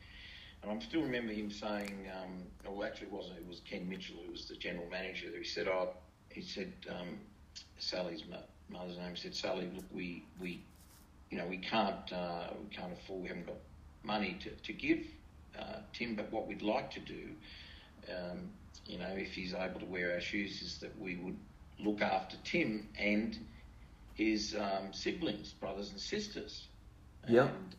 And 0.63 0.71
I 0.71 0.79
still 0.85 1.01
remember 1.01 1.33
him 1.33 1.51
saying, 1.51 2.07
um, 2.23 2.43
well, 2.71 2.87
actually, 2.87 3.07
it 3.07 3.13
wasn't. 3.15 3.39
It 3.39 3.49
was 3.49 3.61
Ken 3.61 3.89
Mitchell 3.89 4.17
who 4.27 4.31
was 4.31 4.45
the 4.47 4.57
general 4.57 4.85
manager. 4.91 5.29
He 5.35 5.43
said, 5.43 5.69
"Oh, 5.69 5.95
he 6.29 6.43
said 6.43 6.71
um, 6.91 7.19
Sally's 7.79 8.25
mother's 8.71 8.99
name. 8.99 9.17
Said 9.17 9.35
Sally, 9.35 9.71
look, 9.75 9.85
we 9.93 10.25
we, 10.41 10.63
you 11.31 11.39
know, 11.39 11.47
we 11.47 11.59
can't 11.59 12.13
uh, 12.13 12.49
we 12.61 12.75
can't 12.75 12.93
afford. 12.93 13.23
We 13.23 13.29
haven't 13.29 13.47
got 13.47 13.57
money 14.03 14.39
to, 14.43 14.51
to 14.51 14.73
give 14.73 15.05
uh, 15.59 15.81
Tim, 15.93 16.15
but 16.15 16.33
what 16.33 16.47
we'd 16.47 16.63
like 16.63 16.91
to 16.93 17.01
do, 17.01 17.29
um, 18.09 18.51
you 18.87 18.99
know, 18.99 19.09
if 19.09 19.33
he's 19.33 19.55
able 19.55 19.81
to 19.81 19.87
wear 19.87 20.13
our 20.15 20.21
shoes, 20.21 20.63
is 20.63 20.79
that 20.79 20.99
we 20.99 21.17
would 21.17 21.37
look 21.79 22.03
after 22.03 22.37
Tim 22.45 22.89
and 22.99 23.39
his 24.15 24.55
um, 24.55 24.93
siblings, 24.93 25.53
brothers 25.53 25.91
and 25.91 26.01
sisters. 26.01 26.69
Yeah. 27.29 27.49
And 27.49 27.75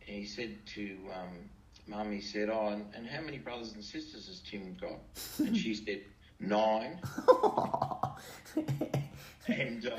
he 0.00 0.24
said 0.24 0.54
to 0.74 0.96
um, 1.12 1.50
Mum, 1.86 2.12
he 2.12 2.20
said, 2.20 2.48
"Oh, 2.50 2.68
and, 2.68 2.86
and 2.94 3.06
how 3.06 3.20
many 3.20 3.38
brothers 3.38 3.72
and 3.74 3.84
sisters 3.84 4.26
has 4.26 4.40
Tim 4.40 4.76
got?" 4.80 4.98
And 5.38 5.56
she 5.56 5.74
said, 5.74 6.02
nine, 6.40 7.00
and 9.46 9.86
uh, 9.86 9.96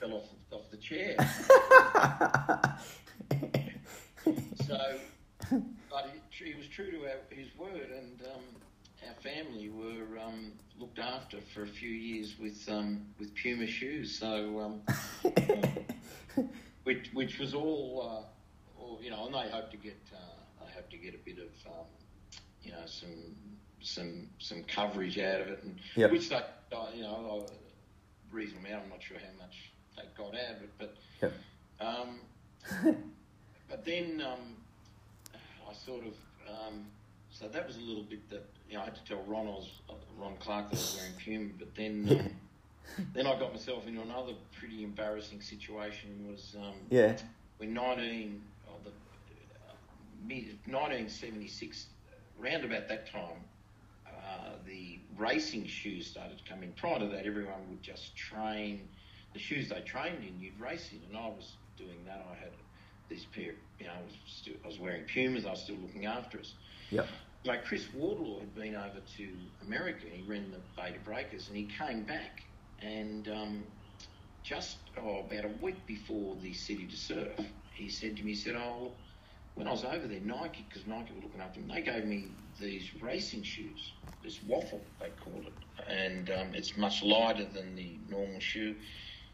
fell 0.00 0.14
off 0.14 0.28
off 0.52 0.70
the 0.70 0.76
chair. 0.76 1.16
So, 4.66 4.98
but 5.48 6.10
he, 6.12 6.18
he 6.44 6.54
was 6.54 6.66
true 6.66 6.90
to 6.90 7.04
our, 7.04 7.18
his 7.30 7.46
word, 7.56 7.90
and 7.96 8.20
um, 8.34 8.42
our 9.06 9.14
family 9.22 9.68
were 9.68 10.18
um, 10.18 10.52
looked 10.78 10.98
after 10.98 11.38
for 11.54 11.62
a 11.62 11.68
few 11.68 11.90
years 11.90 12.34
with 12.40 12.68
um, 12.68 13.06
with 13.18 13.34
Puma 13.36 13.66
shoes. 13.66 14.18
So, 14.18 14.60
um, 14.60 14.80
which 16.84 17.10
which 17.12 17.38
was 17.38 17.54
all, 17.54 18.02
uh, 18.02 18.82
all, 18.82 18.98
you 19.00 19.10
know, 19.10 19.26
and 19.26 19.34
they 19.34 19.48
hope 19.50 19.70
to 19.70 19.76
get 19.76 19.98
uh, 20.12 20.64
they 20.64 20.72
hope 20.72 20.90
to 20.90 20.96
get 20.96 21.14
a 21.14 21.18
bit 21.18 21.38
of 21.38 21.72
um, 21.72 21.86
you 22.62 22.72
know 22.72 22.82
some 22.86 23.14
some 23.86 24.28
some 24.38 24.64
coverage 24.64 25.18
out 25.18 25.40
of 25.40 25.48
it, 25.48 25.62
and 25.62 25.78
Yep. 25.94 26.10
which 26.10 26.28
they 26.28 26.36
uh, 26.36 26.86
you 26.94 27.02
know 27.02 27.46
a 27.48 28.34
reasonable 28.34 28.66
amount. 28.66 28.84
I'm 28.84 28.90
not 28.90 29.02
sure 29.02 29.18
how 29.18 29.44
much 29.44 29.70
they 29.96 30.02
got 30.16 30.34
out 30.34 30.56
of 30.56 30.62
it, 30.62 30.70
but. 30.78 30.96
Yep. 31.22 31.32
Um, 31.78 32.20
but 33.68 33.84
then 33.84 34.22
um, 34.26 34.56
I 35.68 35.74
sort 35.74 36.04
of 36.04 36.14
um, 36.48 36.86
so 37.30 37.46
that 37.48 37.66
was 37.66 37.76
a 37.76 37.80
little 37.80 38.02
bit 38.02 38.28
that 38.30 38.44
you 38.68 38.76
know 38.76 38.82
I 38.82 38.84
had 38.86 38.96
to 38.96 39.04
tell 39.04 39.22
Ron 39.24 39.46
I 39.46 39.50
was 39.50 39.70
uh, 39.90 39.94
Ron 40.18 40.36
Clarke 40.40 40.70
that 40.70 40.76
I 40.76 40.80
was 40.80 40.96
wearing 40.98 41.12
Puma, 41.22 41.50
but 41.58 41.74
then 41.74 42.08
um, 42.98 43.06
then 43.14 43.26
I 43.26 43.38
got 43.38 43.52
myself 43.52 43.86
into 43.86 44.00
another 44.00 44.32
pretty 44.58 44.82
embarrassing 44.82 45.40
situation. 45.40 46.26
Was 46.30 46.56
um, 46.58 46.74
yeah. 46.90 47.16
when 47.58 47.74
19 47.74 48.42
oh, 48.68 48.72
the 48.84 48.90
uh, 48.90 49.74
mid 50.26 50.58
1976 50.66 51.86
round 52.38 52.64
about 52.64 52.88
that 52.88 53.10
time 53.10 53.44
uh, 54.26 54.50
the 54.66 54.98
racing 55.16 55.66
shoes 55.66 56.06
started 56.06 56.38
to 56.38 56.44
come 56.44 56.62
in. 56.62 56.72
Prior 56.72 56.98
to 56.98 57.06
that, 57.06 57.26
everyone 57.26 57.68
would 57.70 57.82
just 57.82 58.16
train 58.16 58.88
the 59.32 59.38
shoes 59.38 59.68
they 59.68 59.80
trained 59.80 60.24
in. 60.24 60.40
You'd 60.40 60.58
race 60.58 60.90
in, 60.92 61.00
and 61.08 61.16
I 61.16 61.28
was 61.28 61.56
doing 61.76 62.04
that. 62.06 62.26
I 62.30 62.34
had 62.34 62.52
this 63.08 63.24
pair, 63.34 63.54
you 63.78 63.86
know, 63.86 63.92
I 63.92 64.02
was, 64.02 64.14
still, 64.26 64.54
I 64.64 64.66
was 64.66 64.78
wearing 64.78 65.04
Pumas. 65.04 65.46
I 65.46 65.50
was 65.50 65.62
still 65.62 65.76
looking 65.76 66.06
after 66.06 66.40
us. 66.40 66.54
Yep. 66.90 67.06
Like 67.44 67.64
Chris 67.64 67.86
Wardlaw 67.94 68.40
had 68.40 68.54
been 68.54 68.74
over 68.74 69.00
to 69.16 69.28
America. 69.64 70.06
He 70.10 70.22
ran 70.22 70.50
the 70.50 70.58
Bay 70.80 70.92
to 70.92 70.98
Breakers, 71.00 71.48
and 71.48 71.56
he 71.56 71.68
came 71.78 72.02
back, 72.02 72.42
and 72.80 73.28
um, 73.28 73.62
just 74.42 74.78
oh, 74.98 75.20
about 75.20 75.44
a 75.44 75.50
week 75.62 75.86
before 75.86 76.34
the 76.42 76.52
City 76.52 76.86
to 76.86 76.96
Surf, 76.96 77.38
he 77.72 77.88
said 77.88 78.16
to 78.16 78.24
me, 78.24 78.30
he 78.32 78.36
said, 78.36 78.56
"Oh, 78.56 78.90
when 79.56 79.66
I 79.66 79.70
was 79.70 79.84
over 79.84 80.06
there, 80.06 80.20
Nike, 80.20 80.66
because 80.68 80.86
Nike 80.86 81.14
were 81.14 81.22
looking 81.22 81.40
after 81.40 81.60
him, 81.60 81.68
they 81.68 81.80
gave 81.80 82.04
me 82.04 82.36
these 82.60 82.90
racing 83.02 83.42
shoes, 83.42 83.94
this 84.22 84.42
waffle 84.42 84.86
they 85.00 85.10
call 85.24 85.42
it, 85.46 85.54
and 85.88 86.30
um, 86.30 86.54
it's 86.54 86.76
much 86.76 87.02
lighter 87.02 87.46
than 87.46 87.74
the 87.74 88.00
normal 88.06 88.38
shoe." 88.38 88.76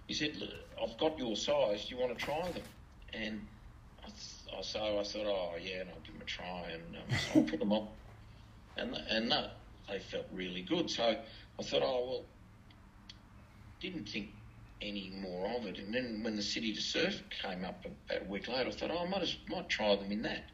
He 0.06 0.14
said, 0.14 0.36
"I've 0.80 0.96
got 0.98 1.18
your 1.18 1.34
size. 1.36 1.86
Do 1.88 1.94
you 1.96 2.00
want 2.00 2.16
to 2.16 2.24
try 2.24 2.52
them?" 2.52 2.62
And 3.12 3.48
I, 4.04 4.08
th- 4.08 4.64
so 4.64 4.98
I 5.00 5.02
thought, 5.02 5.26
"Oh 5.26 5.56
yeah," 5.60 5.80
and 5.80 5.90
I'll 5.90 6.00
give 6.00 6.14
them 6.14 6.22
a 6.22 6.24
try, 6.24 6.70
and 6.70 6.96
um, 6.96 7.18
so 7.34 7.40
I 7.40 7.42
put 7.50 7.58
them 7.58 7.72
on, 7.72 7.88
and 8.76 8.94
and 9.10 9.28
no, 9.28 9.48
they 9.88 9.98
felt 9.98 10.26
really 10.32 10.62
good. 10.62 10.88
So 10.88 11.02
I 11.02 11.62
thought, 11.64 11.82
"Oh 11.82 12.06
well," 12.08 12.26
didn't 13.80 14.08
think 14.08 14.41
any 14.82 15.12
more 15.20 15.46
of 15.56 15.66
it. 15.66 15.78
And 15.78 15.94
then 15.94 16.20
when 16.22 16.36
the 16.36 16.42
City 16.42 16.74
to 16.74 16.80
Surf 16.80 17.22
came 17.30 17.64
up 17.64 17.84
about 17.84 18.22
a 18.22 18.30
week 18.30 18.48
later, 18.48 18.68
I 18.68 18.72
thought, 18.72 18.90
oh, 18.92 19.04
I 19.04 19.08
might, 19.08 19.22
as, 19.22 19.36
might 19.48 19.68
try 19.68 19.94
them 19.96 20.10
in 20.10 20.22
that. 20.22 20.44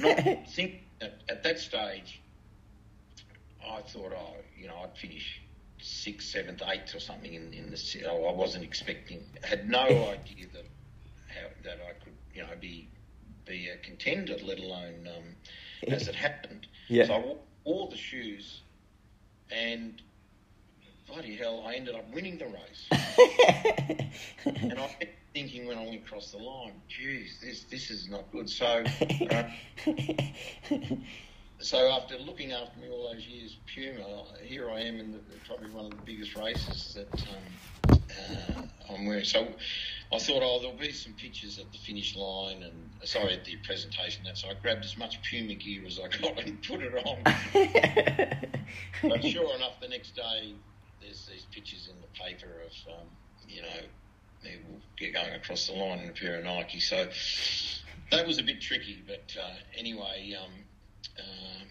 Not 0.00 0.48
think 0.48 0.82
at, 1.00 1.22
at 1.28 1.42
that 1.44 1.58
stage, 1.58 2.20
I 3.66 3.80
thought, 3.82 4.12
oh, 4.16 4.36
you 4.58 4.68
know, 4.68 4.76
I'd 4.82 4.96
finish 4.96 5.40
sixth, 5.80 6.28
seventh, 6.28 6.62
eighth 6.68 6.94
or 6.94 7.00
something 7.00 7.32
in, 7.34 7.52
in 7.52 7.70
the 7.70 7.76
city. 7.76 8.04
Oh, 8.06 8.24
I 8.24 8.32
wasn't 8.32 8.64
expecting, 8.64 9.22
had 9.42 9.68
no 9.68 9.80
idea 9.86 10.46
that 10.52 10.66
how, 11.28 11.48
that 11.64 11.78
I 11.88 11.92
could, 12.04 12.14
you 12.34 12.42
know, 12.42 12.48
be 12.60 12.88
be 13.44 13.68
a 13.68 13.76
contender, 13.78 14.36
let 14.44 14.60
alone 14.60 15.08
um, 15.16 15.92
as 15.92 16.06
it 16.06 16.14
happened. 16.14 16.68
Yeah. 16.88 17.06
So 17.06 17.14
I 17.14 17.18
wore, 17.18 17.38
wore 17.64 17.88
the 17.88 17.96
shoes, 17.96 18.62
and 19.50 20.00
bloody 21.12 21.36
hell, 21.36 21.62
I 21.66 21.74
ended 21.74 21.94
up 21.94 22.06
winning 22.14 22.38
the 22.38 22.46
race. 22.46 22.86
and 24.46 24.72
I 24.72 24.86
kept 24.98 25.18
thinking 25.34 25.66
when 25.66 25.76
I 25.76 25.84
went 25.84 26.02
across 26.06 26.30
the 26.30 26.38
line, 26.38 26.72
geez, 26.88 27.38
this 27.42 27.64
this 27.64 27.90
is 27.90 28.08
not 28.08 28.30
good. 28.32 28.48
So, 28.48 28.82
uh, 29.30 29.42
so 31.60 31.90
after 31.90 32.16
looking 32.18 32.52
after 32.52 32.80
me 32.80 32.88
all 32.90 33.12
those 33.12 33.26
years, 33.26 33.58
Puma, 33.74 34.24
here 34.42 34.70
I 34.70 34.80
am 34.80 34.98
in 34.98 35.12
the, 35.12 35.18
probably 35.46 35.70
one 35.70 35.86
of 35.86 35.90
the 35.90 36.02
biggest 36.06 36.34
races 36.34 36.96
that 36.96 37.24
um, 37.28 38.00
uh, 38.56 38.62
I'm 38.94 39.04
wearing. 39.04 39.24
So 39.24 39.48
I 40.12 40.18
thought, 40.18 40.42
oh, 40.42 40.60
there'll 40.60 40.76
be 40.78 40.92
some 40.92 41.12
pictures 41.12 41.58
at 41.58 41.70
the 41.72 41.78
finish 41.78 42.16
line 42.16 42.62
and 42.62 42.90
sorry 43.06 43.34
at 43.34 43.44
the 43.44 43.56
presentation. 43.56 44.24
That 44.24 44.38
so 44.38 44.48
I 44.48 44.54
grabbed 44.54 44.84
as 44.84 44.96
much 44.96 45.20
Puma 45.28 45.54
gear 45.54 45.82
as 45.86 46.00
I 46.00 46.08
got 46.08 46.38
and 46.40 46.62
put 46.62 46.80
it 46.80 46.94
on. 47.04 47.18
but 49.10 49.22
sure 49.22 49.54
enough, 49.54 49.78
the 49.80 49.88
next 49.88 50.16
day 50.16 50.54
there's 51.02 51.26
these 51.26 51.46
pictures 51.50 51.88
in 51.90 52.00
the 52.00 52.08
paper 52.18 52.62
of 52.66 52.94
um, 52.94 53.06
you 53.48 53.62
know 53.62 53.68
me 54.44 55.10
going 55.10 55.34
across 55.34 55.66
the 55.66 55.72
line 55.72 56.00
in 56.00 56.08
a 56.08 56.12
pair 56.12 56.38
of 56.38 56.44
Nike. 56.44 56.80
So 56.80 57.08
that 58.10 58.26
was 58.26 58.38
a 58.38 58.42
bit 58.42 58.60
tricky, 58.60 59.02
but 59.06 59.36
uh, 59.40 59.54
anyway, 59.76 60.36
um, 60.40 60.52
uh, 61.18 61.64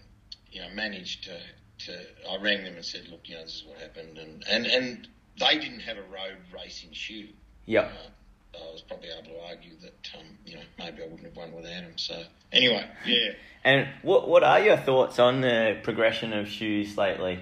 you 0.50 0.60
know, 0.60 0.68
managed 0.74 1.24
to, 1.24 1.38
to. 1.86 1.98
I 2.30 2.36
rang 2.40 2.64
them 2.64 2.74
and 2.74 2.84
said, 2.84 3.08
look, 3.10 3.20
you 3.24 3.36
know, 3.36 3.42
this 3.42 3.56
is 3.56 3.64
what 3.66 3.78
happened, 3.78 4.18
and 4.18 4.44
and, 4.48 4.66
and 4.66 5.08
they 5.38 5.58
didn't 5.58 5.80
have 5.80 5.96
a 5.96 6.02
road 6.02 6.38
racing 6.54 6.92
shoe. 6.92 7.28
Yeah. 7.66 7.82
Uh, 7.82 8.08
I 8.54 8.72
was 8.72 8.82
probably 8.82 9.08
able 9.08 9.30
to 9.30 9.40
argue 9.48 9.72
that 9.80 10.10
um, 10.18 10.26
you 10.44 10.56
know 10.56 10.62
maybe 10.78 11.02
I 11.02 11.06
wouldn't 11.06 11.24
have 11.24 11.36
won 11.36 11.52
without 11.52 11.70
them. 11.70 11.96
So 11.96 12.22
anyway, 12.52 12.86
yeah. 13.06 13.32
And 13.64 13.88
what 14.02 14.28
what 14.28 14.44
are 14.44 14.60
your 14.60 14.76
thoughts 14.76 15.18
on 15.18 15.40
the 15.40 15.78
progression 15.82 16.34
of 16.34 16.48
shoes 16.48 16.98
lately? 16.98 17.40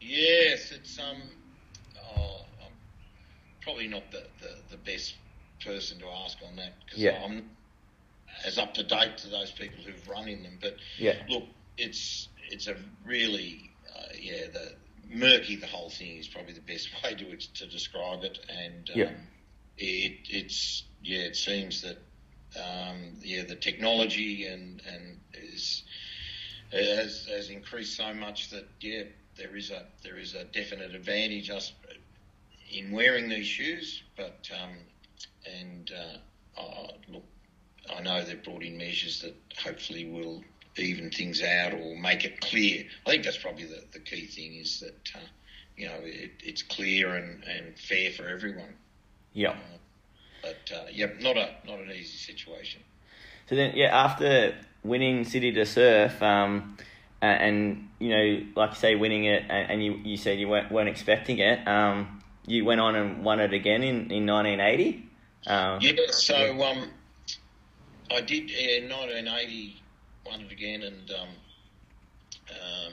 Yes, 0.00 0.72
it's 0.72 0.98
um, 0.98 1.22
oh, 2.16 2.46
I'm 2.64 2.72
probably 3.62 3.88
not 3.88 4.10
the, 4.10 4.24
the, 4.40 4.62
the 4.70 4.76
best 4.78 5.14
person 5.64 5.98
to 6.00 6.06
ask 6.08 6.38
on 6.46 6.56
that 6.56 6.74
because 6.84 7.02
Yeah. 7.02 7.20
I'm 7.24 7.50
as 8.44 8.58
up 8.58 8.74
to 8.74 8.82
date 8.82 9.18
to 9.18 9.28
those 9.28 9.52
people 9.52 9.82
who've 9.84 10.08
run 10.08 10.28
in 10.28 10.42
them. 10.42 10.58
But 10.60 10.76
Yeah. 10.98 11.14
look, 11.28 11.44
it's 11.76 12.28
it's 12.50 12.66
a 12.66 12.76
really 13.04 13.72
uh, 13.94 14.12
yeah 14.20 14.46
the 14.52 14.72
murky 15.08 15.56
the 15.56 15.66
whole 15.66 15.90
thing 15.90 16.16
is 16.16 16.28
probably 16.28 16.54
the 16.54 16.60
best 16.60 16.88
way 17.04 17.14
to 17.14 17.36
to 17.36 17.66
describe 17.66 18.24
it, 18.24 18.38
and 18.48 18.90
um, 18.90 18.98
Yeah. 18.98 19.10
it 19.76 20.12
it's 20.28 20.84
yeah 21.02 21.20
it 21.22 21.36
seems 21.36 21.82
that 21.82 21.98
um, 22.60 23.16
yeah 23.22 23.42
the 23.44 23.56
technology 23.56 24.46
and 24.46 24.82
and 24.86 25.20
is 25.34 25.84
has 26.72 27.26
has 27.26 27.48
increased 27.50 27.96
so 27.96 28.12
much 28.14 28.50
that 28.50 28.64
yeah 28.80 29.02
there 29.40 29.56
is 29.56 29.70
a 29.70 29.82
there 30.04 30.18
is 30.18 30.34
a 30.34 30.44
definite 30.44 30.94
advantage 30.94 31.50
us 31.50 31.72
in 32.72 32.92
wearing 32.92 33.28
these 33.28 33.46
shoes, 33.46 34.02
but 34.16 34.48
um, 34.62 34.70
and 35.44 35.90
uh, 35.90 36.60
uh, 36.60 36.88
look, 37.08 37.24
I 37.94 38.00
know 38.02 38.22
they've 38.22 38.42
brought 38.42 38.62
in 38.62 38.76
measures 38.76 39.22
that 39.22 39.34
hopefully 39.58 40.08
will 40.08 40.44
even 40.76 41.10
things 41.10 41.42
out 41.42 41.72
or 41.74 41.96
make 41.96 42.24
it 42.24 42.40
clear. 42.40 42.84
I 43.06 43.10
think 43.10 43.24
that's 43.24 43.38
probably 43.38 43.64
the, 43.64 43.82
the 43.92 43.98
key 43.98 44.26
thing 44.26 44.54
is 44.56 44.80
that 44.80 45.10
uh, 45.14 45.26
you 45.76 45.88
know 45.88 45.98
it, 46.02 46.32
it's 46.44 46.62
clear 46.62 47.16
and, 47.16 47.42
and 47.44 47.78
fair 47.78 48.10
for 48.12 48.28
everyone. 48.28 48.74
Yep. 49.32 49.56
But 50.42 50.72
uh, 50.74 50.84
yeah, 50.92 51.06
not 51.20 51.36
a 51.36 51.54
not 51.66 51.80
an 51.80 51.90
easy 51.90 52.16
situation. 52.18 52.82
So 53.48 53.56
then, 53.56 53.72
yeah, 53.74 53.86
after 53.86 54.54
winning 54.84 55.24
City 55.24 55.50
to 55.52 55.66
Surf, 55.66 56.22
um, 56.22 56.76
and 57.22 57.88
you 57.98 58.10
know, 58.10 58.46
like 58.56 58.70
you 58.70 58.76
say, 58.76 58.94
winning 58.94 59.24
it, 59.24 59.44
and, 59.48 59.72
and 59.72 59.84
you, 59.84 60.00
you 60.04 60.16
said 60.16 60.38
you 60.38 60.48
weren't, 60.48 60.70
weren't 60.72 60.88
expecting 60.88 61.38
it. 61.38 61.66
Um, 61.66 62.22
you 62.46 62.64
went 62.64 62.80
on 62.80 62.96
and 62.96 63.24
won 63.24 63.40
it 63.40 63.52
again 63.52 63.82
in 63.82 64.10
in 64.10 64.26
nineteen 64.26 64.60
eighty. 64.60 65.06
Um, 65.46 65.78
Yeah, 65.80 65.92
so 66.10 66.62
um, 66.62 66.90
I 68.10 68.20
did 68.20 68.50
in 68.50 68.88
1980 68.90 69.82
won 70.26 70.40
it 70.42 70.52
again, 70.52 70.82
and 70.82 71.10
um, 71.10 71.28
um, 72.50 72.92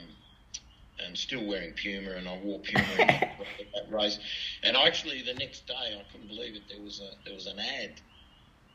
and 1.04 1.16
still 1.16 1.46
wearing 1.46 1.72
Puma, 1.74 2.12
and 2.12 2.28
I 2.28 2.38
wore 2.38 2.58
Puma 2.60 2.84
in 2.92 3.06
that, 3.06 3.32
that 3.74 3.92
race. 3.92 4.18
And 4.62 4.76
actually, 4.76 5.22
the 5.22 5.34
next 5.34 5.66
day, 5.66 5.74
I 5.74 6.02
couldn't 6.12 6.28
believe 6.28 6.54
it. 6.54 6.62
There 6.68 6.82
was 6.82 7.00
a 7.00 7.10
there 7.24 7.34
was 7.34 7.46
an 7.46 7.58
ad, 7.58 8.00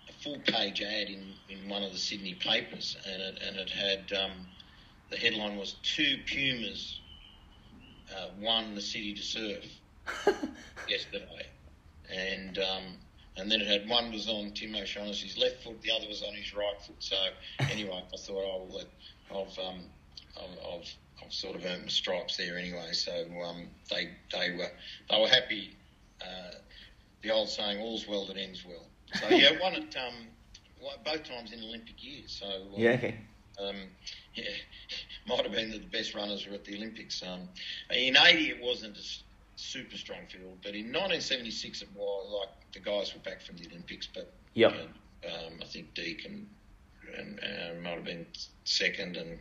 a 0.10 0.14
full 0.24 0.40
page 0.40 0.82
ad 0.82 1.08
in, 1.08 1.34
in 1.50 1.70
one 1.70 1.84
of 1.84 1.92
the 1.92 1.98
Sydney 1.98 2.36
papers, 2.36 2.98
and 3.08 3.22
it 3.22 3.40
and 3.46 3.58
it 3.58 3.70
had 3.70 4.12
um, 4.18 4.32
the 5.14 5.20
headline 5.20 5.58
was 5.58 5.76
two 5.84 6.18
Pumas 6.26 7.00
uh, 8.16 8.30
won 8.42 8.74
the 8.74 8.82
city 8.82 9.14
to 9.14 9.22
surf 9.22 9.66
yesterday, 10.90 11.48
and 12.12 12.58
um, 12.58 12.84
and 13.38 13.52
then 13.52 13.62
it 13.62 13.68
had 13.68 13.88
one 13.88 14.12
was 14.12 14.28
on 14.28 14.52
Tim 14.52 14.76
O'Shaughnessy's 14.76 15.38
left 15.38 15.64
foot, 15.64 15.82
the 15.82 15.92
other 15.92 16.08
was 16.08 16.24
on 16.24 16.34
his 16.34 16.54
right 16.56 16.82
foot. 16.82 16.96
So 17.00 17.16
anyway, 17.72 18.04
I 18.14 18.18
thought, 18.18 18.44
oh, 18.44 18.68
well, 18.70 18.86
I've 19.30 19.60
um, 19.60 19.82
I've, 20.38 20.74
I've 20.74 20.96
I've 21.24 21.34
sort 21.34 21.56
of 21.56 21.66
earned 21.66 21.84
my 21.84 21.90
stripes 21.90 22.38
there 22.38 22.58
anyway. 22.58 22.90
So 22.94 23.26
um, 23.46 23.68
they 23.92 24.10
they 24.32 24.56
were 24.58 24.72
they 25.10 25.22
were 25.22 25.28
happy. 25.30 25.76
Uh, 26.22 26.56
the 27.22 27.32
old 27.32 27.50
saying, 27.50 27.80
"All's 27.80 28.08
well 28.08 28.26
that 28.26 28.38
ends 28.38 28.66
well." 28.66 28.86
So 29.14 29.30
yeah, 29.30 29.52
won 29.62 29.76
it 29.76 29.96
um, 29.96 30.28
both 31.06 31.24
times 31.24 31.54
in 31.54 31.60
Olympic 31.64 32.04
years. 32.04 32.42
So 32.42 32.48
um, 32.48 32.68
yeah, 32.76 32.92
okay. 32.92 33.16
um, 33.60 33.76
yeah, 34.36 34.44
might 35.28 35.44
have 35.44 35.52
been 35.52 35.72
that 35.72 35.82
the 35.82 35.98
best 35.98 36.14
runners 36.14 36.46
were 36.48 36.54
at 36.56 36.64
the 36.66 36.76
Olympics. 36.76 37.22
Um, 37.24 37.50
in 37.92 38.18
'80, 38.18 38.50
it 38.50 38.62
wasn't 38.62 38.98
a 38.98 39.04
super 39.56 39.98
strong 39.98 40.26
field, 40.28 40.58
but 40.64 40.76
in 40.76 40.88
1976, 40.88 41.82
it 41.82 41.90
was 41.96 42.32
like 42.32 42.50
the 42.74 42.80
guys 42.80 43.14
were 43.14 43.20
back 43.22 43.42
from 43.42 43.58
the 43.58 43.68
Olympics. 43.70 44.08
But 44.14 44.32
Yep. 44.56 44.72
you 44.74 44.78
know, 45.30 45.36
um, 45.36 45.54
I 45.62 45.66
think 45.66 45.94
Deek 45.94 46.26
and, 46.26 46.48
and 47.18 47.40
uh, 47.40 47.82
might 47.82 47.96
have 47.96 48.04
been 48.06 48.26
second, 48.66 49.18
and 49.18 49.40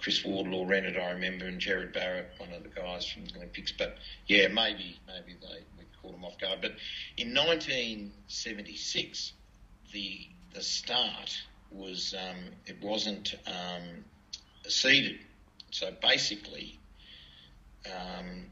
Chris 0.00 0.24
Wardlaw 0.24 0.64
ran 0.66 0.84
it. 0.84 0.96
I 0.96 1.10
remember, 1.10 1.46
and 1.46 1.60
Jared 1.60 1.92
Barrett, 1.92 2.30
one 2.38 2.52
of 2.52 2.62
the 2.62 2.68
guys 2.70 3.06
from 3.06 3.26
the 3.26 3.36
Olympics. 3.36 3.72
But 3.72 3.96
yeah, 4.26 4.48
maybe 4.48 4.98
maybe 5.06 5.36
they 5.40 5.60
we 5.78 5.84
caught 6.00 6.12
them 6.12 6.24
off 6.24 6.38
guard. 6.38 6.60
But 6.62 6.72
in 7.16 7.34
1976, 7.34 9.32
the 9.92 10.26
the 10.54 10.62
start 10.62 11.42
was 11.70 12.14
um, 12.18 12.36
it 12.66 12.80
wasn't 12.82 13.34
um, 13.46 14.04
seeded. 14.68 15.18
So 15.70 15.92
basically, 16.02 16.78
um, 17.86 18.46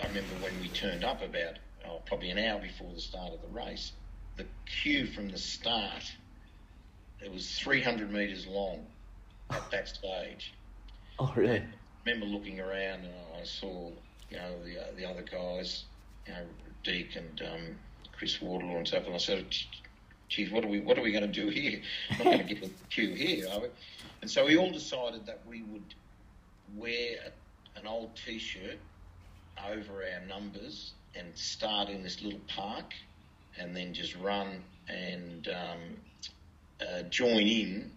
I 0.00 0.06
remember 0.06 0.34
when 0.40 0.52
we 0.60 0.68
turned 0.68 1.04
up 1.04 1.22
about 1.22 1.58
oh, 1.86 2.00
probably 2.06 2.30
an 2.30 2.38
hour 2.38 2.60
before 2.60 2.92
the 2.94 3.00
start 3.00 3.32
of 3.32 3.40
the 3.42 3.48
race, 3.48 3.92
the 4.36 4.46
queue 4.66 5.06
from 5.06 5.30
the 5.30 5.38
start 5.38 6.04
it 7.20 7.32
was 7.32 7.58
300 7.58 8.12
metres 8.12 8.46
long 8.46 8.86
at 9.50 9.70
that 9.70 9.88
stage. 9.88 10.52
Oh, 11.16 11.32
really? 11.36 11.62
remember 12.04 12.26
looking 12.26 12.60
around 12.60 13.04
and 13.04 13.14
I 13.40 13.44
saw, 13.44 13.90
you 14.30 14.36
know, 14.36 14.52
the 14.64 14.80
uh, 14.80 14.86
the 14.96 15.04
other 15.08 15.22
guys, 15.22 15.84
you 16.26 16.32
know, 16.32 16.40
Deek 16.82 17.16
and 17.16 17.42
um, 17.42 17.76
Chris 18.16 18.40
Wardlaw 18.40 18.78
and 18.78 18.88
stuff, 18.88 19.06
and 19.06 19.14
I 19.14 19.18
said, 19.18 19.46
"Geez, 20.28 20.50
what 20.50 20.64
are 20.64 20.68
we 20.68 20.80
what 20.80 20.98
are 20.98 21.02
we 21.02 21.12
going 21.12 21.30
to 21.30 21.40
do 21.40 21.50
here? 21.50 21.80
I'm 22.10 22.18
not 22.18 22.24
going 22.24 22.38
to 22.38 22.54
get 22.54 22.62
the 22.62 22.70
queue 22.90 23.14
here, 23.14 23.46
are 23.48 23.60
we?" 23.60 23.68
And 24.24 24.30
so 24.30 24.46
we 24.46 24.56
all 24.56 24.70
decided 24.70 25.26
that 25.26 25.40
we 25.46 25.60
would 25.64 25.94
wear 26.74 27.16
a, 27.26 27.78
an 27.78 27.86
old 27.86 28.16
T-shirt 28.16 28.78
over 29.70 30.02
our 30.02 30.26
numbers 30.26 30.94
and 31.14 31.26
start 31.36 31.90
in 31.90 32.02
this 32.02 32.22
little 32.22 32.40
park, 32.48 32.94
and 33.58 33.76
then 33.76 33.92
just 33.92 34.16
run 34.16 34.64
and 34.88 35.46
um, 35.48 35.78
uh, 36.80 37.02
join 37.10 37.46
in 37.46 37.90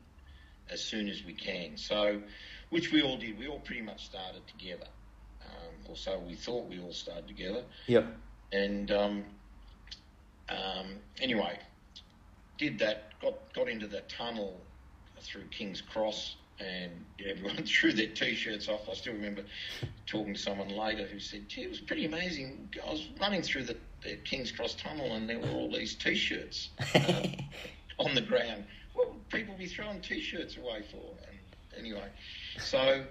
as 0.70 0.84
soon 0.84 1.08
as 1.08 1.24
we 1.24 1.32
can. 1.32 1.78
So, 1.78 2.22
which 2.72 2.92
we 2.92 3.02
all 3.02 3.16
did. 3.16 3.40
We 3.40 3.48
all 3.48 3.62
pretty 3.62 3.84
much 3.84 4.04
started 4.08 4.46
together, 4.48 4.90
um, 5.46 5.76
or 5.88 5.96
so 5.96 6.20
we 6.28 6.36
thought 6.36 6.68
we 6.68 6.82
all 6.82 6.92
started 6.92 7.30
together. 7.30 7.64
Yep. 7.86 8.06
And 8.52 8.92
um, 8.92 9.24
um, 10.50 10.88
anyway, 11.22 11.58
did 12.58 12.80
that. 12.80 13.18
Got 13.22 13.54
got 13.54 13.70
into 13.70 13.88
the 13.88 14.02
tunnel 14.10 14.60
through 15.22 15.44
King's 15.52 15.82
Cross, 15.82 16.36
and 16.60 16.92
everyone 17.26 17.58
threw 17.66 17.94
their 17.94 18.08
t-shirts 18.08 18.68
off. 18.68 18.90
I 18.90 18.94
still 18.94 19.14
remember 19.14 19.44
talking 20.06 20.34
to 20.34 20.40
someone 20.40 20.70
later 20.70 21.06
who 21.06 21.20
said, 21.20 21.48
"Gee, 21.50 21.64
it 21.64 21.70
was 21.70 21.80
pretty 21.80 22.06
amazing. 22.06 22.70
I 22.86 22.92
was 22.92 23.08
running 23.20 23.42
through 23.42 23.64
the, 23.64 23.78
the 24.04 24.16
King's 24.18 24.52
Cross 24.52 24.76
tunnel, 24.76 25.14
and 25.14 25.30
there 25.30 25.40
were 25.40 25.50
all 25.50 25.72
these 25.72 25.96
t-shirts 25.96 26.70
uh, 26.96 27.28
on 28.00 28.16
the 28.16 28.22
ground. 28.22 28.66
What 28.94 29.14
would 29.14 29.30
people 29.30 29.56
be 29.58 29.68
throwing 29.68 30.02
t-shirts 30.02 30.58
away 30.58 30.84
for?" 30.92 31.14
And 31.28 31.38
anyway, 31.78 32.10
so 32.60 33.04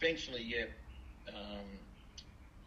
eventually, 0.00 0.42
yeah, 0.42 0.64
um, 1.28 1.64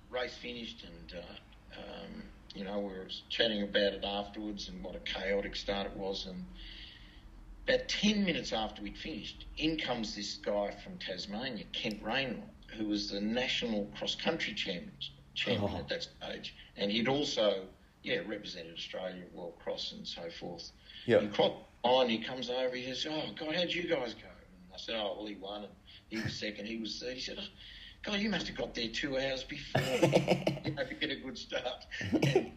race 0.10 0.36
finished, 0.36 0.84
and 0.84 1.22
uh, 1.22 1.80
um, 1.80 2.24
you 2.56 2.64
know 2.64 2.80
we 2.80 2.88
were 2.88 3.08
chatting 3.30 3.62
about 3.62 3.94
it 3.94 4.04
afterwards 4.04 4.70
and 4.70 4.84
what 4.84 4.96
a 4.96 5.00
chaotic 5.00 5.56
start 5.56 5.88
it 5.88 5.96
was, 5.96 6.26
and 6.26 6.44
about 7.70 7.88
10 7.88 8.26
minutes 8.26 8.52
after 8.52 8.82
we'd 8.82 8.98
finished, 8.98 9.46
in 9.58 9.78
comes 9.78 10.16
this 10.16 10.36
guy 10.38 10.76
from 10.84 10.98
Tasmania, 10.98 11.66
Kent 11.72 12.02
Rainwright, 12.02 12.44
who 12.76 12.88
was 12.88 13.10
the 13.12 13.22
national 13.22 13.86
cross 13.98 14.16
country 14.16 14.54
champion, 14.54 14.92
champion 15.36 15.72
Oh. 15.74 15.78
at 15.78 15.88
that 15.90 16.04
stage. 16.04 16.56
And 16.78 16.92
he'd 16.92 17.08
also, 17.08 17.66
yeah, 18.04 18.22
represented 18.26 18.74
Australia 18.76 19.22
at 19.24 19.34
World 19.34 19.54
Cross 19.64 19.94
and 19.94 20.08
so 20.08 20.30
forth. 20.40 20.72
Yep. 21.06 21.22
And 21.22 21.34
cross 21.34 21.54
on, 21.84 22.10
he 22.10 22.18
comes 22.18 22.50
over, 22.50 22.76
he 22.76 22.86
says, 22.86 23.08
Oh, 23.10 23.24
God, 23.38 23.56
how'd 23.56 23.72
you 23.72 23.84
guys 23.84 24.14
go? 24.14 24.28
And 24.28 24.74
I 24.74 24.78
said, 24.78 24.96
Oh, 24.96 25.16
well, 25.18 25.26
he 25.28 25.36
won, 25.36 25.64
and 25.66 25.74
he 26.10 26.18
was 26.18 26.34
second, 26.34 26.66
he 26.66 26.78
was 26.78 27.00
third. 27.00 27.14
He 27.14 27.20
said, 27.22 27.38
oh, 27.40 27.46
God, 28.02 28.20
you 28.20 28.30
must 28.30 28.48
have 28.48 28.58
got 28.58 28.74
there 28.74 28.88
two 28.88 29.18
hours 29.18 29.44
before, 29.44 29.82
you 30.66 30.72
know, 30.72 30.86
to 30.86 30.96
get 31.00 31.12
a 31.12 31.16
good 31.18 31.38
start. 31.38 31.86
And 32.02 32.52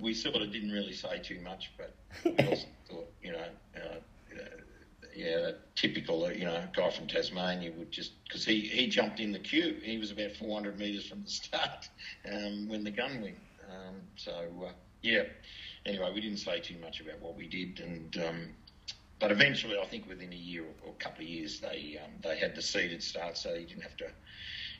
we 0.00 0.14
sort 0.14 0.36
of 0.36 0.52
didn't 0.52 0.70
really 0.70 0.92
say 0.92 1.18
too 1.18 1.40
much, 1.40 1.72
but 1.76 1.94
we 2.24 2.32
also 2.46 2.66
thought, 2.88 3.12
you 3.22 3.32
know, 3.32 3.44
uh, 3.76 3.96
yeah, 5.16 5.52
typical, 5.74 6.30
you 6.32 6.44
know, 6.44 6.62
guy 6.74 6.90
from 6.90 7.06
Tasmania 7.08 7.72
would 7.72 7.90
just 7.90 8.12
because 8.24 8.44
he, 8.44 8.60
he 8.60 8.86
jumped 8.88 9.18
in 9.20 9.32
the 9.32 9.38
queue. 9.38 9.76
He 9.82 9.98
was 9.98 10.10
about 10.10 10.32
400 10.32 10.78
metres 10.78 11.06
from 11.06 11.22
the 11.22 11.30
start 11.30 11.88
um, 12.32 12.68
when 12.68 12.84
the 12.84 12.90
gun 12.90 13.22
went. 13.22 13.38
Um, 13.70 13.96
so 14.16 14.32
uh, 14.68 14.72
yeah. 15.02 15.24
Anyway, 15.86 16.10
we 16.14 16.20
didn't 16.20 16.38
say 16.38 16.60
too 16.60 16.76
much 16.78 17.00
about 17.00 17.20
what 17.20 17.36
we 17.36 17.46
did, 17.46 17.80
and 17.80 18.16
um, 18.26 18.48
but 19.20 19.30
eventually, 19.32 19.78
I 19.78 19.86
think 19.86 20.08
within 20.08 20.32
a 20.32 20.36
year 20.36 20.64
or, 20.64 20.88
or 20.88 20.92
a 20.92 21.02
couple 21.02 21.22
of 21.24 21.28
years, 21.28 21.60
they 21.60 21.98
um, 22.02 22.10
they 22.22 22.36
had 22.38 22.54
the 22.54 22.62
seeded 22.62 23.02
start, 23.02 23.38
so 23.38 23.54
you 23.54 23.66
didn't 23.66 23.82
have 23.82 23.96
to 23.98 24.06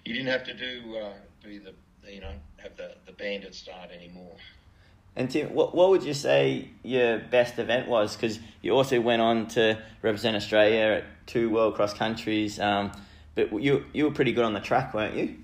you 0.05 0.13
didn't 0.13 0.29
have 0.29 0.45
to 0.45 0.55
do 0.55 0.97
uh, 0.99 1.15
be 1.43 1.59
the 1.59 1.75
you 2.11 2.21
know 2.21 2.35
have 2.59 2.77
the 2.77 2.95
the 3.07 3.13
bandit 3.13 3.55
start 3.55 3.91
anymore. 3.91 4.37
And 5.17 5.31
Tim, 5.31 5.55
what, 5.55 5.75
what 5.75 5.89
would 5.91 6.03
you 6.03 6.13
say 6.13 6.69
your 6.83 7.19
best 7.19 7.59
event 7.59 7.89
was? 7.89 8.15
Because 8.15 8.39
you 8.61 8.73
also 8.73 9.01
went 9.01 9.23
on 9.23 9.47
to 9.49 9.79
represent 10.03 10.37
Australia 10.37 10.99
at 10.99 11.05
two 11.27 11.49
World 11.49 11.75
Cross 11.75 11.95
Countries, 11.95 12.61
um, 12.61 12.93
but 13.35 13.51
you 13.63 13.85
you 13.95 14.05
were 14.05 14.11
pretty 14.11 14.33
good 14.33 14.45
on 14.45 14.53
the 14.53 14.61
track, 14.61 14.93
weren't 14.93 15.17
you? 15.17 15.37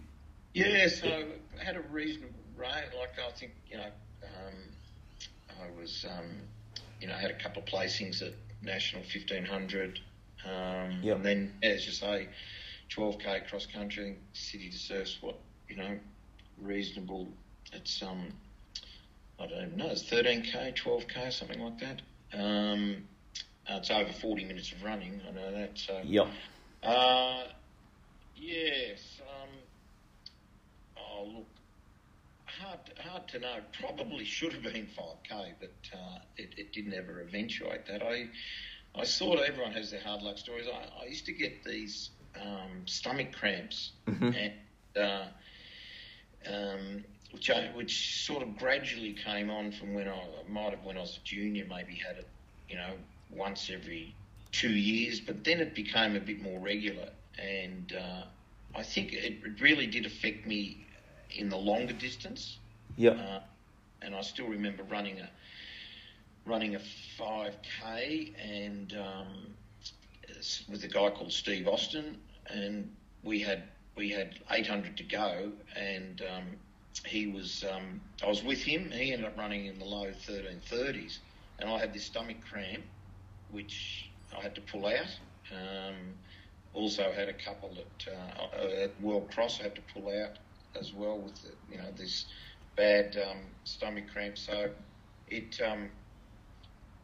Yeah, 0.53 0.89
so 0.89 1.25
I 1.59 1.64
had 1.64 1.77
a 1.77 1.81
reasonable 1.91 2.35
rate. 2.57 2.91
Like 2.99 3.14
I 3.18 3.31
think 3.33 3.53
you 3.70 3.79
know, 3.79 3.91
um, 4.25 4.55
I 5.62 5.81
was 5.81 6.05
um, 6.09 6.27
you 7.01 7.09
know 7.09 7.14
I 7.14 7.18
had 7.18 7.31
a 7.31 7.39
couple 7.39 7.62
of 7.62 7.68
placings 7.68 8.20
at 8.20 8.35
national 8.62 9.03
fifteen 9.05 9.45
hundred, 9.47 10.01
um, 10.45 11.01
Yep. 11.03 11.16
and 11.16 11.25
then 11.25 11.53
as 11.62 11.87
you 11.87 11.93
say, 11.93 12.29
twelve 12.91 13.18
k 13.18 13.41
cross 13.49 13.64
country. 13.64 14.18
City 14.35 14.70
surf's 14.70 15.16
what 15.23 15.39
you 15.66 15.77
know 15.77 15.99
reasonable. 16.61 17.27
It's 17.73 18.03
um 18.03 18.29
I 19.43 19.47
don't 19.47 19.64
even 19.66 19.76
know. 19.76 19.88
It's 19.90 20.03
thirteen 20.03 20.43
k, 20.43 20.72
twelve 20.76 21.07
k, 21.09 21.30
something 21.30 21.61
like 21.61 21.78
that. 21.80 22.03
Um, 22.38 23.05
uh, 23.68 23.76
it's 23.78 23.90
over 23.90 24.12
forty 24.12 24.45
minutes 24.45 24.72
of 24.72 24.82
running. 24.82 25.20
I 25.28 25.32
know 25.32 25.51
that. 25.53 25.78
So 25.78 26.01
Yep. 26.05 26.28
uh, 26.82 27.45
yes. 28.36 29.20
Um, 29.20 29.49
oh, 30.97 31.24
look, 31.36 31.47
hard, 32.47 32.78
hard 32.99 33.28
to 33.28 33.38
know. 33.40 33.57
Probably 33.80 34.24
should 34.24 34.53
have 34.53 34.62
been 34.62 34.86
5K, 34.86 35.55
but 35.61 35.72
uh, 35.93 36.18
it, 36.36 36.55
it 36.57 36.72
didn't 36.72 36.95
ever 36.95 37.20
eventuate 37.20 37.86
that. 37.86 38.03
I, 38.03 38.26
I 38.95 39.05
sort 39.05 39.38
of, 39.38 39.45
everyone 39.47 39.72
has 39.72 39.90
their 39.90 40.01
hard 40.01 40.22
luck 40.22 40.38
stories. 40.38 40.66
I, 40.72 41.03
I 41.05 41.07
used 41.07 41.26
to 41.26 41.32
get 41.32 41.64
these 41.64 42.11
um, 42.40 42.86
stomach 42.86 43.32
cramps, 43.32 43.93
Mhm. 44.09 44.34
and 44.36 44.53
uh, 44.97 45.26
um, 46.53 47.05
which 47.33 47.51
I, 47.51 47.70
which 47.74 48.24
sort 48.24 48.43
of 48.43 48.57
gradually 48.57 49.12
came 49.12 49.51
on 49.51 49.72
from 49.72 49.95
when 49.95 50.09
I 50.09 50.22
might 50.49 50.70
have 50.70 50.85
when 50.85 50.97
I 50.97 51.01
was 51.01 51.18
a 51.22 51.26
junior, 51.26 51.66
maybe 51.68 51.95
had 51.95 52.16
it, 52.16 52.28
you 52.68 52.76
know, 52.76 52.93
once 53.30 53.70
every 53.72 54.14
two 54.53 54.70
years, 54.70 55.20
but 55.20 55.43
then 55.45 55.61
it 55.61 55.74
became 55.74 56.14
a 56.14 56.20
bit 56.20 56.43
more 56.43 56.61
regular, 56.61 57.09
and 57.39 57.95
uh, 57.95 58.24
I 58.76 58.83
think 58.83 59.12
it, 59.12 59.41
it 59.45 59.61
really 59.61 59.87
did 59.87 60.07
affect 60.07 60.47
me 60.47 60.87
in 61.30 61.49
the 61.49 61.57
longer 61.57 61.95
distance. 61.95 62.59
Yep. 62.97 63.18
Uh, 63.18 63.41
and 64.03 64.14
I 64.14 64.20
still 64.20 64.49
remember 64.49 64.83
running 64.85 65.20
a 65.20 65.30
running 66.45 66.74
a 66.74 66.80
5k 67.18 68.33
and 68.43 68.97
um, 68.97 69.55
with 70.68 70.83
a 70.85 70.89
guy 70.89 71.11
called 71.11 71.33
Steve 71.33 71.68
Austin, 71.68 72.18
and 72.49 72.91
we 73.22 73.41
had 73.41 73.64
we 73.97 74.11
had 74.11 74.39
800 74.51 74.97
to 74.97 75.05
go, 75.05 75.53
and 75.76 76.22
um, 76.22 76.45
he 77.07 77.26
was 77.26 77.64
um, 77.70 78.01
I 78.22 78.28
was 78.28 78.43
with 78.43 78.62
him. 78.62 78.90
He 78.90 79.12
ended 79.12 79.26
up 79.26 79.36
running 79.38 79.66
in 79.66 79.78
the 79.78 79.84
low 79.84 80.07
1330s, 80.07 81.18
and 81.59 81.70
I 81.70 81.78
had 81.78 81.93
this 81.93 82.05
stomach 82.05 82.38
cramp, 82.49 82.84
which 83.51 84.11
I 84.36 84.43
had 84.43 84.55
to 84.55 84.61
pull 84.61 84.86
out. 84.86 85.18
Um, 85.51 86.14
also 86.74 87.12
had 87.12 87.28
a 87.28 87.34
couple 87.34 87.76
at, 87.76 88.12
uh, 88.12 88.82
at 88.84 89.01
World 89.01 89.30
Cross. 89.34 89.61
I 89.61 89.64
had 89.64 89.74
to 89.74 89.82
pull 89.93 90.09
out 90.09 90.38
as 90.78 90.93
well 90.93 91.18
with 91.18 91.34
the, 91.43 91.51
you 91.70 91.78
know 91.78 91.90
this 91.97 92.26
bad 92.76 93.16
um, 93.28 93.38
stomach 93.64 94.05
cramp. 94.12 94.38
So 94.38 94.70
it. 95.28 95.61
Um, 95.61 95.90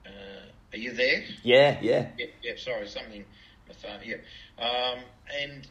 uh, 0.07 0.49
are 0.73 0.79
you 0.79 0.93
there? 0.93 1.25
Yeah, 1.43 1.79
yeah. 1.81 2.11
Yeah, 2.19 2.27
yeah. 2.43 2.53
Sorry, 2.57 2.87
something. 2.89 3.25
My 3.67 3.75
phone. 3.75 4.01
Yeah, 4.05 4.17
um, 4.59 5.01
and 5.43 5.69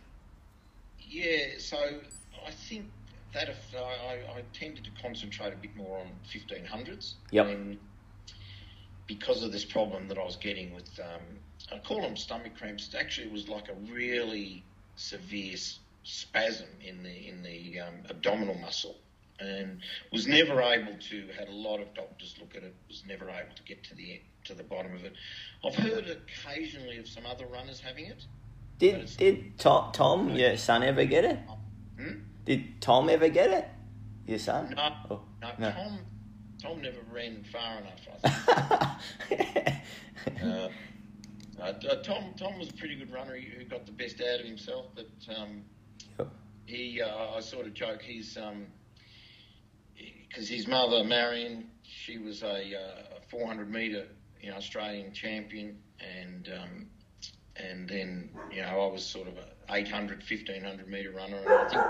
yeah. 1.00 1.58
So 1.60 1.78
I 2.46 2.52
think 2.52 2.86
that 3.34 3.50
if 3.50 3.58
I, 3.76 4.38
I, 4.38 4.44
tended 4.54 4.84
to 4.86 5.02
concentrate 5.02 5.54
a 5.54 5.58
bit 5.58 5.76
more 5.76 6.00
on 6.00 6.08
fifteen 6.30 6.66
hundreds. 6.66 7.16
Yep. 7.32 7.48
And 7.48 7.78
because 9.06 9.44
of 9.44 9.52
this 9.52 9.66
problem 9.66 10.08
that 10.08 10.18
I 10.18 10.24
was 10.24 10.36
getting 10.36 10.74
with, 10.74 10.90
um, 11.00 11.22
I 11.72 11.80
call 11.80 12.02
them 12.02 12.16
stomach 12.16 12.58
cramps. 12.58 12.94
Actually, 12.98 13.28
it 13.28 13.34
was 13.34 13.48
like 13.48 13.70
a 13.70 13.92
really 13.92 14.64
severe 14.96 15.56
spasm 16.04 16.68
in 16.86 17.04
the 17.04 17.28
in 17.28 17.44
the 17.44 17.80
um, 17.80 17.96
abdominal 18.10 18.56
muscle, 18.56 18.96
and 19.40 19.80
was 20.12 20.28
never 20.28 20.62
able 20.62 20.98
to. 21.10 21.28
Had 21.38 21.50
a 21.50 21.56
lot 21.56 21.80
of 21.80 21.94
doctors 21.94 22.36
look 22.40 22.56
at 22.56 22.64
it. 22.64 22.74
Was 22.88 23.04
never 23.08 23.30
able 23.30 23.56
to 23.56 23.64
get 23.64 23.84
to 23.86 23.96
the 23.96 24.22
to 24.46 24.54
the 24.54 24.64
bottom 24.64 24.94
of 24.96 25.04
it. 25.04 25.14
I've 25.66 25.76
heard 25.76 26.08
occasionally 26.08 26.98
of 26.98 27.08
some 27.08 27.26
other 27.26 27.46
runners 27.46 27.80
having 27.80 28.06
it. 28.06 28.26
Did 28.80 29.10
did 29.18 29.58
Tom, 29.58 29.92
Tom 29.92 30.30
your 30.30 30.56
son 30.58 30.84
ever 30.84 31.06
get 31.06 31.26
it? 31.26 31.40
Hmm? 32.00 32.20
Did 32.48 32.80
Tom 32.82 33.10
ever 33.10 33.28
get 33.28 33.52
it? 33.52 33.68
Your 34.26 34.40
son? 34.40 34.74
No, 34.76 34.94
Oh, 35.12 35.22
no, 35.42 35.52
no. 35.60 35.72
Tom. 35.72 36.00
Tom 36.62 36.82
never 36.82 37.02
ran 37.12 37.44
far 37.52 37.80
enough. 37.80 38.08
I 38.24 38.98
think. 39.30 39.68
Uh, 41.60 41.64
uh, 41.64 41.74
Tom 42.04 42.34
Tom 42.38 42.60
was 42.60 42.70
a 42.70 42.74
pretty 42.74 42.96
good 42.96 43.12
runner. 43.12 43.36
He, 43.36 43.64
got 43.66 43.86
the 43.88 43.92
best 43.92 44.22
out 44.22 44.42
of 44.42 44.46
himself, 44.46 44.88
but 44.94 45.10
um, 45.36 45.64
Yep. 46.20 46.28
he 46.66 47.02
uh, 47.02 47.36
I 47.36 47.40
sort 47.40 47.66
of 47.66 47.74
joke 47.74 48.02
he's 48.02 48.38
because 50.28 50.48
his 50.50 50.68
mother 50.68 51.04
Marion 51.04 51.70
she 51.84 52.18
was 52.20 52.44
a, 52.44 52.76
uh, 52.76 53.20
400 53.30 53.72
meter 53.72 54.06
you 54.42 54.50
know 54.52 54.58
Australian 54.58 55.14
champion 55.14 55.78
and 56.00 56.50
um, 56.62 56.86
and 57.58 57.88
then 57.88 58.30
you 58.52 58.62
know 58.62 58.68
I 58.68 58.92
was 58.92 59.06
sort 59.06 59.28
of 59.28 59.34
a 59.38 59.74
800, 59.74 60.20
1500 60.20 60.88
metre 60.88 61.12
runner, 61.12 61.38
and 61.38 61.50
I 61.50 61.68
think 61.68 61.82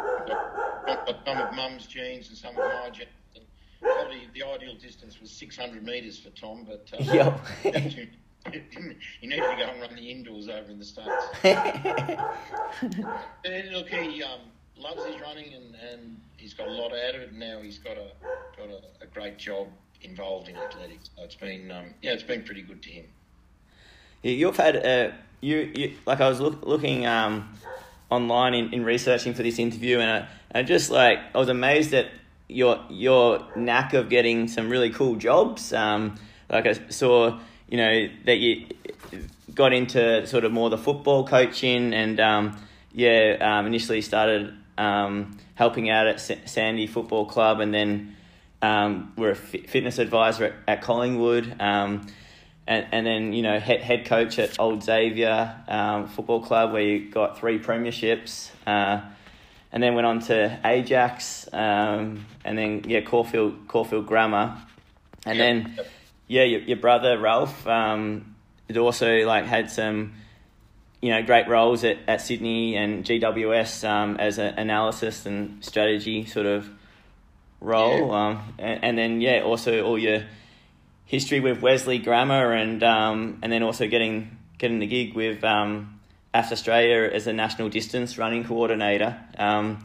I've 0.89 1.05
got 1.05 1.25
some 1.25 1.37
of 1.37 1.53
Mum's 1.53 1.85
genes 1.85 2.29
and 2.29 2.37
some 2.37 2.51
of 2.51 2.57
my 2.57 2.89
genes. 2.91 3.09
And 3.35 3.45
probably 3.81 4.27
the 4.33 4.43
ideal 4.43 4.75
distance 4.75 5.19
was 5.21 5.29
600 5.31 5.83
metres 5.83 6.19
for 6.19 6.29
Tom, 6.31 6.65
but 6.67 6.89
uh, 6.99 7.03
Yep. 7.13 7.39
he 9.21 9.27
needed 9.27 9.43
to 9.43 9.55
go 9.57 9.69
and 9.69 9.81
run 9.81 9.95
the 9.95 10.09
indoors 10.09 10.47
over 10.47 10.71
in 10.71 10.79
the 10.79 10.85
states. 10.85 11.11
And 13.45 13.71
look, 13.71 13.89
he 13.89 14.23
um, 14.23 14.41
loves 14.77 15.03
his 15.05 15.19
running, 15.21 15.53
and, 15.53 15.75
and 15.75 16.21
he's 16.37 16.53
got 16.53 16.67
a 16.67 16.71
lot 16.71 16.91
out 16.93 17.15
of 17.15 17.21
it. 17.21 17.29
And 17.31 17.39
now 17.39 17.61
he's 17.61 17.77
got 17.77 17.97
a 17.97 18.11
got 18.57 18.69
a, 18.69 18.81
a 19.01 19.07
great 19.07 19.37
job 19.37 19.67
involved 20.01 20.47
in 20.49 20.55
athletics. 20.55 21.09
So 21.15 21.23
it's 21.23 21.35
been 21.35 21.71
um, 21.71 21.93
yeah, 22.01 22.11
it's 22.11 22.23
been 22.23 22.43
pretty 22.43 22.61
good 22.61 22.81
to 22.83 22.89
him. 22.89 23.05
You've 24.23 24.57
had 24.57 24.85
uh, 24.85 25.11
you, 25.41 25.71
you 25.75 25.93
like 26.05 26.21
I 26.21 26.29
was 26.29 26.39
look, 26.39 26.65
looking 26.65 27.05
um, 27.05 27.53
online 28.09 28.53
in, 28.53 28.73
in 28.73 28.83
researching 28.83 29.33
for 29.33 29.43
this 29.43 29.59
interview, 29.59 29.99
and 29.99 30.25
I, 30.53 30.59
I 30.59 30.63
just 30.63 30.89
like 30.89 31.19
I 31.33 31.37
was 31.37 31.49
amazed 31.49 31.93
at 31.93 32.07
your 32.47 32.79
your 32.89 33.45
knack 33.55 33.93
of 33.93 34.09
getting 34.09 34.47
some 34.47 34.69
really 34.69 34.89
cool 34.89 35.15
jobs. 35.15 35.73
Um, 35.73 36.15
like 36.49 36.65
I 36.65 36.73
saw, 36.89 37.39
you 37.69 37.77
know, 37.77 38.09
that 38.25 38.37
you 38.37 38.67
got 39.53 39.73
into 39.73 40.25
sort 40.27 40.45
of 40.45 40.51
more 40.51 40.69
the 40.69 40.77
football 40.77 41.27
coaching, 41.27 41.93
and 41.93 42.19
um, 42.19 42.57
yeah, 42.93 43.37
um, 43.39 43.67
initially 43.67 44.01
started 44.01 44.53
um, 44.77 45.37
helping 45.55 45.89
out 45.89 46.07
at 46.07 46.19
Sa- 46.19 46.35
Sandy 46.45 46.87
Football 46.87 47.25
Club, 47.25 47.59
and 47.59 47.73
then 47.73 48.15
um, 48.61 49.13
were 49.17 49.31
a 49.31 49.35
fitness 49.35 49.99
advisor 49.99 50.45
at, 50.45 50.53
at 50.67 50.81
Collingwood. 50.81 51.55
Um, 51.59 52.07
and, 52.67 52.85
and 52.91 53.05
then 53.05 53.33
you 53.33 53.41
know 53.41 53.59
head, 53.59 53.81
head 53.81 54.05
coach 54.05 54.37
at 54.39 54.59
Old 54.59 54.83
Xavier 54.83 55.55
um, 55.67 56.07
Football 56.07 56.41
Club 56.41 56.73
where 56.73 56.81
you 56.81 57.09
got 57.09 57.39
three 57.39 57.59
premierships, 57.59 58.49
uh, 58.67 59.01
and 59.71 59.81
then 59.81 59.95
went 59.95 60.05
on 60.07 60.19
to 60.21 60.59
Ajax, 60.65 61.47
um, 61.53 62.25
and 62.43 62.57
then 62.57 62.83
yeah 62.87 63.01
Caulfield 63.01 63.67
Caulfield 63.67 64.05
Grammar, 64.05 64.57
and 65.25 65.37
Yep. 65.37 65.45
then 65.75 65.85
yeah 66.27 66.43
your, 66.43 66.61
your 66.61 66.77
brother 66.77 67.17
Ralph 67.17 67.65
um, 67.67 68.35
had 68.67 68.77
also 68.77 69.25
like 69.25 69.45
had 69.45 69.71
some 69.71 70.13
you 71.01 71.11
know 71.11 71.21
great 71.23 71.47
roles 71.47 71.83
at, 71.83 71.97
at 72.07 72.21
Sydney 72.21 72.75
and 72.75 73.05
GWS 73.05 73.87
um, 73.87 74.17
as 74.17 74.39
an 74.39 74.55
analysis 74.57 75.25
and 75.25 75.63
strategy 75.63 76.25
sort 76.25 76.45
of 76.47 76.69
role, 77.61 78.09
Yeah. 78.09 78.27
um, 78.27 78.53
and, 78.59 78.83
and 78.83 78.97
then 78.97 79.21
yeah 79.21 79.41
also 79.41 79.83
all 79.85 79.97
your 79.97 80.23
history 81.07 81.39
with 81.39 81.61
Wesley 81.61 81.97
Grammar 81.97 82.53
and 82.53 82.83
um, 82.83 83.39
and 83.41 83.51
then 83.51 83.63
also 83.63 83.87
getting 83.87 84.37
getting 84.57 84.79
the 84.79 84.87
gig 84.87 85.13
with 85.15 85.43
um, 85.43 85.99
AFT 86.33 86.51
Australia 86.51 87.09
as 87.11 87.25
a 87.27 87.33
national 87.33 87.69
distance 87.69 88.17
running 88.17 88.43
coordinator. 88.43 89.17
Um, 89.37 89.83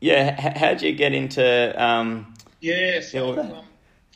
yeah, 0.00 0.34
h- 0.38 0.56
how'd 0.56 0.82
you 0.82 0.92
get 0.92 1.12
into? 1.12 1.82
Um, 1.82 2.34
Yeah, 2.60 3.00
so 3.00 3.38
um, 3.38 3.64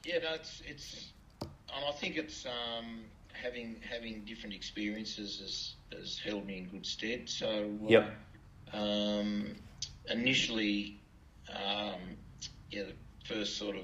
yeah, 0.05 0.19
no, 0.19 0.35
it's 0.35 0.63
it's, 0.67 1.13
and 1.43 1.85
I 1.89 1.93
think 1.93 2.17
it's 2.17 2.47
um, 2.47 3.01
having 3.33 3.77
having 3.89 4.23
different 4.25 4.55
experiences 4.55 5.41
has 5.41 5.75
has 5.99 6.19
held 6.19 6.47
me 6.47 6.59
in 6.59 6.65
good 6.67 6.87
stead. 6.87 7.29
So 7.29 7.71
uh, 7.85 7.89
Yep. 7.91 8.17
um, 8.73 9.55
initially, 10.11 10.99
um, 11.53 12.01
yeah, 12.71 12.85
the 12.85 12.93
first 13.35 13.57
sort 13.57 13.77
of 13.77 13.83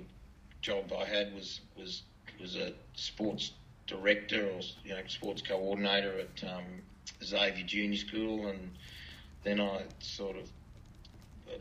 job 0.61 0.93
I 0.97 1.05
had 1.05 1.35
was 1.35 1.61
was 1.77 2.03
was 2.43 2.57
a 2.57 2.73
sports 2.95 3.53
director 3.87 4.47
or 4.47 4.61
you 4.85 4.95
know 4.95 5.01
sports 5.07 5.43
coordinator 5.43 6.19
at 6.19 6.51
um, 6.51 6.65
Xavier 7.23 7.65
Junior 7.65 7.99
School, 7.99 8.49
and 8.49 8.71
then 9.45 9.61
I 9.61 9.85
sort 10.01 10.37
of 10.37 10.49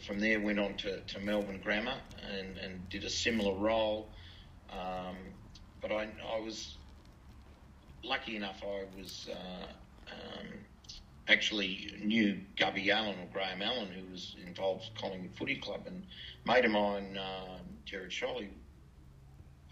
from 0.05 0.19
there 0.19 0.39
went 0.39 0.59
on 0.59 0.73
to, 0.75 0.99
to 1.01 1.19
Melbourne 1.19 1.59
Grammar 1.63 1.97
and, 2.38 2.57
and 2.57 2.89
did 2.89 3.03
a 3.03 3.09
similar 3.09 3.53
role. 3.53 4.07
Um, 4.71 5.15
but 5.82 5.91
I, 5.91 6.07
I 6.34 6.39
was 6.39 6.75
lucky 8.03 8.36
enough, 8.36 8.63
I 8.63 8.86
was 8.97 9.29
uh, 9.32 10.11
um, 10.11 10.47
actually 11.27 11.93
knew 12.03 12.39
Gubby 12.57 12.91
Allen 12.91 13.15
or 13.19 13.27
Graham 13.34 13.61
Allen, 13.61 13.89
who 13.89 14.11
was 14.11 14.36
involved 14.45 14.89
with 14.89 15.01
Collingwood 15.01 15.36
Footy 15.36 15.55
Club. 15.57 15.82
And 15.88 16.03
mate 16.45 16.65
of 16.65 16.71
mine, 16.71 17.17
um, 17.17 17.61
Jared 17.86 18.11
Sholly, 18.11 18.49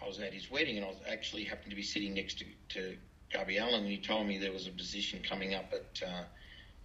I 0.02 0.06
was 0.06 0.18
at 0.20 0.32
his 0.32 0.50
wedding 0.50 0.76
and 0.76 0.86
I 0.86 0.88
was 0.88 0.98
actually 1.08 1.44
happened 1.44 1.70
to 1.70 1.76
be 1.76 1.82
sitting 1.82 2.14
next 2.14 2.38
to, 2.38 2.44
to 2.70 2.96
Gubby 3.32 3.58
Allen 3.58 3.82
and 3.82 3.88
he 3.88 3.98
told 3.98 4.26
me 4.26 4.38
there 4.38 4.52
was 4.52 4.66
a 4.66 4.70
position 4.72 5.20
coming 5.22 5.54
up 5.54 5.72
at 5.72 6.02
uh, 6.06 6.22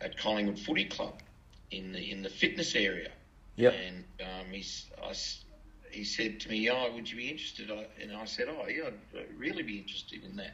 at 0.01 0.17
Collingwood 0.17 0.59
Footy 0.59 0.85
Club 0.85 1.21
in 1.71 1.91
the 1.91 2.11
in 2.11 2.21
the 2.21 2.29
fitness 2.29 2.75
area. 2.75 3.11
Yep. 3.57 3.73
And 3.73 4.03
um, 4.21 4.51
he's, 4.51 4.85
I 5.01 5.13
he 5.91 6.03
said 6.03 6.39
to 6.41 6.49
me, 6.49 6.69
"Oh, 6.69 6.91
would 6.93 7.09
you 7.09 7.17
be 7.17 7.29
interested?" 7.29 7.71
I, 7.71 7.87
and 8.01 8.11
I 8.13 8.25
said, 8.25 8.47
"Oh, 8.49 8.67
yeah, 8.67 8.89
I'd 9.17 9.37
really 9.37 9.63
be 9.63 9.77
interested 9.77 10.23
in 10.23 10.35
that." 10.37 10.53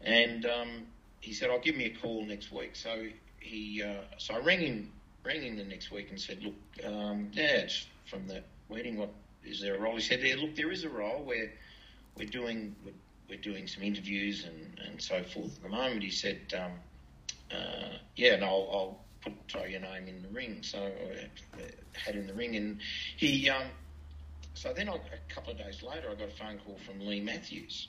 And 0.00 0.46
um, 0.46 0.86
he 1.20 1.32
said, 1.32 1.50
"I'll 1.50 1.60
give 1.60 1.76
me 1.76 1.86
a 1.86 1.94
call 2.00 2.24
next 2.24 2.52
week." 2.52 2.76
So 2.76 3.06
he, 3.40 3.82
uh, 3.82 4.02
so 4.18 4.34
I 4.34 4.38
rang 4.38 4.60
him, 4.60 4.92
rang 5.24 5.42
him 5.42 5.56
the 5.56 5.64
next 5.64 5.90
week 5.90 6.10
and 6.10 6.20
said, 6.20 6.42
"Look, 6.42 6.54
um, 6.86 7.30
yeah, 7.32 7.66
from 8.06 8.28
the 8.28 8.42
wedding. 8.68 8.96
What 8.96 9.10
is 9.44 9.60
there 9.60 9.74
a 9.74 9.78
role?" 9.80 9.96
He 9.96 10.02
said, 10.02 10.20
"Yeah, 10.22 10.36
look, 10.38 10.54
there 10.54 10.70
is 10.70 10.84
a 10.84 10.88
role 10.88 11.24
where 11.24 11.52
we're 12.20 12.28
doing 12.28 12.76
we're, 12.84 13.36
doing 13.36 13.66
some 13.66 13.82
interviews 13.82 14.44
and, 14.44 14.78
and 14.86 15.00
so 15.00 15.22
forth 15.22 15.56
at 15.56 15.62
the 15.62 15.68
moment." 15.68 16.02
He 16.02 16.10
said, 16.10 16.40
um, 16.54 16.72
uh, 17.50 17.96
"Yeah, 18.16 18.34
and 18.34 18.44
I'll, 18.44 18.68
I'll 18.72 18.98
put 19.22 19.68
your 19.68 19.80
name 19.80 20.06
in 20.08 20.22
the 20.22 20.28
ring." 20.28 20.58
So 20.62 20.78
I 21.54 21.98
had 21.98 22.14
in 22.14 22.26
the 22.26 22.34
ring, 22.34 22.56
and 22.56 22.78
he. 23.16 23.48
Um, 23.48 23.68
so 24.54 24.74
then 24.74 24.88
I, 24.90 24.94
a 24.94 25.32
couple 25.34 25.52
of 25.52 25.58
days 25.58 25.82
later, 25.82 26.10
I 26.10 26.14
got 26.14 26.28
a 26.28 26.32
phone 26.32 26.60
call 26.66 26.78
from 26.84 27.00
Leigh 27.00 27.20
Matthews, 27.20 27.88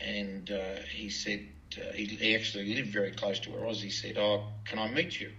and 0.00 0.50
uh, 0.50 0.82
he 0.92 1.08
said 1.08 1.46
uh, 1.78 1.92
he, 1.92 2.04
he 2.04 2.34
actually 2.34 2.74
lived 2.74 2.92
very 2.92 3.12
close 3.12 3.38
to 3.40 3.50
where 3.50 3.64
I 3.64 3.68
was. 3.68 3.80
He 3.80 3.90
said, 3.90 4.18
"Oh, 4.18 4.44
can 4.66 4.78
I 4.78 4.88
meet 4.88 5.18
you?" 5.18 5.30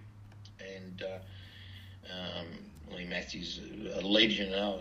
And 0.76 1.02
uh, 1.02 2.10
um, 2.12 2.46
Leigh 2.92 3.04
Matthews, 3.04 3.60
a 3.94 4.00
legend. 4.00 4.54
uh, 4.54 4.78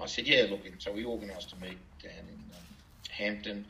I 0.00 0.06
said, 0.06 0.26
"Yeah, 0.26 0.46
look." 0.48 0.64
And 0.64 0.74
so 0.78 0.92
we 0.92 1.04
organised 1.04 1.52
a 1.52 1.56
meet 1.56 1.78
down 2.02 2.12
in 2.12 2.34
um, 2.54 2.75
Hampton, 3.16 3.66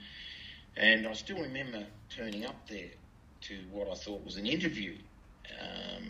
and 0.77 1.07
I 1.07 1.13
still 1.15 1.39
remember 1.41 1.85
turning 2.11 2.45
up 2.45 2.69
there 2.69 2.91
to 3.43 3.55
what 3.71 3.89
I 3.89 3.95
thought 3.95 4.25
was 4.25 4.37
an 4.37 4.47
interview. 4.47 4.95
Um, 5.61 6.05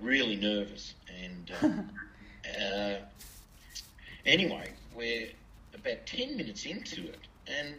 really 0.00 0.36
nervous, 0.36 0.94
and 1.22 1.52
uh, 1.62 2.60
uh, 2.62 2.94
anyway, 4.26 4.70
we're 4.96 5.28
about 5.74 6.04
ten 6.06 6.36
minutes 6.36 6.66
into 6.66 7.04
it, 7.04 7.20
and 7.46 7.74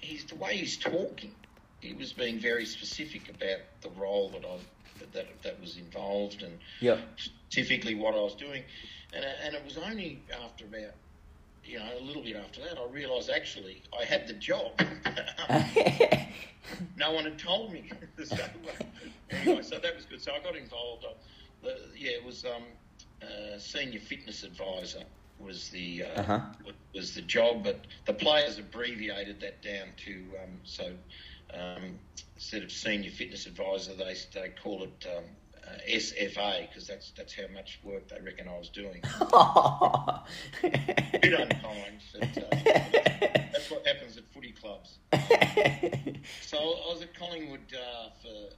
he's 0.00 0.24
the 0.24 0.34
way 0.36 0.56
he's 0.56 0.76
talking. 0.76 1.34
He 1.80 1.92
was 1.94 2.12
being 2.12 2.38
very 2.38 2.64
specific 2.64 3.28
about 3.28 3.60
the 3.82 3.90
role 4.00 4.30
that 4.30 4.44
I 4.44 4.56
that 5.12 5.42
that 5.42 5.60
was 5.60 5.76
involved, 5.76 6.42
and 6.42 6.58
Yep. 6.80 7.00
specifically 7.16 7.94
what 7.94 8.14
I 8.14 8.20
was 8.20 8.34
doing. 8.34 8.62
And, 9.14 9.24
and 9.44 9.54
it 9.54 9.62
was 9.64 9.76
only 9.76 10.22
after 10.42 10.64
about, 10.64 10.94
you 11.64 11.78
know, 11.78 11.88
a 11.98 12.02
little 12.02 12.22
bit 12.22 12.36
after 12.36 12.60
that, 12.62 12.78
I 12.78 12.84
realised 12.90 13.30
actually 13.30 13.82
I 13.98 14.04
had 14.04 14.26
the 14.26 14.34
job. 14.34 14.80
no 16.96 17.12
one 17.12 17.24
had 17.24 17.38
told 17.38 17.72
me. 17.72 17.90
so, 18.24 18.42
anyway, 19.30 19.62
so 19.62 19.78
that 19.78 19.94
was 19.94 20.06
good. 20.06 20.20
So 20.20 20.32
I 20.32 20.42
got 20.42 20.56
involved. 20.56 21.04
Uh, 21.04 21.14
the, 21.62 21.74
yeah, 21.96 22.12
it 22.12 22.24
was 22.24 22.44
um, 22.44 22.64
uh, 23.22 23.58
senior 23.58 24.00
fitness 24.00 24.42
advisor 24.42 25.04
was 25.38 25.70
the 25.70 26.02
uh, 26.04 26.24
Uh-huh. 26.24 26.40
was 26.94 27.14
the 27.14 27.22
job, 27.22 27.64
but 27.64 27.86
the 28.06 28.14
players 28.14 28.58
abbreviated 28.58 29.40
that 29.40 29.62
down 29.62 29.94
to 30.04 30.32
um, 30.42 30.60
so 30.64 30.96
um, 31.54 32.00
instead 32.36 32.62
of 32.62 32.70
senior 32.72 33.10
fitness 33.10 33.46
advisor, 33.46 33.94
they 33.94 34.14
they 34.34 34.50
call 34.62 34.82
it 34.84 35.06
um, 35.16 35.24
uh, 35.66 35.70
SFA 35.88 36.68
because 36.68 36.86
that's 36.86 37.12
that's 37.16 37.34
how 37.34 37.46
much 37.54 37.80
work 37.84 38.08
they 38.08 38.20
reckon 38.20 38.48
I 38.48 38.58
was 38.58 38.68
doing. 38.68 39.00
Bit 40.62 41.40
unkind, 41.40 42.00
but 42.18 42.38
uh, 42.38 42.46
that's 43.52 43.70
what 43.70 43.86
happens 43.86 44.16
at 44.16 44.24
footy 44.32 44.52
clubs. 44.52 44.98
So 46.40 46.58
I 46.58 46.92
was 46.92 47.02
at 47.02 47.14
Collingwood 47.18 47.60
uh, 47.74 48.10
for 48.22 48.54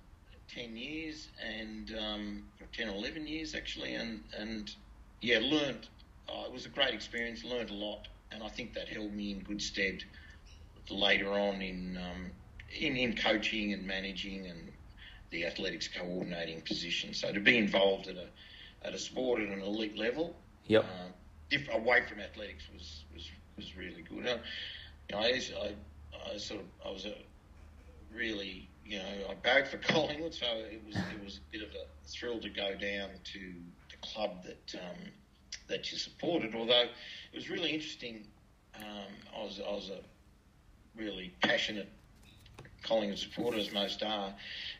ten 0.48 0.76
years 0.76 1.28
and 1.42 1.94
um, 1.98 2.44
or 2.60 2.66
10 2.72 2.88
or 2.88 2.94
eleven 2.94 3.26
years 3.26 3.54
actually, 3.54 3.94
and 3.94 4.22
and 4.36 4.74
yeah, 5.20 5.38
learned. 5.40 5.88
Uh, 6.26 6.44
it 6.46 6.52
was 6.52 6.64
a 6.64 6.70
great 6.70 6.94
experience. 6.94 7.44
Learned 7.44 7.70
a 7.70 7.74
lot, 7.74 8.08
and 8.32 8.42
I 8.42 8.48
think 8.48 8.74
that 8.74 8.88
held 8.88 9.12
me 9.12 9.32
in 9.32 9.40
good 9.40 9.60
stead 9.60 10.02
later 10.90 11.30
on 11.32 11.62
in 11.62 11.98
um, 11.98 12.30
in 12.78 12.96
in 12.96 13.14
coaching 13.16 13.72
and 13.72 13.86
managing 13.86 14.46
and 14.46 14.72
the 15.34 15.44
athletics 15.44 15.88
coordinating 15.88 16.60
position. 16.62 17.12
So 17.12 17.32
to 17.32 17.40
be 17.40 17.58
involved 17.58 18.06
at 18.06 18.16
a 18.16 18.28
at 18.86 18.94
a 18.94 18.98
sport 18.98 19.40
at 19.42 19.48
an 19.48 19.60
elite 19.60 19.96
level, 19.98 20.36
Yep. 20.68 20.84
uh, 20.84 21.08
diff- 21.50 21.74
away 21.74 22.02
from 22.08 22.20
athletics 22.20 22.64
was 22.72 23.04
was, 23.12 23.30
was 23.56 23.76
really 23.76 24.02
good. 24.02 24.26
Uh, 24.26 24.38
you 25.10 25.16
know, 25.16 25.18
I, 25.22 25.40
I, 25.62 26.32
I 26.32 26.36
sort 26.38 26.60
of 26.60 26.66
I 26.86 26.90
was 26.90 27.04
a 27.04 27.14
really, 28.14 28.68
you 28.86 28.98
know, 28.98 29.04
I 29.30 29.34
bagged 29.34 29.68
for 29.68 29.78
Collingwood, 29.92 30.32
so 30.34 30.46
it 30.46 30.82
was 30.86 30.96
it 30.96 31.22
was 31.24 31.38
a 31.38 31.52
bit 31.52 31.62
of 31.62 31.74
a 31.74 31.84
thrill 32.06 32.38
to 32.40 32.48
go 32.48 32.74
down 32.76 33.10
to 33.32 33.40
the 33.90 33.96
club 34.02 34.44
that 34.44 34.74
um, 34.80 35.10
that 35.68 35.90
you 35.90 35.98
supported. 35.98 36.54
Although 36.54 36.82
it 37.32 37.34
was 37.34 37.50
really 37.50 37.70
interesting, 37.72 38.24
um, 38.76 39.12
I 39.36 39.42
was 39.42 39.60
I 39.60 39.72
was 39.72 39.90
a 39.90 39.98
really 40.96 41.34
passionate 41.42 41.88
Collingwood 42.84 43.18
supporter, 43.18 43.58
as 43.58 43.72
most 43.72 44.02
are. 44.02 44.34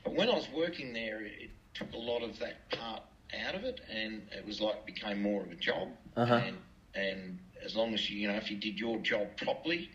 But 0.05 0.15
when 0.15 0.29
I 0.29 0.35
was 0.35 0.49
working 0.55 0.93
there, 0.93 1.23
it, 1.23 1.33
it 1.41 1.51
took 1.75 1.93
a 1.93 1.99
lot 1.99 2.23
of 2.23 2.39
that 2.39 2.71
part 2.71 3.03
out 3.47 3.55
of 3.55 3.65
it, 3.65 3.81
and 3.91 4.23
it 4.31 4.47
was 4.47 4.61
like 4.61 4.87
became 4.87 5.23
more 5.23 5.43
of 5.43 5.51
a 5.51 5.57
job. 5.57 5.89
Uh-huh. 6.17 6.35
And 6.35 6.57
and 6.95 7.39
as 7.65 7.75
long 7.75 7.95
as 7.95 8.09
you 8.09 8.19
you 8.21 8.29
know 8.29 8.35
if 8.35 8.51
you 8.51 8.57
did 8.57 8.79
your 8.79 8.99
job 8.99 9.29
properly, 9.37 9.91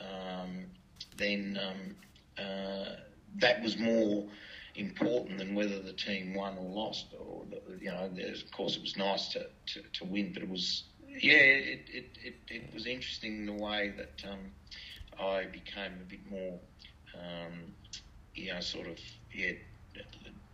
um, 0.00 0.66
then 1.16 1.58
um, 1.62 2.44
uh, 2.44 2.96
that 3.36 3.62
was 3.62 3.78
more 3.78 4.24
important 4.76 5.38
than 5.38 5.54
whether 5.54 5.80
the 5.80 5.92
team 5.92 6.34
won 6.34 6.56
or 6.58 6.68
lost. 6.70 7.06
Or 7.18 7.44
you 7.80 7.90
know, 7.90 8.10
there's, 8.12 8.42
of 8.42 8.50
course, 8.50 8.76
it 8.76 8.82
was 8.82 8.96
nice 8.96 9.28
to, 9.28 9.46
to, 9.66 9.82
to 9.82 10.04
win, 10.04 10.32
but 10.32 10.42
it 10.42 10.48
was 10.48 10.84
yeah, 11.20 11.34
it, 11.34 11.80
it, 11.92 12.18
it, 12.24 12.34
it 12.48 12.74
was 12.74 12.86
interesting 12.86 13.46
the 13.46 13.52
way 13.52 13.92
that 13.96 14.24
um, 14.28 14.38
I 15.20 15.44
became 15.44 15.92
a 16.00 16.04
bit 16.08 16.28
more, 16.30 16.58
um, 17.20 17.72
you 18.34 18.52
know, 18.52 18.60
sort 18.60 18.88
of 18.88 18.98
yeah, 19.32 19.52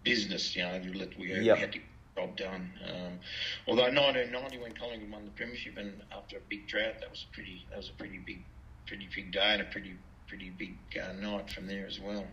business. 0.05 0.55
You 0.57 0.63
know, 0.63 0.77
you 0.77 0.93
let 0.95 1.19
we, 1.19 1.29
Yep. 1.33 1.57
we 1.57 1.61
had 1.61 1.73
to 1.73 1.79
get 1.79 1.87
the 2.15 2.21
job 2.23 2.37
done. 2.37 2.71
Um, 2.87 3.19
although 3.67 3.83
1990 3.85 4.59
when 4.59 4.73
Collingwood 4.73 5.11
won 5.11 5.25
the 5.25 5.31
premiership 5.33 5.77
and 5.77 6.03
after 6.13 6.37
a 6.39 6.41
big 6.49 6.67
drought, 6.67 7.01
that 7.01 7.11
was 7.11 7.27
pretty 7.33 7.67
that 7.71 7.79
was 7.79 7.89
a 7.91 7.93
pretty 7.93 8.19
big 8.19 8.43
pretty 8.87 9.09
big 9.15 9.33
day 9.33 9.41
and 9.53 9.63
a 9.63 9.67
pretty 9.67 9.95
pretty 10.27 10.51
big 10.51 10.77
uh, 11.01 11.13
night 11.21 11.51
from 11.51 11.67
there 11.67 11.87
as 11.87 11.99
well. 12.01 12.27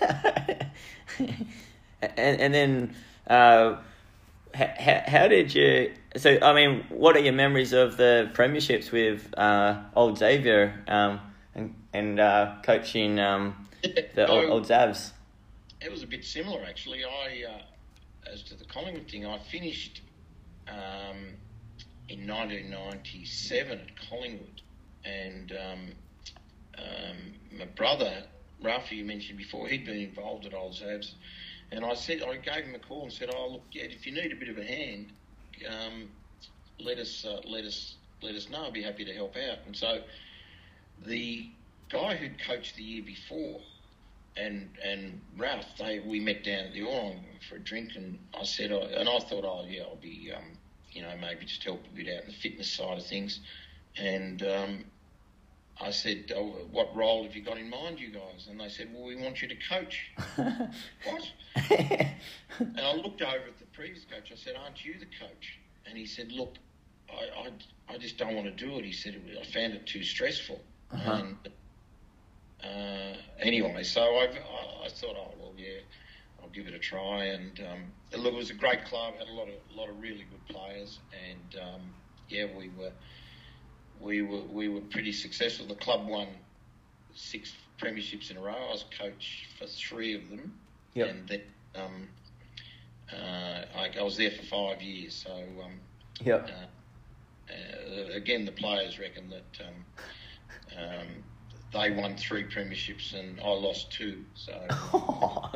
and 1.18 1.36
and 2.16 2.54
then 2.54 2.94
uh, 3.26 3.76
how, 4.54 5.02
how 5.06 5.28
did 5.28 5.54
you? 5.54 5.92
So 6.16 6.38
I 6.42 6.52
mean, 6.54 6.84
what 6.88 7.16
are 7.16 7.20
your 7.20 7.32
memories 7.32 7.72
of 7.72 7.96
the 7.96 8.30
premierships 8.34 8.90
with 8.90 9.32
uh, 9.38 9.80
Old 9.94 10.18
Xavier 10.18 10.82
um, 10.88 11.20
and 11.54 11.74
and 11.92 12.20
uh, 12.20 12.56
coaching 12.62 13.20
um, 13.20 13.68
the 14.14 14.26
old, 14.28 14.44
So- 14.44 14.52
old 14.52 14.64
Zavs? 14.66 15.12
It 15.80 15.90
was 15.90 16.02
a 16.02 16.06
bit 16.06 16.24
similar, 16.24 16.62
actually. 16.62 17.04
I, 17.04 17.44
uh, 17.50 18.30
as 18.30 18.42
to 18.44 18.54
the 18.54 18.66
Collingwood 18.66 19.10
thing, 19.10 19.24
I 19.24 19.38
finished 19.38 20.02
um, 20.68 21.36
in 22.10 22.26
1997 22.26 23.78
at 23.78 24.08
Collingwood, 24.10 24.60
and 25.06 25.52
um, 25.52 25.88
um, 26.76 27.16
my 27.58 27.64
brother, 27.64 28.24
Rafi, 28.62 28.92
you 28.92 29.04
mentioned 29.06 29.38
before, 29.38 29.68
he'd 29.68 29.86
been 29.86 29.96
involved 29.96 30.44
at 30.44 30.52
Old 30.52 30.74
Zabs, 30.74 31.14
and 31.72 31.82
I 31.82 31.94
said, 31.94 32.22
I 32.22 32.36
gave 32.36 32.64
him 32.64 32.74
a 32.74 32.78
call 32.78 33.04
and 33.04 33.12
said, 33.12 33.30
"Oh, 33.34 33.48
look, 33.52 33.62
yeah, 33.72 33.84
if 33.84 34.04
you 34.04 34.12
need 34.12 34.32
a 34.32 34.36
bit 34.36 34.48
of 34.48 34.58
a 34.58 34.64
hand, 34.64 35.12
um, 35.68 36.10
let 36.78 36.98
us 36.98 37.24
uh, 37.24 37.40
let 37.46 37.64
us 37.64 37.94
let 38.22 38.34
us 38.34 38.50
know. 38.50 38.66
I'd 38.66 38.72
be 38.72 38.82
happy 38.82 39.04
to 39.04 39.14
help 39.14 39.36
out." 39.36 39.58
And 39.66 39.76
so, 39.76 40.02
the 41.06 41.48
guy 41.88 42.16
who'd 42.16 42.42
coached 42.44 42.76
the 42.76 42.82
year 42.82 43.02
before 43.02 43.60
and 44.40 44.68
and 44.84 45.20
Ralph, 45.36 45.66
they 45.78 46.00
we 46.00 46.20
met 46.20 46.44
down 46.44 46.66
at 46.66 46.72
the 46.72 46.80
Orrong 46.80 47.20
for 47.48 47.56
a 47.56 47.60
drink, 47.60 47.90
and 47.96 48.18
I 48.38 48.44
said, 48.44 48.72
I, 48.72 48.76
and 48.76 49.08
I 49.08 49.18
thought, 49.20 49.44
oh 49.44 49.64
yeah, 49.68 49.82
I'll 49.82 49.96
be, 49.96 50.32
um, 50.34 50.44
you 50.92 51.02
know, 51.02 51.12
maybe 51.20 51.44
just 51.44 51.62
help 51.64 51.84
a 51.84 51.96
bit 51.96 52.08
out 52.08 52.24
in 52.24 52.28
the 52.28 52.36
fitness 52.36 52.70
side 52.70 52.98
of 52.98 53.06
things, 53.06 53.40
and 53.96 54.42
um, 54.42 54.84
I 55.80 55.90
said, 55.90 56.32
oh, 56.36 56.52
what 56.70 56.94
role 56.94 57.24
have 57.24 57.34
you 57.34 57.42
got 57.42 57.56
in 57.56 57.70
mind, 57.70 57.98
you 57.98 58.10
guys? 58.10 58.48
And 58.50 58.60
they 58.60 58.68
said, 58.68 58.90
well, 58.92 59.04
we 59.04 59.16
want 59.16 59.40
you 59.40 59.48
to 59.48 59.56
coach. 59.68 60.12
what? 60.36 61.32
And 62.58 62.80
I 62.80 62.94
looked 62.94 63.22
over 63.22 63.46
at 63.48 63.58
the 63.58 63.64
previous 63.72 64.04
coach. 64.04 64.30
I 64.30 64.36
said, 64.36 64.56
aren't 64.62 64.84
you 64.84 64.94
the 64.98 65.06
coach? 65.06 65.58
And 65.86 65.96
he 65.96 66.04
said, 66.04 66.32
look, 66.32 66.56
I, 67.10 67.48
I, 67.48 67.94
I 67.94 67.98
just 67.98 68.18
don't 68.18 68.34
want 68.34 68.46
to 68.46 68.64
do 68.64 68.78
it. 68.78 68.84
He 68.84 68.92
said, 68.92 69.20
I 69.40 69.44
found 69.46 69.72
it 69.72 69.86
too 69.86 70.04
stressful. 70.04 70.60
Uh-huh. 70.92 71.12
And 71.12 71.36
uh, 72.64 73.14
anyway, 73.40 73.82
so 73.82 74.16
I've, 74.16 74.36
I, 74.36 74.86
I 74.86 74.88
thought, 74.88 75.16
oh 75.16 75.34
well, 75.38 75.54
yeah, 75.56 75.80
I'll 76.40 76.48
give 76.48 76.66
it 76.66 76.74
a 76.74 76.78
try. 76.78 77.24
And 77.24 77.58
um, 77.60 77.92
look, 78.16 78.32
it 78.32 78.36
was 78.36 78.50
a 78.50 78.54
great 78.54 78.84
club. 78.84 79.14
Had 79.18 79.28
a 79.28 79.32
lot 79.32 79.48
of 79.48 79.54
a 79.70 79.74
lot 79.74 79.88
of 79.88 79.98
really 80.00 80.24
good 80.24 80.46
players, 80.46 81.00
and 81.12 81.54
um, 81.60 81.94
yeah, 82.28 82.44
we 82.44 82.68
were 82.68 82.92
we 83.98 84.22
were 84.22 84.44
we 84.44 84.68
were 84.68 84.80
pretty 84.80 85.12
successful. 85.12 85.66
The 85.66 85.74
club 85.74 86.06
won 86.06 86.28
six 87.12 87.54
premierships 87.80 88.30
in 88.30 88.36
a 88.36 88.40
row. 88.40 88.52
I 88.68 88.70
was 88.70 88.84
coach 88.96 89.46
for 89.58 89.66
three 89.66 90.14
of 90.14 90.28
them, 90.28 90.54
Yep. 90.94 91.10
and 91.10 91.28
then 91.28 91.40
um, 91.74 92.10
uh, 93.12 93.64
I, 93.74 93.90
I 93.98 94.02
was 94.02 94.16
there 94.16 94.30
for 94.30 94.42
five 94.42 94.82
years. 94.82 95.14
So 95.22 95.32
um, 95.64 95.80
Yep. 96.22 96.44
uh, 96.48 96.66
uh, 97.50 98.12
again, 98.14 98.44
the 98.44 98.52
players 98.52 98.98
reckon 98.98 99.30
that 99.30 99.58
um, 99.66 99.86
um, 100.76 101.24
they 101.72 101.90
won 101.90 102.16
three 102.16 102.44
premierships 102.44 103.14
and 103.14 103.40
I 103.40 103.48
lost 103.48 103.92
two. 103.92 104.24
So 104.34 104.52
uh, 104.70 105.48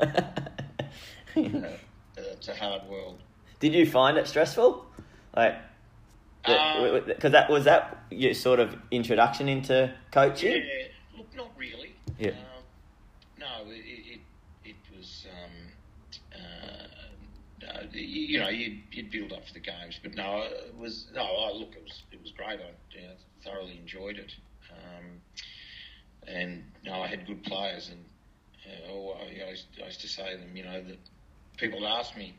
it's 1.36 2.48
a 2.48 2.54
hard 2.54 2.82
world. 2.88 3.18
Did 3.60 3.74
you 3.74 3.86
find 3.86 4.16
it 4.18 4.26
stressful? 4.28 4.84
Like, 5.36 5.56
Uh, 6.44 7.00
because 7.00 7.32
that 7.32 7.48
was 7.50 7.64
that 7.64 8.04
your 8.10 8.34
sort 8.34 8.60
of 8.60 8.76
introduction 8.90 9.48
into 9.48 9.92
coaching. 10.12 10.52
Yeah, 10.62 10.86
look, 11.16 11.34
not 11.34 11.50
really. 11.56 11.94
Yeah. 12.18 12.30
Um, 12.30 12.36
no, 13.38 13.70
it, 13.72 13.80
it, 13.86 14.20
it 14.64 14.76
was, 14.96 15.26
um, 15.32 16.38
uh, 16.38 17.66
uh, 17.66 17.82
you, 17.92 18.00
you 18.02 18.40
know, 18.40 18.50
you'd, 18.50 18.82
you'd 18.92 19.10
build 19.10 19.32
up 19.32 19.46
for 19.46 19.54
the 19.54 19.60
games, 19.60 19.98
but 20.02 20.14
no, 20.14 20.42
it 20.42 20.74
was, 20.78 21.06
no, 21.14 21.22
I, 21.22 21.52
look, 21.52 21.74
it 21.74 21.82
was, 21.82 22.02
it 22.12 22.20
was 22.22 22.30
great. 22.32 22.60
I 22.60 22.70
you 22.94 23.02
know, 23.06 23.14
thoroughly 23.42 23.78
enjoyed 23.80 24.18
it. 24.18 24.34
Um, 24.70 25.20
and, 26.26 26.64
no, 26.84 27.02
I 27.02 27.06
had 27.06 27.26
good 27.26 27.42
players 27.44 27.90
and, 27.90 28.04
uh, 28.66 28.92
oh, 28.92 29.16
I, 29.20 29.46
I, 29.46 29.50
used, 29.50 30.00
to 30.00 30.08
say 30.08 30.32
to 30.32 30.38
them, 30.38 30.56
you 30.56 30.64
know, 30.64 30.82
that 30.82 30.98
people 31.56 31.80
would 31.80 31.88
ask 31.88 32.16
me, 32.16 32.34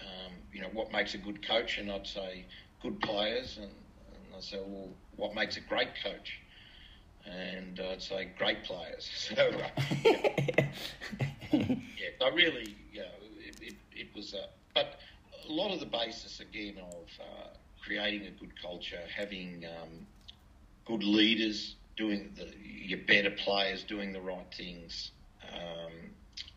um, 0.00 0.32
you 0.52 0.60
know, 0.60 0.68
what 0.72 0.92
makes 0.92 1.14
a 1.14 1.18
good 1.18 1.46
coach? 1.46 1.78
And 1.78 1.90
I'd 1.90 2.06
say 2.06 2.44
good 2.82 3.00
players. 3.00 3.58
And, 3.58 3.70
and 3.70 4.36
I'd 4.36 4.42
say, 4.42 4.60
well, 4.64 4.88
what 5.16 5.34
makes 5.34 5.56
a 5.56 5.60
great 5.60 5.90
coach? 6.02 6.40
And 7.24 7.78
I'd 7.78 8.02
say 8.02 8.28
great 8.38 8.64
players. 8.64 9.08
So, 9.34 9.50
uh, 11.54 11.58
yeah, 11.58 12.24
I 12.24 12.28
really, 12.30 12.74
you 12.92 13.00
know, 13.00 13.06
it, 13.46 13.56
it, 13.60 13.74
it 13.94 14.08
was, 14.16 14.32
a, 14.32 14.46
but 14.74 15.00
a 15.46 15.52
lot 15.52 15.70
of 15.70 15.80
the 15.80 15.86
basis 15.86 16.40
again 16.40 16.76
of 16.78 17.08
uh, 17.20 17.48
creating 17.84 18.26
a 18.26 18.30
good 18.30 18.58
culture, 18.60 19.00
having 19.14 19.66
um, 19.66 20.06
good 20.86 21.04
leaders, 21.04 21.76
doing 21.96 22.32
the, 22.36 22.48
your 22.64 23.00
better 23.06 23.30
players, 23.30 23.84
doing 23.84 24.12
the 24.12 24.20
right 24.20 24.46
things, 24.56 25.10
um, 25.52 25.92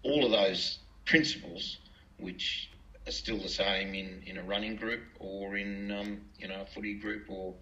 all 0.04 0.26
of 0.26 0.32
those 0.32 0.80
principles, 1.06 1.78
which 2.18 2.70
are 3.08 3.12
still 3.12 3.38
the 3.38 3.50
same 3.50 3.94
in, 3.94 4.24
in 4.26 4.38
a 4.38 4.44
running 4.44 4.76
group 4.76 5.02
or 5.20 5.58
in 5.58 5.92
um, 5.92 6.22
you 6.40 6.48
know 6.48 6.62
a 6.62 6.66
footy 6.66 6.96
group 6.96 7.26
or 7.30 7.54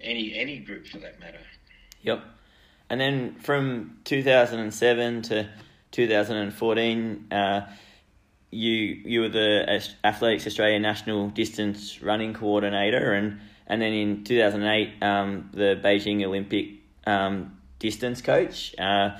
any 0.00 0.38
any 0.38 0.58
group 0.58 0.86
for 0.86 0.98
that 0.98 1.20
matter. 1.20 1.40
Yep. 2.02 2.24
And 2.90 3.00
then 3.00 3.36
from 3.40 3.98
2007 4.04 5.22
to 5.22 5.48
2014, 5.90 7.26
uh, 7.30 7.60
you 8.50 8.72
you 8.72 9.20
were 9.20 9.28
the 9.28 9.82
Athletics 10.02 10.46
Australia 10.46 10.78
National 10.78 11.28
Distance 11.28 12.02
Running 12.02 12.32
Coordinator, 12.32 13.12
and 13.12 13.40
and 13.66 13.82
then 13.82 13.92
in 13.92 14.24
2008, 14.24 15.02
um, 15.02 15.50
the 15.52 15.78
Beijing 15.82 16.24
Olympic 16.24 16.77
um, 17.08 17.58
distance 17.78 18.20
coach. 18.20 18.74
Uh, 18.78 19.16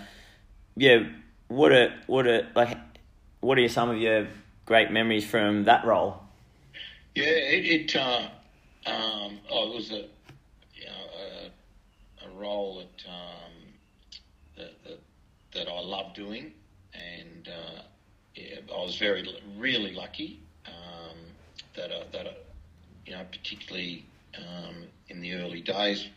yeah, 0.77 1.05
what 1.49 1.73
are 1.73 1.95
what 2.07 2.27
are 2.27 2.47
like 2.55 2.77
what 3.41 3.59
are 3.59 3.69
some 3.69 3.91
of 3.91 3.99
your 3.99 4.29
great 4.67 4.91
memories 4.91 5.27
from 5.27 5.65
that 5.65 5.85
role? 5.85 6.21
Yeah, 7.15 7.25
it, 7.25 7.93
it 7.93 7.97
uh, 7.97 8.29
um, 8.87 9.39
oh, 9.51 9.71
it 9.71 9.75
was 9.75 9.91
a 9.91 10.05
you 10.75 10.87
know 10.87 11.05
a, 12.23 12.27
a 12.27 12.39
role 12.39 12.79
that 12.79 13.11
um, 13.11 13.53
that, 14.57 14.85
that 14.85 15.01
that 15.55 15.69
I 15.69 15.81
love 15.81 16.15
doing, 16.15 16.53
and 16.95 17.49
uh, 17.49 17.83
yeah, 18.35 18.61
I 18.73 18.85
was 18.85 18.97
very 18.99 19.27
really 19.57 19.95
lucky 19.95 20.41
um, 20.67 21.17
that 21.75 21.91
uh, 21.91 22.05
that 22.13 22.27
uh, 22.27 22.31
you 23.07 23.13
know 23.13 23.25
particularly 23.33 24.05
um, 24.37 24.85
in 25.09 25.21
the 25.21 25.35
early 25.35 25.63
days, 25.63 26.09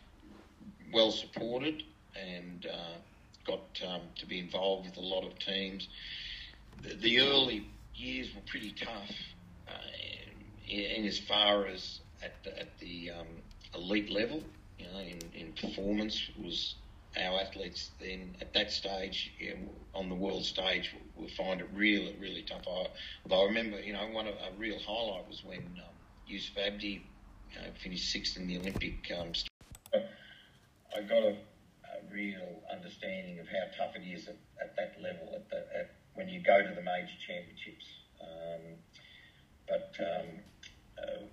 well 0.92 1.10
supported 1.10 1.82
and 2.14 2.66
uh, 2.66 2.98
got 3.46 3.82
um, 3.88 4.02
to 4.16 4.26
be 4.26 4.38
involved 4.38 4.86
with 4.86 4.96
a 4.96 5.00
lot 5.00 5.24
of 5.24 5.38
teams. 5.38 5.88
The, 6.82 6.94
the 6.94 7.20
early 7.20 7.66
years 7.94 8.34
were 8.34 8.42
pretty 8.46 8.72
tough 8.72 9.10
uh, 9.68 9.72
in, 10.68 10.80
in 10.80 11.04
as 11.06 11.18
far 11.18 11.66
as 11.66 12.00
at 12.22 12.42
the, 12.44 12.58
at 12.58 12.78
the 12.78 13.10
um, 13.10 13.26
elite 13.74 14.10
level, 14.10 14.42
you 14.78 14.86
know, 14.86 14.98
in, 15.00 15.18
in 15.34 15.52
performance 15.52 16.30
was 16.42 16.76
our 17.16 17.40
athletes 17.40 17.90
then 18.00 18.34
at 18.40 18.54
that 18.54 18.70
stage 18.70 19.32
know, 19.40 19.70
on 19.94 20.08
the 20.08 20.14
world 20.14 20.44
stage 20.44 20.94
will 21.14 21.28
find 21.28 21.60
it 21.60 21.68
really, 21.74 22.16
really 22.18 22.42
tough. 22.42 22.62
I, 22.66 22.86
although 23.24 23.42
I 23.42 23.46
remember, 23.46 23.80
you 23.80 23.92
know, 23.92 24.06
one 24.12 24.26
of 24.26 24.34
a 24.34 24.56
real 24.58 24.78
highlight 24.78 25.28
was 25.28 25.42
when 25.44 25.58
um, 25.58 25.94
Youcef 26.28 26.56
Abdi 26.56 27.04
you 27.50 27.60
know, 27.60 27.68
finished 27.82 28.10
sixth 28.10 28.36
in 28.36 28.46
the 28.46 28.58
Olympic. 28.58 29.12
Um, 29.18 29.32
I 30.96 31.02
got 31.02 31.22
a, 31.22 31.36
a, 31.36 32.12
real 32.12 32.62
understanding 32.70 33.38
of 33.38 33.46
how 33.48 33.64
tough 33.76 33.96
it 33.96 34.06
is 34.06 34.28
at, 34.28 34.36
at 34.60 34.76
that 34.76 35.00
level, 35.00 35.32
at, 35.34 35.48
the, 35.48 35.56
at 35.76 35.94
when 36.14 36.28
you 36.28 36.40
go 36.40 36.62
to 36.62 36.74
the 36.74 36.82
major 36.82 37.16
championships. 37.26 37.86
Um, 38.20 38.60
but 39.68 39.94
um, 40.00 40.26
uh, 40.98 41.24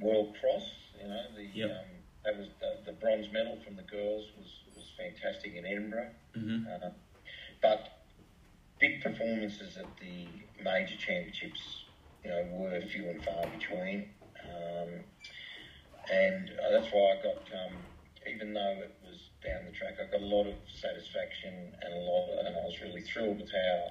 World 0.00 0.36
Cross, 0.40 0.68
you 1.00 1.08
know, 1.08 1.22
the 1.36 1.44
yep. 1.54 1.70
um, 1.70 1.86
that 2.24 2.38
was 2.38 2.48
the, 2.60 2.90
the, 2.90 2.92
bronze 2.92 3.26
medal 3.32 3.58
from 3.64 3.76
the 3.76 3.82
girls 3.82 4.26
was, 4.38 4.48
was 4.74 4.84
fantastic 4.96 5.54
in 5.54 5.64
Edinburgh. 5.64 6.10
Mm-hmm. 6.36 6.66
Uh, 6.66 6.90
but 7.62 8.04
big 8.78 9.02
performances 9.02 9.76
at 9.76 9.86
the 10.00 10.26
major 10.62 10.96
championships, 10.96 11.84
you 12.24 12.30
know, 12.30 12.46
were 12.52 12.80
few 12.92 13.08
and 13.08 13.24
far 13.24 13.46
between. 13.58 14.08
Um, 14.44 14.88
and 16.12 16.50
uh, 16.50 16.70
that's 16.70 16.92
why 16.92 17.16
I 17.18 17.22
got, 17.22 17.42
um, 17.66 17.76
even 18.26 18.54
though 18.54 18.80
it 18.82 18.94
was 19.02 19.30
down 19.44 19.64
the 19.66 19.72
track, 19.72 19.96
I 20.00 20.10
got 20.10 20.20
a 20.20 20.24
lot 20.24 20.46
of 20.46 20.54
satisfaction 20.68 21.74
and 21.80 21.94
a 21.94 21.98
lot, 21.98 22.30
of, 22.30 22.46
and 22.46 22.56
I 22.56 22.60
was 22.64 22.80
really 22.80 23.02
thrilled 23.02 23.40
with 23.40 23.50
how 23.50 23.90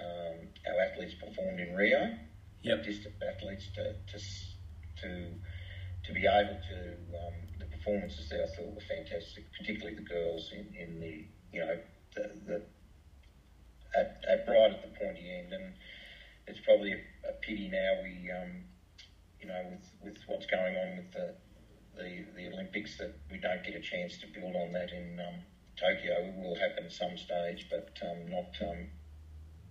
um, 0.00 0.36
our 0.68 0.80
athletes 0.80 1.14
performed 1.14 1.60
in 1.60 1.74
Rio. 1.74 2.16
Yep. 2.62 2.84
Distant 2.84 3.14
athletes 3.22 3.68
to 3.74 3.92
to 3.92 4.18
to 5.02 5.34
to 6.04 6.12
be 6.12 6.26
able 6.26 6.56
to 6.70 6.78
um, 7.20 7.34
the 7.58 7.66
performances 7.66 8.28
there 8.30 8.44
I 8.44 8.56
thought 8.56 8.74
were 8.74 8.88
fantastic, 8.88 9.44
particularly 9.58 9.96
the 9.96 10.08
girls 10.08 10.50
in, 10.52 10.74
in 10.74 11.00
the 11.00 11.24
you 11.52 11.60
know 11.60 11.78
the, 12.14 12.30
the 12.46 12.62
at, 13.96 14.24
at 14.28 14.48
right 14.48 14.72
at 14.72 14.82
the 14.82 14.98
pointy 14.98 15.30
end, 15.30 15.52
and 15.52 15.74
it's 16.46 16.60
probably 16.60 16.92
a, 16.92 17.00
a 17.28 17.32
pity 17.42 17.68
now 17.68 18.00
we 18.02 18.30
um, 18.32 18.64
you 19.40 19.46
know 19.46 19.62
with, 19.70 20.14
with 20.14 20.22
what's 20.26 20.46
going 20.46 20.76
on 20.76 20.96
with 20.96 21.12
the, 21.12 21.34
the 21.96 22.24
the 22.36 22.48
Olympics 22.52 22.98
that 22.98 23.14
we 23.30 23.38
don't 23.38 23.62
get 23.64 23.74
a 23.74 23.80
chance 23.80 24.18
to 24.18 24.26
build 24.26 24.54
on 24.56 24.72
that 24.72 24.90
in 24.92 25.20
um, 25.20 25.40
Tokyo. 25.78 26.14
It 26.28 26.34
will 26.36 26.56
happen 26.56 26.90
some 26.90 27.16
stage, 27.16 27.66
but 27.70 27.96
um, 28.02 28.30
not 28.30 28.50
um, 28.68 28.86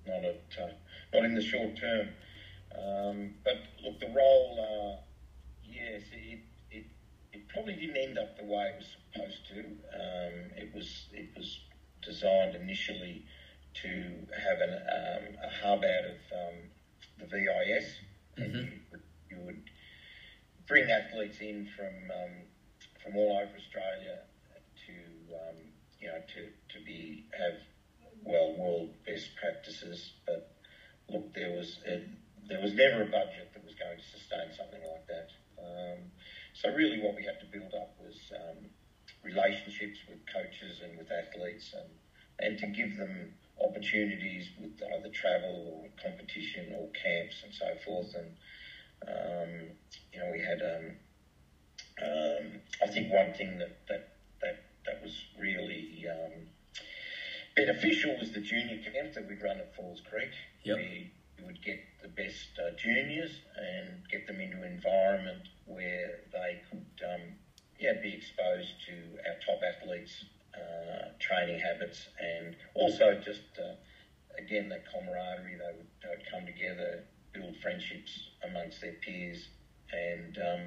not 0.07 0.23
at 0.23 0.43
uh, 0.61 0.73
not 1.13 1.25
in 1.25 1.35
the 1.35 1.41
short 1.41 1.77
term. 1.77 2.09
Um, 2.73 3.35
but 3.43 3.57
look, 3.83 3.99
the 3.99 4.07
role, 4.07 4.57
uh, 4.59 5.01
yes, 5.63 6.01
it, 6.11 6.39
it 6.71 6.85
it 7.31 7.47
probably 7.49 7.75
didn't 7.75 7.97
end 7.97 8.17
up 8.17 8.37
the 8.37 8.45
way 8.45 8.73
it 8.73 8.77
was 8.77 8.87
supposed 9.13 9.47
to. 9.49 9.59
Um, 9.59 10.51
it 10.57 10.73
was 10.73 11.07
it 11.13 11.29
was 11.37 11.59
designed 12.01 12.55
initially 12.55 13.25
to 13.81 13.89
have 14.37 14.59
an, 14.61 14.73
um, 14.73 15.23
a 15.43 15.65
hub 15.65 15.83
out 15.83 16.05
of 16.05 16.19
um, 16.31 16.57
the 17.19 17.25
VIS, 17.25 17.85
mm-hmm. 18.37 18.55
you, 18.55 18.99
you, 19.29 19.37
would 19.45 19.61
bring 20.67 20.89
athletes 20.89 21.39
in 21.39 21.67
from 21.75 21.93
um, 22.11 22.33
from 23.03 23.15
all 23.15 23.37
over 23.37 23.55
Australia 23.57 24.19
to 24.87 24.93
um, 25.35 25.57
you 25.99 26.07
know 26.07 26.19
to 26.35 26.77
to 26.77 26.85
be 26.85 27.25
have 27.37 27.59
well 28.23 28.53
world 28.57 28.89
best 29.05 29.29
practices, 29.39 30.13
but 30.25 30.55
look, 31.09 31.33
there 31.33 31.51
was. 31.51 31.79
It, 31.85 32.03
there 32.49 32.59
was 32.59 32.73
never 32.73 33.03
a 33.03 33.05
budget 33.05 33.51
that 33.53 33.63
was 33.63 33.75
going 33.75 33.97
to 33.97 34.03
sustain 34.03 34.51
something 34.51 34.83
like 34.83 35.07
that. 35.07 35.31
Um, 35.55 36.11
so 36.53 36.69
really, 36.75 36.99
what 36.99 37.15
we 37.15 37.23
had 37.23 37.39
to 37.39 37.47
build 37.47 37.73
up 37.73 37.95
was 37.99 38.19
um, 38.35 38.67
relationships 39.23 39.99
with 40.09 40.19
coaches 40.27 40.81
and 40.83 40.97
with 40.97 41.07
athletes, 41.11 41.73
and 41.73 41.89
and 42.39 42.59
to 42.59 42.67
give 42.67 42.97
them 42.97 43.33
opportunities 43.63 44.49
with 44.59 44.75
either 44.81 45.09
travel 45.13 45.79
or 45.79 45.87
competition 46.01 46.73
or 46.75 46.89
camps 46.91 47.43
and 47.43 47.53
so 47.53 47.69
forth. 47.85 48.13
And 48.15 48.35
um, 49.07 49.49
you 50.11 50.19
know, 50.19 50.31
we 50.31 50.39
had. 50.39 50.61
Um, 50.61 50.91
um, 52.01 52.59
I 52.81 52.87
think 52.87 53.13
one 53.13 53.33
thing 53.33 53.59
that 53.59 53.77
that 53.87 54.15
that 54.41 54.63
that 54.85 55.01
was 55.03 55.13
really 55.39 56.05
um, 56.09 56.47
beneficial 57.55 58.17
was 58.19 58.31
the 58.31 58.41
junior 58.41 58.79
camp 58.83 59.13
that 59.13 59.27
we'd 59.27 59.41
run 59.41 59.57
at 59.57 59.75
Falls 59.75 60.01
Creek. 60.09 60.31
Yep. 60.63 60.77
We, 60.77 61.11
would 61.45 61.61
get 61.63 61.79
the 62.01 62.07
best 62.07 62.49
uh, 62.57 62.71
juniors 62.77 63.31
and 63.57 64.07
get 64.09 64.25
them 64.27 64.39
into 64.39 64.57
an 64.57 64.63
environment 64.63 65.47
where 65.65 66.21
they 66.31 66.61
could 66.69 67.03
um, 67.03 67.21
yeah, 67.79 67.93
be 68.01 68.13
exposed 68.13 68.71
to 68.87 68.93
our 69.27 69.35
top 69.45 69.59
athletes' 69.61 70.25
uh, 70.55 71.09
training 71.19 71.59
habits 71.59 72.07
and 72.19 72.55
also 72.75 73.19
just, 73.23 73.41
uh, 73.59 73.75
again, 74.39 74.69
that 74.69 74.83
camaraderie. 74.87 75.57
They 75.57 75.77
would, 75.77 75.87
they 76.01 76.09
would 76.09 76.25
come 76.31 76.45
together, 76.45 77.03
build 77.33 77.57
friendships 77.61 78.29
amongst 78.55 78.81
their 78.81 78.93
peers. 78.93 79.49
And, 79.91 80.37
um, 80.37 80.61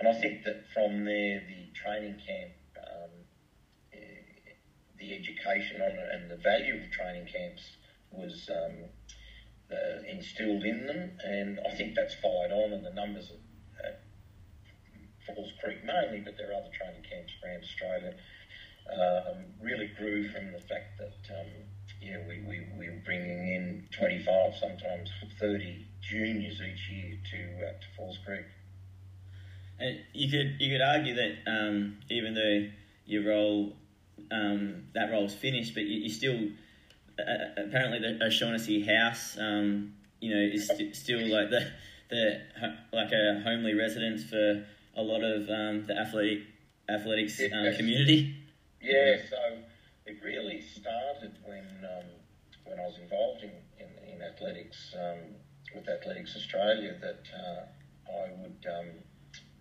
and 0.00 0.08
I 0.08 0.20
think 0.20 0.44
that 0.44 0.64
from 0.74 1.04
there, 1.04 1.42
the 1.46 1.68
training 1.74 2.20
camp, 2.26 2.52
um, 2.78 3.10
the 4.98 5.12
education 5.12 5.80
on 5.82 5.90
it 5.90 6.08
and 6.12 6.30
the 6.30 6.36
value 6.36 6.74
of 6.74 6.90
training 6.90 7.26
camps 7.26 7.62
was 8.12 8.48
uh, 9.72 10.02
instilled 10.08 10.64
in 10.64 10.86
them, 10.86 11.10
and 11.24 11.58
I 11.66 11.74
think 11.74 11.94
that's 11.94 12.14
followed 12.14 12.52
on, 12.52 12.72
and 12.72 12.84
the 12.84 12.92
numbers 12.92 13.30
at, 13.30 13.84
at 13.84 14.02
Falls 15.26 15.50
Creek 15.62 15.84
mainly, 15.84 16.20
but 16.20 16.36
there 16.36 16.50
are 16.50 16.54
other 16.54 16.70
training 16.76 17.02
camps 17.08 17.32
around 17.42 17.62
Australia, 17.62 18.14
um, 18.92 19.44
really 19.60 19.90
grew 19.98 20.28
from 20.30 20.52
the 20.52 20.58
fact 20.58 20.98
that 20.98 21.34
um, 21.38 21.46
yeah, 22.00 22.18
we, 22.28 22.42
we, 22.46 22.66
we 22.78 22.90
were 22.90 23.02
bringing 23.04 23.54
in 23.54 23.88
25, 23.96 24.54
sometimes 24.56 25.10
30 25.40 25.86
juniors 26.02 26.60
each 26.60 26.90
year 26.90 27.18
to, 27.30 27.66
uh, 27.66 27.70
to 27.72 27.86
Falls 27.96 28.18
Creek. 28.24 28.46
And 29.78 29.98
you 30.12 30.30
could 30.30 30.60
you 30.60 30.70
could 30.70 30.82
argue 30.82 31.14
that 31.14 31.32
um, 31.46 31.98
even 32.10 32.34
though 32.34 32.68
your 33.06 33.24
role 33.24 33.72
um, 34.30 34.84
that 34.94 35.10
role's 35.10 35.34
finished, 35.34 35.74
but 35.74 35.84
you, 35.84 36.00
you 36.02 36.10
still 36.10 36.48
uh, 37.18 37.62
apparently 37.66 37.98
the 37.98 38.24
O'Shaughnessy 38.24 38.84
house, 38.84 39.36
um, 39.40 39.94
you 40.20 40.34
know, 40.34 40.40
is 40.40 40.68
st- 40.68 40.94
still 40.94 41.26
like 41.28 41.50
the 41.50 41.70
the 42.10 42.40
like 42.92 43.12
a 43.12 43.40
homely 43.44 43.74
residence 43.74 44.24
for 44.24 44.64
a 44.96 45.02
lot 45.02 45.22
of 45.22 45.48
um, 45.48 45.86
the 45.86 45.96
athletic 45.98 46.40
athletics 46.88 47.40
um, 47.40 47.74
community. 47.76 48.36
Yeah, 48.80 49.16
so 49.28 49.36
it 50.06 50.18
really 50.22 50.60
started 50.60 51.32
when 51.44 51.66
um, 51.84 52.06
when 52.64 52.78
I 52.78 52.82
was 52.86 52.98
involved 52.98 53.42
in 53.42 53.50
in, 53.78 54.14
in 54.14 54.22
athletics 54.22 54.94
um, 54.98 55.18
with 55.74 55.88
Athletics 55.88 56.34
Australia 56.36 56.96
that 57.00 57.24
uh, 57.34 57.64
I 58.10 58.30
would 58.40 58.66
um, 58.66 58.90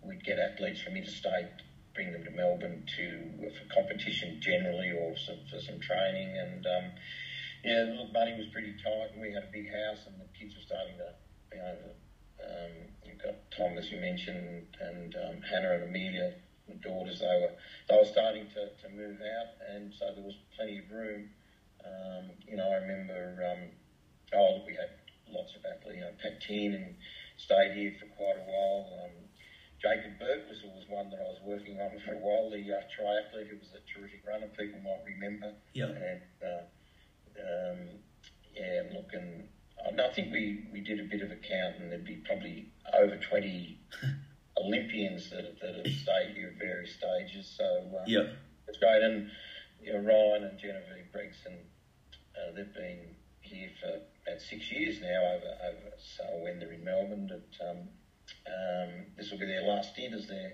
we'd 0.03 0.23
get 0.23 0.39
athletes 0.39 0.81
from 0.81 0.95
interstate 0.95 1.47
bring 1.93 2.13
them 2.13 2.23
to 2.23 2.31
Melbourne 2.31 2.85
to 2.97 3.49
for 3.51 3.73
competition 3.73 4.39
generally 4.39 4.91
or 4.91 5.15
some, 5.17 5.39
for 5.51 5.59
some 5.59 5.79
training 5.79 6.37
and 6.37 6.65
um, 6.65 6.91
yeah, 7.63 7.85
look, 7.95 8.11
money 8.11 8.33
was 8.35 8.47
pretty 8.47 8.73
tight, 8.83 9.13
and 9.13 9.21
we 9.21 9.33
had 9.33 9.43
a 9.43 9.51
big 9.51 9.69
house, 9.69 10.07
and 10.07 10.17
the 10.17 10.25
kids 10.37 10.55
were 10.55 10.65
starting 10.65 10.97
to, 10.97 11.13
you 11.53 11.61
know, 11.61 11.75
um, 12.41 12.71
you've 13.05 13.21
got 13.21 13.35
Tom, 13.55 13.77
as 13.77 13.91
you 13.91 13.99
mentioned, 13.99 14.65
and 14.79 15.15
um, 15.15 15.41
Hannah 15.41 15.75
and 15.75 15.83
Amelia, 15.83 16.33
the 16.67 16.73
daughters. 16.75 17.19
They 17.19 17.27
were 17.27 17.53
they 17.87 17.97
were 17.97 18.05
starting 18.05 18.47
to, 18.55 18.73
to 18.81 18.89
move 18.89 19.19
out, 19.21 19.69
and 19.69 19.93
so 19.93 20.09
there 20.15 20.23
was 20.23 20.33
plenty 20.55 20.79
of 20.79 20.89
room. 20.89 21.29
Um, 21.85 22.31
you 22.47 22.57
know, 22.57 22.67
I 22.69 22.77
remember. 22.77 23.45
Um, 23.45 23.69
oh, 24.33 24.55
look, 24.55 24.65
we 24.65 24.73
had 24.73 24.89
lots 25.33 25.55
of 25.55 25.65
athletes. 25.65 25.97
You 25.97 26.05
know, 26.05 26.15
Pat 26.21 26.43
and 26.49 26.95
stayed 27.37 27.73
here 27.75 27.93
for 27.99 28.07
quite 28.15 28.37
a 28.37 28.45
while. 28.45 28.87
Um, 29.03 29.15
Jacob 29.81 30.19
Burke 30.19 30.45
was 30.47 30.61
always 30.61 30.85
one 30.87 31.09
that 31.09 31.17
I 31.17 31.25
was 31.25 31.41
working 31.43 31.81
on 31.81 31.89
for 32.05 32.13
a 32.13 32.21
while. 32.21 32.53
The 32.53 32.61
uh, 32.61 32.85
triathlete 32.93 33.49
who 33.49 33.57
was 33.57 33.73
a 33.73 33.81
terrific 33.89 34.21
runner, 34.27 34.47
people 34.53 34.79
might 34.85 35.01
remember. 35.05 35.57
Yeah. 35.73 35.89
And 35.89 36.21
uh, 36.37 36.63
um, 37.41 37.79
yeah, 38.53 38.83
look, 38.93 39.09
and 39.13 39.49
I 39.99 40.13
think 40.13 40.31
we, 40.31 40.65
we 40.71 40.81
did 40.81 40.99
a 40.99 41.03
bit 41.03 41.21
of 41.21 41.31
a 41.31 41.35
count, 41.35 41.77
and 41.79 41.91
there'd 41.91 42.05
be 42.05 42.21
probably 42.25 42.69
over 42.93 43.17
20 43.17 43.79
Olympians 44.57 45.29
that, 45.31 45.59
that 45.61 45.75
have 45.75 45.95
stayed 45.95 46.35
here 46.35 46.53
at 46.53 46.59
various 46.59 46.93
stages. 46.95 47.49
So 47.57 47.65
uh, 47.65 48.03
yeah. 48.05 48.29
it's 48.67 48.77
great. 48.77 49.01
And 49.01 49.29
you 49.81 49.93
know, 49.93 49.99
Ryan 49.99 50.49
and 50.49 50.59
Genevieve 50.59 51.11
Gregson, 51.11 51.57
uh, 52.35 52.55
they've 52.55 52.73
been 52.73 53.15
here 53.41 53.69
for 53.81 53.99
about 54.25 54.41
six 54.41 54.71
years 54.71 55.01
now 55.01 55.21
over, 55.35 55.51
over 55.69 55.91
so 55.97 56.23
when 56.43 56.59
they're 56.59 56.71
in 56.71 56.83
Melbourne. 56.83 57.27
That, 57.27 57.69
um, 57.69 57.77
um, 58.47 59.05
this 59.17 59.31
will 59.31 59.39
be 59.39 59.45
their 59.45 59.63
last 59.63 59.93
stint 59.93 60.13
as 60.13 60.27
they 60.27 60.53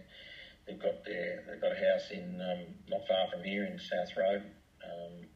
they've 0.67 0.79
got 0.79 1.05
their 1.05 1.43
they've 1.47 1.61
got 1.61 1.71
a 1.71 1.75
house 1.75 2.11
in 2.11 2.41
um, 2.41 2.73
not 2.89 3.07
far 3.07 3.27
from 3.31 3.43
here 3.43 3.65
in 3.65 3.79
South 3.79 4.15
Road. 4.17 4.43
Um, 4.83 5.27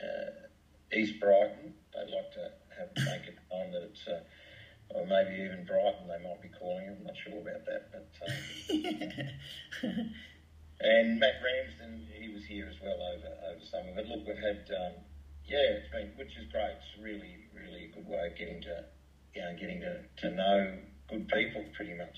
uh, 0.00 0.96
East 0.96 1.20
Brighton. 1.20 1.74
They'd 1.94 2.14
like 2.14 2.32
to 2.32 2.52
have 2.78 2.88
make 2.96 3.28
it 3.28 3.38
on 3.50 3.70
that 3.72 3.82
it's, 3.82 4.06
uh, 4.06 4.20
or 4.90 5.06
maybe 5.06 5.42
even 5.42 5.64
Brighton. 5.66 6.08
They 6.08 6.22
might 6.22 6.42
be 6.42 6.48
calling 6.48 6.86
it. 6.86 6.96
I'm 6.98 7.04
not 7.04 7.16
sure 7.16 7.40
about 7.40 7.64
that, 7.66 7.90
but. 7.92 8.10
Um, 8.26 8.34
and 10.80 11.20
Matt 11.20 11.38
Ramsden, 11.44 12.08
he 12.18 12.32
was 12.32 12.44
here 12.44 12.68
as 12.68 12.80
well 12.82 12.98
over 13.00 13.30
over 13.52 13.64
summer. 13.64 13.92
But 13.94 14.06
look, 14.06 14.26
we've 14.26 14.36
had 14.36 14.68
um, 14.74 14.92
yeah, 15.50 15.78
it's 15.78 15.90
been 15.90 16.12
which 16.16 16.36
is 16.36 16.50
great. 16.52 16.76
It's 16.78 17.02
really 17.02 17.36
really 17.54 17.86
a 17.86 17.94
good 17.94 18.08
way 18.08 18.28
of 18.30 18.38
getting 18.38 18.62
to 18.62 18.84
you 19.34 19.42
know 19.42 19.56
getting 19.58 19.80
to, 19.80 20.00
to 20.18 20.30
know 20.34 20.78
good 21.08 21.28
people 21.28 21.64
pretty 21.74 21.94
much. 21.94 22.16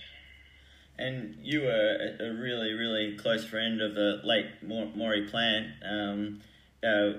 And 0.99 1.37
you 1.41 1.63
were 1.63 2.15
a, 2.21 2.33
really 2.35 2.75
really 2.75 3.17
close 3.17 3.45
friend 3.45 3.81
of 3.81 3.95
the 3.95 4.21
late 4.23 4.47
Maurie 4.63 5.29
Plant. 5.29 5.69
Um, 5.83 6.41
uh, 6.85 7.19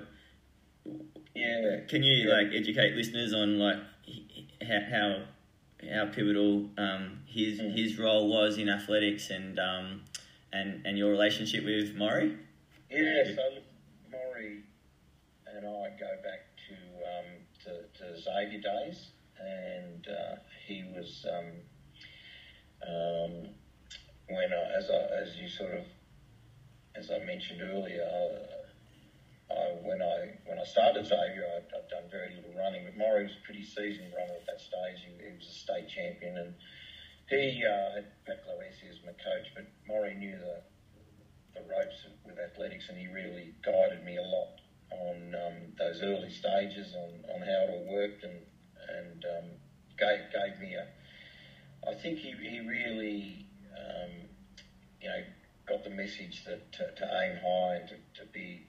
yeah. 1.34 1.80
Can 1.88 2.04
you 2.04 2.28
yeah. 2.28 2.34
like 2.34 2.46
educate 2.54 2.94
listeners 2.94 3.34
on 3.34 3.58
like 3.58 3.78
how 4.62 5.24
how 5.92 6.06
pivotal 6.06 6.70
um, 6.78 7.22
his 7.26 7.60
mm. 7.60 7.76
his 7.76 7.98
role 7.98 8.28
was 8.28 8.56
in 8.56 8.68
athletics 8.68 9.30
and 9.30 9.58
um, 9.58 10.02
and 10.52 10.86
and 10.86 10.96
your 10.96 11.10
relationship 11.10 11.64
with 11.64 11.96
Maurie? 11.96 12.36
Yeah, 12.90 13.24
so 13.24 13.32
Maurie 13.34 13.63
and 15.56 15.66
I 15.66 15.90
go 15.98 16.10
back 16.22 16.50
to 16.68 16.74
um, 17.06 17.30
to, 17.64 17.70
to 17.98 18.20
Xavier 18.20 18.60
days, 18.60 19.10
and 19.38 20.06
uh, 20.08 20.36
he 20.66 20.84
was 20.94 21.24
um, 21.30 21.50
um, 22.82 23.48
when 24.28 24.52
I, 24.52 24.78
as 24.78 24.90
I, 24.90 25.22
as 25.22 25.36
you 25.36 25.48
sort 25.48 25.72
of 25.72 25.84
as 26.96 27.10
I 27.10 27.24
mentioned 27.24 27.62
earlier. 27.62 28.02
Uh, 28.02 28.46
I, 29.50 29.76
when 29.84 30.00
I 30.00 30.34
when 30.46 30.58
I 30.58 30.64
started 30.64 31.06
Xavier, 31.06 31.44
I'd 31.46 31.88
done 31.88 32.08
very 32.10 32.34
little 32.34 32.58
running, 32.58 32.84
but 32.86 32.96
Maurie 32.96 33.24
was 33.24 33.36
a 33.36 33.44
pretty 33.44 33.62
seasoned 33.62 34.10
runner 34.16 34.34
at 34.40 34.46
that 34.46 34.58
stage. 34.58 35.04
He, 35.04 35.12
he 35.20 35.36
was 35.36 35.46
a 35.46 35.52
state 35.52 35.86
champion, 35.86 36.38
and 36.38 36.54
he 37.28 37.62
uh, 37.62 37.94
had 37.94 38.06
Pat 38.24 38.42
Clohessy 38.42 38.90
as 38.90 38.98
my 39.04 39.12
coach. 39.20 39.52
But 39.54 39.68
Maurie 39.86 40.16
knew 40.16 40.34
the 40.34 40.64
the 41.54 41.62
ropes 41.68 42.08
with 42.24 42.40
athletics, 42.40 42.88
and 42.88 42.98
he 42.98 43.06
really 43.06 43.54
guided 43.62 44.02
me 44.02 44.16
a 44.16 44.22
lot 44.22 44.63
on 45.00 45.34
um, 45.34 45.72
those 45.78 46.00
early 46.02 46.30
stages, 46.30 46.94
on, 46.94 47.24
on 47.34 47.40
how 47.40 47.64
it 47.64 47.70
all 47.70 47.94
worked, 47.94 48.24
and 48.24 48.38
and 48.98 49.24
um, 49.24 49.50
gave 49.98 50.20
gave 50.32 50.60
me 50.60 50.74
a. 50.74 50.86
I 51.88 51.94
think 51.94 52.18
he 52.18 52.32
he 52.32 52.60
really, 52.60 53.46
um, 53.76 54.10
you 55.00 55.08
know, 55.08 55.22
got 55.68 55.84
the 55.84 55.90
message 55.90 56.44
that 56.44 56.72
to, 56.72 56.94
to 56.94 57.04
aim 57.04 57.36
high 57.36 57.76
and 57.76 57.88
to, 57.88 57.96
to 58.22 58.32
be 58.32 58.66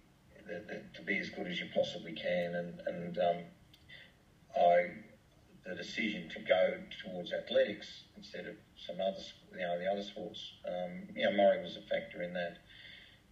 the, 0.48 0.64
the, 0.68 0.82
to 0.96 1.02
be 1.02 1.18
as 1.18 1.30
good 1.30 1.48
as 1.48 1.60
you 1.60 1.68
possibly 1.74 2.14
can. 2.14 2.56
And, 2.56 2.82
and 2.88 3.18
um, 3.18 3.38
I, 4.56 4.88
the 5.66 5.76
decision 5.76 6.30
to 6.30 6.40
go 6.40 6.78
towards 7.04 7.34
athletics 7.34 8.04
instead 8.16 8.46
of 8.46 8.56
some 8.78 9.02
other, 9.02 9.22
you 9.54 9.60
know, 9.60 9.80
the 9.80 9.92
other 9.92 10.04
sports, 10.04 10.54
um, 10.68 11.08
you 11.16 11.26
know, 11.26 11.36
Murray 11.36 11.62
was 11.62 11.78
a 11.78 11.82
factor 11.82 12.22
in 12.22 12.34
that. 12.34 12.58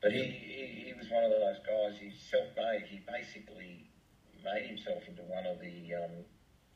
But 0.03 0.11
he, 0.11 0.23
he, 0.23 0.83
he 0.87 0.93
was 0.93 1.09
one 1.09 1.23
of 1.23 1.31
those 1.31 1.59
guys, 1.65 1.97
he's 1.99 2.19
self-made. 2.29 2.83
He 2.89 2.99
basically 3.07 3.87
made 4.43 4.67
himself 4.67 5.03
into 5.07 5.23
one 5.23 5.45
of 5.47 5.59
the, 5.59 5.95
um, 5.95 6.11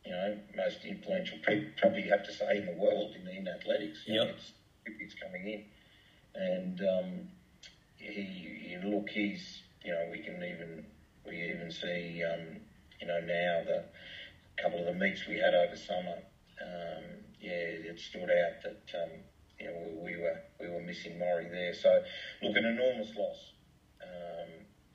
you 0.06 0.12
know, 0.12 0.38
most 0.56 0.86
influential 0.86 1.38
people, 1.46 1.70
probably 1.78 2.04
you 2.04 2.12
have 2.12 2.26
to 2.26 2.34
say, 2.34 2.58
in 2.58 2.66
the 2.66 2.82
world 2.82 3.14
in, 3.20 3.28
in 3.28 3.48
athletics. 3.48 4.00
You 4.08 4.16
yep. 4.16 4.24
know, 4.24 4.34
it's, 4.34 4.52
it's 4.86 5.16
coming 5.22 5.46
in. 5.46 5.66
And 6.34 6.82
um, 6.82 7.28
he, 7.98 8.24
he, 8.70 8.78
look, 8.84 9.10
he's 9.10 9.62
you 9.88 9.94
know, 9.94 10.08
we 10.12 10.20
can 10.20 10.36
even 10.44 10.86
we 11.26 11.44
even 11.44 11.72
see, 11.72 12.22
um, 12.24 12.58
you 13.00 13.08
know, 13.08 13.20
now 13.22 13.64
the 13.66 13.84
couple 14.62 14.80
of 14.80 14.86
the 14.86 14.94
meets 14.94 15.26
we 15.28 15.40
had 15.40 15.54
over 15.54 15.76
summer. 15.76 16.18
Um, 16.62 17.04
yeah, 17.40 17.88
it 17.88 18.00
stood 18.00 18.24
out 18.30 18.64
that 18.64 19.02
um, 19.02 19.12
you 19.60 19.68
know 19.68 19.74
we, 20.02 20.14
we, 20.14 20.22
were 20.22 20.40
we 20.60 20.70
were 20.70 20.82
missing 20.82 21.20
Maurie 21.20 21.50
there. 21.50 21.74
So 21.74 21.90
look, 22.42 22.56
an 22.56 22.66
enormous 22.66 23.16
loss, 23.16 23.54
um, 24.02 24.50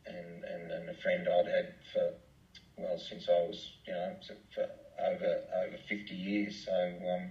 and, 0.06 0.44
and 0.44 0.70
and 0.70 0.88
a 0.88 0.94
friend 1.02 1.26
I'd 1.28 1.46
had 1.46 1.74
for 1.92 2.14
well 2.76 2.98
since 2.98 3.28
I 3.28 3.46
was 3.46 3.72
you 3.86 3.92
know 3.92 4.16
for 4.54 4.66
over 5.02 5.40
over 5.66 5.76
50 5.88 6.14
years. 6.14 6.64
So 6.64 6.72
um, 6.72 7.30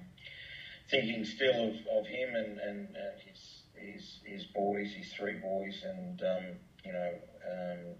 thinking 0.89 1.23
still 1.25 1.69
of, 1.69 1.75
of 1.97 2.05
him 2.05 2.35
and, 2.35 2.59
and, 2.59 2.95
and 2.95 3.21
his 3.25 3.63
his 3.75 4.19
his 4.25 4.45
boys, 4.45 4.91
his 4.93 5.11
three 5.13 5.39
boys, 5.39 5.83
and 5.83 6.21
um, 6.21 6.43
you 6.83 6.91
know 6.91 7.13
um, 7.51 7.95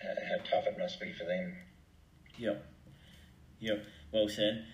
how 0.00 0.36
tough 0.50 0.66
it 0.66 0.78
must 0.78 1.00
be 1.00 1.12
for 1.12 1.24
them. 1.24 1.56
Yep. 2.36 2.64
Yep. 3.60 3.82
Well 4.12 4.28
said. 4.28 4.64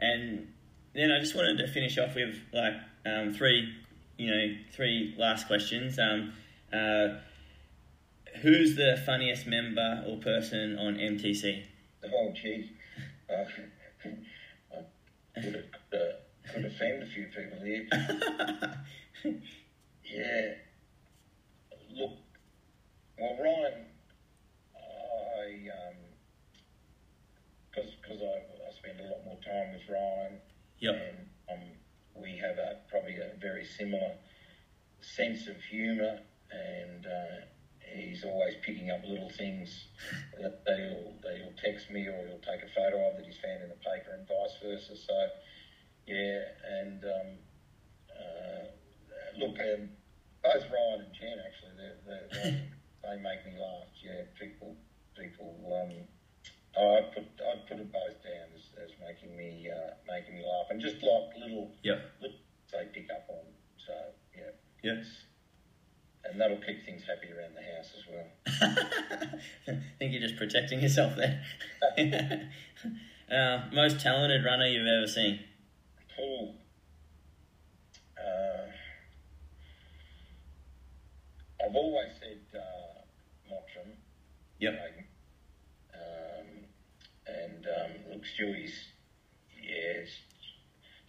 And 0.00 0.48
then 0.94 1.10
I 1.10 1.18
just 1.20 1.34
wanted 1.34 1.58
to 1.58 1.68
finish 1.68 1.98
off 1.98 2.14
with 2.14 2.36
like 2.52 2.74
um, 3.06 3.32
three, 3.32 3.72
you 4.18 4.30
know, 4.30 4.54
three 4.72 5.14
last 5.18 5.46
questions. 5.46 5.98
Um, 5.98 6.32
uh, 6.72 7.18
who's 8.42 8.76
the 8.76 9.02
funniest 9.04 9.46
member 9.46 10.04
or 10.06 10.18
person 10.18 10.78
on 10.78 10.96
MTC? 10.96 11.64
Oh, 12.04 12.32
geez. 12.34 12.66
Uh, 13.30 13.44
I 15.36 15.40
could, 15.40 15.54
have, 15.54 15.64
uh, 15.92 16.52
could 16.52 16.64
offend 16.66 17.02
a 17.02 17.06
few 17.06 17.26
people 17.26 17.58
here. 17.64 17.86
yeah. 20.04 20.54
Look, 21.94 22.12
well, 23.18 23.38
Ryan, 23.42 23.86
I 24.76 25.70
because 27.70 27.88
um, 27.88 27.96
because 28.02 28.22
I, 28.22 28.68
I 28.68 28.72
spend 28.78 29.00
a 29.00 29.04
lot 29.04 29.24
more 29.24 29.38
time 29.44 29.72
with 29.72 29.88
Ryan. 29.88 30.40
Yep. 30.82 30.94
And 31.48 31.62
um, 31.62 31.68
we 32.20 32.36
have 32.38 32.58
a 32.58 32.74
probably 32.90 33.16
a 33.16 33.30
very 33.40 33.64
similar 33.64 34.14
sense 35.00 35.46
of 35.46 35.54
humour, 35.70 36.18
and 36.50 37.06
uh, 37.06 37.46
he's 37.94 38.24
always 38.24 38.54
picking 38.62 38.90
up 38.90 39.00
little 39.04 39.30
things 39.30 39.86
that 40.40 40.64
they'll 40.66 41.14
they'll 41.22 41.52
text 41.62 41.88
me 41.88 42.08
or 42.08 42.26
he'll 42.26 42.42
take 42.42 42.62
a 42.64 42.72
photo 42.74 43.08
of 43.08 43.16
that 43.16 43.24
he's 43.24 43.38
found 43.38 43.62
in 43.62 43.68
the 43.68 43.76
paper, 43.76 44.10
and 44.12 44.26
vice 44.26 44.56
versa. 44.60 44.96
So, 44.96 45.26
yeah, 46.08 46.40
and 46.80 47.04
um, 47.04 47.28
uh, 48.10 48.66
look, 49.38 49.56
um, 49.60 49.88
both 50.42 50.64
Ryan 50.68 51.00
and 51.06 51.14
Jen 51.14 51.38
actually, 51.46 51.78
they're, 51.78 52.26
they're 52.32 52.62
they 53.04 53.16
make 53.22 53.46
me 53.46 53.54
laugh. 53.60 53.86
Yeah, 54.02 54.22
people, 54.38 54.74
people. 55.16 55.54
Um, 55.70 55.92
I 56.76 57.02
put 57.14 57.24
I 57.38 57.56
put 57.68 57.78
them 57.78 57.90
both 57.92 58.18
down 58.24 58.50
as, 58.56 58.61
making 59.00 59.36
me 59.36 59.68
uh, 59.70 59.94
making 60.06 60.34
me 60.34 60.42
laugh, 60.42 60.66
and 60.70 60.80
just 60.80 60.96
like 61.02 61.36
little, 61.38 61.70
yeah, 61.82 61.98
little 62.20 62.36
they 62.72 62.86
pick 62.92 63.10
up 63.10 63.26
on. 63.28 63.44
So 63.86 63.92
yeah, 64.36 64.50
yes, 64.82 65.06
and 66.24 66.40
that'll 66.40 66.58
keep 66.58 66.84
things 66.84 67.02
happy 67.06 67.32
around 67.32 67.54
the 67.54 67.62
house 67.62 67.92
as 67.98 68.04
well. 68.10 68.26
I 69.68 69.80
think 69.98 70.12
you're 70.12 70.22
just 70.22 70.36
protecting 70.36 70.80
yourself 70.80 71.14
there. 71.16 71.42
uh, 73.30 73.74
most 73.74 74.00
talented 74.00 74.44
runner 74.44 74.66
you've 74.66 74.86
ever 74.86 75.06
seen? 75.06 75.40
Oh, 76.20 76.54
uh, 78.18 78.66
I've 81.64 81.74
always 81.76 82.12
said. 82.20 82.38
Uh, 82.58 82.92
Yep. 84.62 84.78
Um, 85.92 86.46
and 87.26 87.66
um, 87.66 88.11
Stewie's, 88.24 88.74
yeah, 89.60 90.04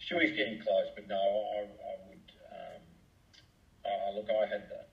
Stewie's 0.00 0.36
getting 0.36 0.60
close, 0.60 0.88
but 0.94 1.08
no, 1.08 1.16
I, 1.16 1.60
I 1.64 1.94
would. 2.08 2.26
Um, 2.52 2.82
uh, 3.84 4.16
look, 4.16 4.28
I 4.30 4.46
had 4.46 4.68
the, 4.68 4.84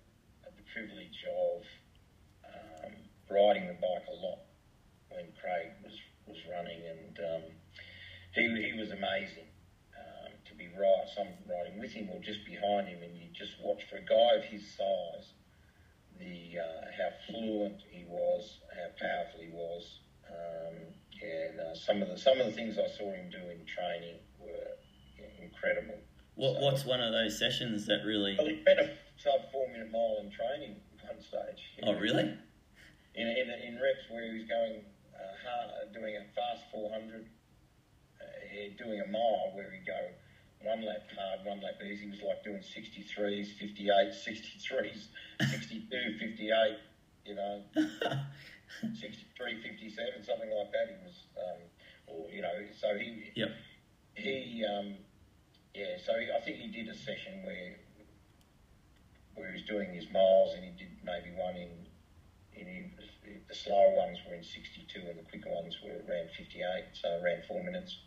the 0.46 0.64
privilege 0.74 1.26
of 1.28 1.64
um, 2.46 2.94
riding 3.30 3.68
the 3.68 3.74
bike 3.74 4.08
a 4.08 4.18
lot 4.26 4.40
when 5.10 5.26
Craig 5.40 5.72
was, 5.84 5.94
was 6.28 6.38
running, 6.50 6.82
and 6.88 7.20
um, 7.20 7.44
he, 8.34 8.42
he 8.42 8.80
was 8.80 8.92
amazing 8.92 9.50
um, 9.98 10.32
to 10.48 10.56
be 10.56 10.68
right, 10.78 11.06
some 11.16 11.28
riding 11.50 11.80
with 11.80 11.92
him 11.92 12.10
or 12.12 12.20
just 12.20 12.46
behind 12.46 12.88
him, 12.88 13.04
and 13.04 13.18
you 13.18 13.28
just 13.34 13.54
watch 13.62 13.84
for 13.90 13.98
a 13.98 14.06
guy 14.06 14.38
of 14.38 14.44
his 14.46 14.64
size 14.76 15.34
the 16.22 16.60
uh, 16.60 16.86
how 16.98 17.10
fluent 17.28 17.82
he 17.90 18.06
was, 18.08 18.60
how 18.70 18.90
powerful 19.00 19.42
he 19.42 19.50
was, 19.50 20.00
um, 20.30 20.78
and 21.22 21.60
uh, 21.60 21.76
some 21.76 22.02
of 22.02 22.10
the 22.10 22.18
some 22.18 22.40
of 22.40 22.46
the 22.46 22.52
things 22.52 22.78
I 22.78 22.88
saw 22.88 23.12
him 23.12 23.30
do 23.30 23.38
in 23.38 23.66
training 23.66 24.20
were 24.40 24.78
incredible. 25.42 25.96
What, 26.36 26.56
so, 26.56 26.62
what's 26.62 26.86
one 26.86 27.02
of 27.02 27.12
those 27.12 27.38
sessions 27.38 27.86
that 27.88 28.04
really? 28.06 28.36
Well, 28.38 28.48
he 28.48 28.64
ran 28.66 28.80
a 28.80 28.90
sub 29.18 29.52
four 29.52 29.68
minute 29.70 29.92
mile 29.92 30.18
in 30.22 30.32
training 30.32 30.76
one 31.12 31.22
stage. 31.22 31.62
Oh, 31.84 31.94
really? 31.94 32.24
In, 33.16 33.28
in, 33.28 33.50
in 33.68 33.76
reps 33.76 34.08
where 34.10 34.24
he 34.24 34.40
was 34.40 34.48
going 34.48 34.82
uh, 35.14 35.36
hard, 35.44 35.94
doing 35.94 36.16
a 36.16 36.24
fast 36.34 36.64
400, 36.72 37.26
uh, 38.22 38.26
doing 38.78 39.02
a 39.02 39.08
mile 39.12 39.52
where 39.54 39.70
he'd 39.72 39.86
go 39.86 40.00
one 40.64 40.86
lap 40.86 41.04
hard, 41.18 41.46
one 41.46 41.62
lap 41.62 41.76
easy. 41.84 42.06
He 42.06 42.12
was 42.12 42.22
like 42.22 42.44
doing 42.44 42.62
63s, 42.62 43.52
58s, 43.60 44.16
63s, 44.24 45.08
62, 45.50 46.18
58, 46.20 46.78
you 47.26 47.36
know, 47.36 47.62
63, 48.80 49.62
57, 49.62 50.24
something 50.24 50.50
like 50.50 50.72
that. 50.72 50.88
He 50.90 50.98
was, 51.06 51.18
um, 51.38 51.60
or, 52.08 52.32
you 52.32 52.42
know, 52.42 52.54
so 52.80 52.98
he, 52.98 53.32
yep. 53.36 53.50
he, 54.16 54.66
um, 54.66 54.96
yeah, 55.76 55.98
so 56.04 56.14
he, 56.20 56.28
I 56.32 56.40
think 56.42 56.58
he 56.58 56.68
did 56.68 56.90
a 56.90 56.96
session 56.96 57.44
where 57.44 57.76
where 59.36 59.48
he 59.48 59.54
was 59.54 59.64
doing 59.64 59.94
his 59.94 60.12
miles, 60.12 60.54
and 60.56 60.64
he 60.64 60.72
did 60.72 60.92
maybe 61.06 61.32
one 61.38 61.56
in 61.56 61.70
in 62.54 62.92
the 63.48 63.56
slower 63.56 63.96
ones 63.96 64.18
were 64.28 64.36
in 64.36 64.44
62, 64.44 65.00
and 65.00 65.20
the 65.20 65.24
quicker 65.24 65.50
ones 65.50 65.78
were 65.84 65.92
around 65.92 66.30
58, 66.38 66.86
so 66.94 67.20
around 67.24 67.44
four 67.48 67.64
minutes. 67.64 68.00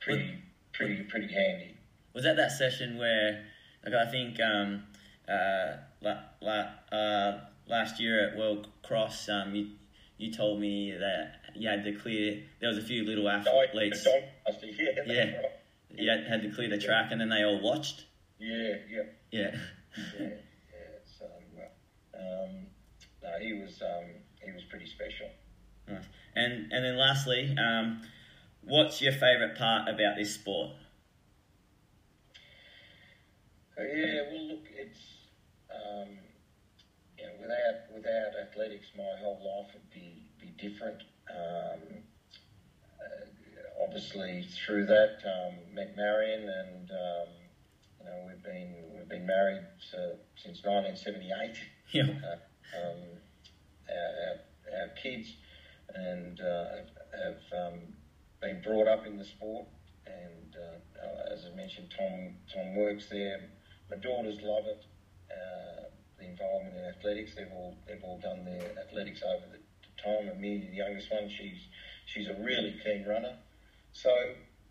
Pretty, 0.00 0.38
pretty, 0.72 1.02
pretty 1.04 1.32
handy. 1.32 1.76
Was 2.12 2.24
that 2.24 2.36
that 2.36 2.52
session 2.52 2.98
where, 2.98 3.44
like, 3.84 3.94
I 3.94 4.10
think 4.10 4.38
um, 4.40 4.84
uh, 5.28 5.76
la, 6.00 6.18
la, 6.40 6.66
uh, 6.92 7.40
last 7.66 8.00
year 8.00 8.28
at 8.28 8.36
World 8.36 8.68
Cross, 8.82 9.28
um, 9.28 9.54
you, 9.54 9.70
you 10.18 10.32
told 10.32 10.60
me 10.60 10.92
that 10.92 11.36
you 11.54 11.68
had 11.68 11.84
to 11.84 11.92
clear. 11.92 12.42
There 12.60 12.68
was 12.68 12.78
a 12.78 12.82
few 12.82 13.04
little 13.04 13.28
athletes. 13.28 14.06
Yeah, 14.06 15.04
yeah. 15.06 15.42
You 15.90 16.10
had, 16.10 16.26
had 16.26 16.42
to 16.42 16.50
clear 16.50 16.68
the 16.68 16.78
track, 16.78 17.08
and 17.10 17.20
then 17.20 17.28
they 17.28 17.44
all 17.44 17.60
watched. 17.60 18.04
Yeah, 18.38 18.74
yeah, 18.90 19.02
yeah, 19.30 19.56
yeah. 20.18 20.26
yeah. 20.26 20.28
So, 21.18 21.26
um, 22.14 22.66
no, 23.22 23.38
he 23.40 23.52
was 23.52 23.80
um, 23.82 24.10
he 24.44 24.52
was 24.52 24.64
pretty 24.64 24.86
special. 24.86 25.28
Nice. 25.88 26.04
And 26.34 26.72
and 26.72 26.84
then 26.84 26.96
lastly, 26.96 27.54
um, 27.58 28.02
what's 28.62 29.00
your 29.00 29.12
favourite 29.12 29.56
part 29.56 29.88
about 29.88 30.16
this 30.16 30.34
sport? 30.34 30.72
Uh, 33.78 33.82
yeah, 33.82 34.22
well, 34.30 34.48
look, 34.48 34.66
it's 34.76 34.98
um, 35.70 36.08
without 37.44 37.94
without 37.94 38.32
athletics, 38.40 38.86
my 38.96 39.12
whole 39.20 39.38
life 39.38 39.72
would 39.74 39.90
be 39.90 40.26
be 40.40 40.52
different. 40.56 41.02
Um, 41.30 42.02
uh, 43.00 43.84
obviously, 43.84 44.46
through 44.64 44.86
that, 44.86 45.18
um, 45.24 45.74
met 45.74 45.96
Marion, 45.96 46.48
and 46.48 46.90
um, 46.90 47.28
you 48.00 48.04
know, 48.06 48.24
we've 48.26 48.42
been 48.42 48.74
we've 48.96 49.08
been 49.08 49.26
married 49.26 49.64
uh, 49.94 50.16
since 50.36 50.64
1978. 50.64 51.56
Yeah. 51.92 52.02
Uh, 52.02 52.36
um, 52.76 52.98
our, 53.88 54.80
our, 54.80 54.88
kids, 55.00 55.36
and 55.94 56.40
uh, 56.40 56.64
have 57.24 57.72
um, 57.72 57.80
been 58.40 58.60
brought 58.62 58.88
up 58.88 59.06
in 59.06 59.16
the 59.16 59.24
sport. 59.24 59.66
And 60.06 60.56
uh, 60.56 61.32
as 61.32 61.46
I 61.50 61.54
mentioned, 61.54 61.92
Tom 61.96 62.34
Tom 62.52 62.74
works 62.74 63.08
there. 63.10 63.50
My 63.90 63.96
daughters 63.98 64.38
love 64.42 64.64
it. 64.66 64.84
Uh, 65.30 65.84
involvement 66.24 66.76
in 66.76 66.84
athletics. 66.84 67.34
They've 67.34 67.52
all 67.52 67.76
they've 67.86 68.02
all 68.02 68.18
done 68.18 68.44
their 68.44 68.78
athletics 68.78 69.22
over 69.22 69.44
the 69.50 69.58
time. 70.02 70.28
Amelia, 70.28 70.70
the 70.70 70.76
youngest 70.76 71.10
one, 71.10 71.28
she's 71.28 71.58
she's 72.06 72.28
a 72.28 72.34
really 72.34 72.78
keen 72.84 73.04
runner. 73.06 73.34
So 73.92 74.10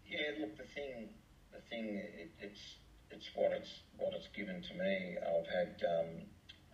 yeah, 0.06 0.32
look, 0.40 0.58
the 0.58 0.64
thing 0.64 1.10
the 1.52 1.60
thing 1.70 1.96
it, 1.96 2.30
it's 2.40 2.76
it's 3.12 3.30
what 3.36 3.52
it's 3.52 3.82
what 3.98 4.14
it's 4.14 4.28
given 4.36 4.62
to 4.62 4.74
me. 4.74 5.18
I've 5.18 5.48
had 5.48 5.84
um, 5.88 6.26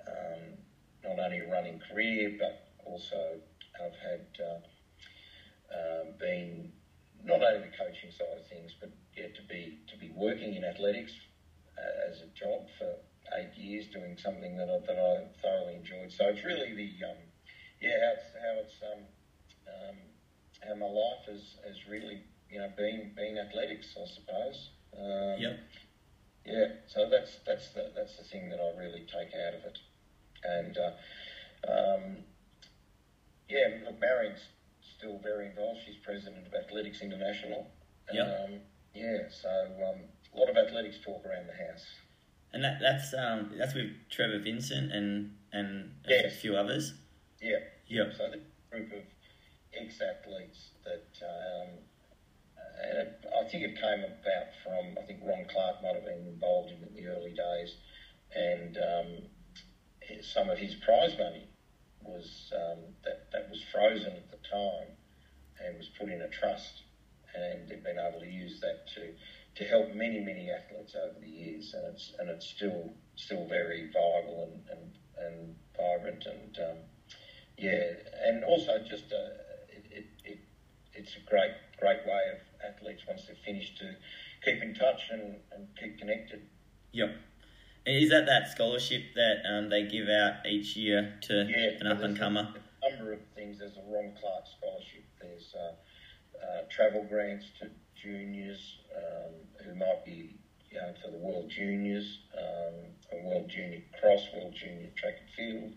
um, 0.07 0.41
not 1.03 1.19
only 1.23 1.39
a 1.39 1.49
running 1.49 1.79
career, 1.79 2.35
but 2.39 2.67
also 2.85 3.39
I've 3.75 3.95
had 3.95 4.25
uh, 4.39 4.59
um, 5.75 6.13
been 6.19 6.71
not 7.23 7.41
only 7.43 7.59
the 7.59 7.75
coaching 7.77 8.11
side 8.11 8.37
of 8.37 8.47
things, 8.47 8.71
but 8.79 8.89
yeah, 9.15 9.27
to 9.35 9.41
be 9.43 9.79
to 9.89 9.97
be 9.97 10.09
working 10.09 10.55
in 10.55 10.63
athletics 10.63 11.11
uh, 11.77 12.09
as 12.09 12.21
a 12.21 12.27
job 12.27 12.67
for 12.77 12.95
eight 13.37 13.55
years, 13.55 13.87
doing 13.87 14.17
something 14.17 14.57
that 14.57 14.69
I, 14.69 14.79
that 14.85 14.97
I 14.97 15.27
thoroughly 15.41 15.75
enjoyed. 15.75 16.11
So 16.11 16.25
it's 16.27 16.43
really 16.43 16.73
the 16.73 17.05
um, 17.05 17.17
yeah 17.81 17.97
how 18.01 18.13
it's 18.13 18.29
how 18.33 18.53
it's 18.59 18.77
um, 18.81 19.01
um, 19.67 19.97
how 20.67 20.75
my 20.75 20.87
life 20.87 21.25
has, 21.27 21.55
has 21.65 21.77
really 21.89 22.21
you 22.49 22.59
know 22.59 22.69
been 22.75 23.11
been 23.15 23.37
athletics, 23.37 23.95
I 23.95 24.05
suppose. 24.07 24.69
Um, 24.97 25.39
yep. 25.39 25.59
Yeah, 26.45 26.67
so 26.87 27.07
that's 27.09 27.37
that's 27.45 27.69
the 27.73 27.91
that's 27.95 28.17
the 28.17 28.23
thing 28.23 28.49
that 28.49 28.59
I 28.59 28.77
really 28.77 29.05
take 29.05 29.33
out 29.35 29.53
of 29.53 29.63
it, 29.65 29.77
and 30.43 30.77
uh, 30.77 31.71
um, 31.71 32.17
yeah, 33.49 33.85
look, 33.85 33.99
Marion's 33.99 34.39
still 34.97 35.19
very 35.21 35.47
involved. 35.47 35.81
She's 35.85 35.97
president 36.03 36.47
of 36.47 36.53
Athletics 36.53 37.01
International. 37.01 37.67
Yeah. 38.11 38.23
Um, 38.23 38.59
yeah, 38.93 39.29
so 39.29 39.49
um, 39.49 40.01
a 40.33 40.37
lot 40.39 40.49
of 40.49 40.57
athletics 40.57 40.97
talk 41.05 41.23
around 41.25 41.47
the 41.47 41.53
house. 41.53 41.85
And 42.53 42.63
that, 42.63 42.79
that's 42.81 43.13
um, 43.13 43.51
that's 43.57 43.75
with 43.75 43.91
Trevor 44.09 44.39
Vincent 44.39 44.91
and 44.91 45.35
and 45.53 45.91
a 46.05 46.09
yes. 46.09 46.39
few 46.41 46.55
others. 46.55 46.93
Yeah. 47.41 47.57
Yep. 47.87 48.13
So 48.17 48.29
the 48.31 48.41
group 48.71 48.91
of 48.91 49.03
ex-athletes 49.73 50.69
that 50.83 51.25
um, 51.25 51.69
it, 52.83 53.25
I 53.39 53.49
think 53.49 53.63
it 53.63 53.75
came 53.75 54.03
about 54.03 54.49
from 54.63 54.97
I 55.01 55.05
think 55.05 55.19
Ron 55.23 55.45
Clarke 55.51 55.81
might 55.83 55.95
have 55.95 56.05
been 56.05 56.27
involved 56.27 56.71
in 56.71 56.83
it 56.83 56.89
in 56.89 57.03
the 57.03 57.11
early 57.11 57.33
days, 57.33 57.75
and 58.35 58.77
um, 58.77 59.07
some 60.21 60.49
of 60.49 60.57
his 60.57 60.75
prize 60.75 61.15
money 61.17 61.47
was 62.03 62.51
um, 62.55 62.79
that 63.03 63.31
that 63.31 63.49
was 63.49 63.61
frozen 63.71 64.13
at 64.13 64.31
the 64.31 64.37
time 64.49 64.87
and 65.63 65.77
was 65.77 65.89
put 65.99 66.09
in 66.09 66.21
a 66.21 66.29
trust, 66.29 66.83
and 67.35 67.67
they've 67.69 67.83
been 67.83 67.99
able 67.99 68.19
to 68.19 68.29
use 68.29 68.59
that 68.61 68.87
to 68.95 69.13
to 69.59 69.65
help 69.65 69.93
many 69.93 70.21
many 70.21 70.49
athletes 70.49 70.95
over 70.95 71.19
the 71.19 71.29
years, 71.29 71.75
and 71.75 71.93
it's 71.93 72.13
and 72.17 72.29
it's 72.29 72.47
still 72.47 72.93
still 73.15 73.45
very 73.47 73.91
viable 73.93 74.49
and 74.49 74.63
and, 74.71 74.97
and 75.25 75.55
vibrant 75.75 76.25
and 76.25 76.57
um, 76.59 76.77
yeah, 77.57 77.91
and 78.25 78.45
also 78.45 78.79
just 78.89 79.11
uh, 79.11 79.35
it, 79.67 79.83
it, 79.91 80.05
it 80.23 80.39
it's 80.93 81.17
a 81.17 81.29
great 81.29 81.51
great 81.77 81.99
way 82.07 82.21
of 82.31 82.73
athletes 82.73 83.03
once 83.05 83.25
they're 83.27 83.35
finished 83.45 83.77
to 83.79 83.95
keep 84.45 84.63
in 84.63 84.73
touch 84.73 85.01
and, 85.11 85.35
and 85.51 85.67
keep 85.77 85.99
connected. 85.99 86.41
Yep. 86.93 87.17
Is 87.85 88.09
that 88.11 88.25
that 88.27 88.49
scholarship 88.51 89.13
that 89.15 89.37
um, 89.49 89.69
they 89.69 89.83
give 89.87 90.07
out 90.07 90.45
each 90.45 90.75
year 90.77 91.19
to 91.23 91.33
yeah, 91.49 91.79
an 91.79 91.87
up 91.87 92.01
and 92.01 92.17
comer? 92.17 92.53
A 92.83 92.95
number 92.95 93.13
of 93.13 93.19
things. 93.35 93.59
There's 93.59 93.75
a 93.75 93.91
Ron 93.91 94.13
Clarke 94.19 94.45
scholarship. 94.57 95.03
There's 95.21 95.53
uh, 95.55 96.45
uh, 96.45 96.61
travel 96.69 97.05
grants 97.09 97.45
to 97.59 97.69
juniors 98.01 98.79
um, 98.95 99.33
who 99.65 99.75
might 99.75 100.05
be 100.05 100.39
for 101.03 101.11
the 101.11 101.17
World 101.17 101.49
Juniors, 101.49 102.19
um, 102.37 103.23
World 103.23 103.49
Junior 103.49 103.81
Cross, 103.99 104.27
World 104.33 104.53
Junior 104.53 104.89
Track 104.95 105.15
and 105.19 105.29
Field, 105.35 105.73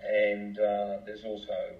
and 0.00 0.58
uh, 0.58 0.98
there's 1.06 1.24
also 1.24 1.76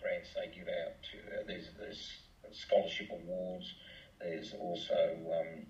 grants 0.00 0.30
they 0.34 0.52
give 0.54 0.68
out 0.68 0.94
to. 1.10 1.40
Uh, 1.40 1.42
there's 1.46 1.68
there's 1.78 2.12
scholarship 2.52 3.08
awards. 3.12 3.74
There's 4.20 4.52
also 4.54 4.94
um, 4.94 5.66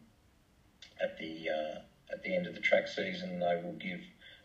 at 1.01 1.19
the 1.19 1.49
uh, 1.49 2.13
at 2.13 2.23
the 2.23 2.35
end 2.35 2.47
of 2.47 2.55
the 2.55 2.61
track 2.61 2.89
season 2.89 3.41
they 3.41 3.61
will 3.63 3.79
give 3.79 4.01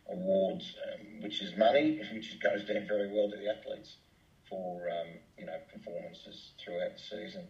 awards, 0.09 0.75
um, 0.91 1.21
which 1.21 1.41
is 1.41 1.57
money, 1.57 2.01
which 2.13 2.39
goes 2.39 2.65
down 2.65 2.87
very 2.87 3.11
well 3.13 3.29
to 3.29 3.37
the 3.37 3.49
athletes 3.49 3.97
for 4.49 4.89
um, 4.89 5.07
you 5.37 5.45
know 5.45 5.57
performances 5.73 6.51
throughout 6.63 6.93
the 6.95 7.17
season. 7.17 7.47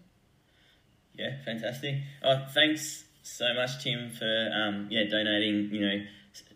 Yeah, 1.15 1.43
fantastic. 1.43 1.95
Oh, 2.23 2.45
thanks 2.53 3.06
so 3.27 3.53
much, 3.53 3.83
Tim, 3.83 4.11
for 4.11 4.51
um, 4.53 4.87
yeah 4.89 5.03
donating. 5.09 5.69
You 5.73 5.81
know, 5.81 6.03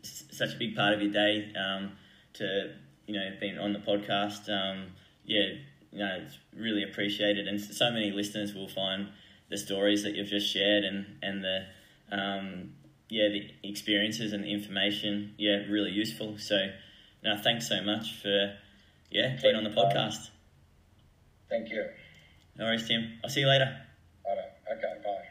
s- 0.04 0.24
such 0.32 0.54
a 0.54 0.58
big 0.58 0.76
part 0.76 0.94
of 0.94 1.02
your 1.02 1.12
day 1.12 1.52
um, 1.56 1.94
to 2.34 2.72
you 3.08 3.16
know 3.16 3.30
being 3.40 3.58
on 3.58 3.74
the 3.74 3.80
podcast. 3.80 4.50
Um, 4.50 4.88
yeah, 5.26 5.54
you 5.92 6.00
know, 6.00 6.20
it's 6.26 6.38
really 6.56 6.84
appreciated, 6.84 7.48
and 7.48 7.60
so 7.60 7.92
many 7.92 8.12
listeners 8.12 8.54
will 8.54 8.68
find 8.68 9.10
the 9.50 9.58
stories 9.58 10.04
that 10.04 10.16
you've 10.16 10.28
just 10.30 10.52
shared 10.52 10.84
and 10.84 11.06
and 11.22 11.44
the 11.44 11.66
um, 12.12 12.72
yeah 13.10 13.28
the 13.30 13.50
experiences 13.68 14.34
and 14.34 14.44
the 14.44 14.52
information 14.52 15.34
yeah 15.38 15.58
really 15.70 15.92
useful. 15.92 16.38
So, 16.38 16.72
now 17.24 17.40
thanks 17.42 17.68
so 17.68 17.82
much 17.82 18.16
for 18.22 18.56
yeah 19.10 19.38
being 19.42 19.56
on 19.56 19.64
the 19.64 19.70
podcast. 19.72 20.30
Thank 21.50 21.70
you. 21.70 21.86
No 22.58 22.66
worries, 22.66 22.88
Tim. 22.88 23.20
I'll 23.24 23.30
see 23.30 23.42
you 23.42 23.48
later. 23.48 23.78
Okay, 24.72 25.02
bye. 25.04 25.31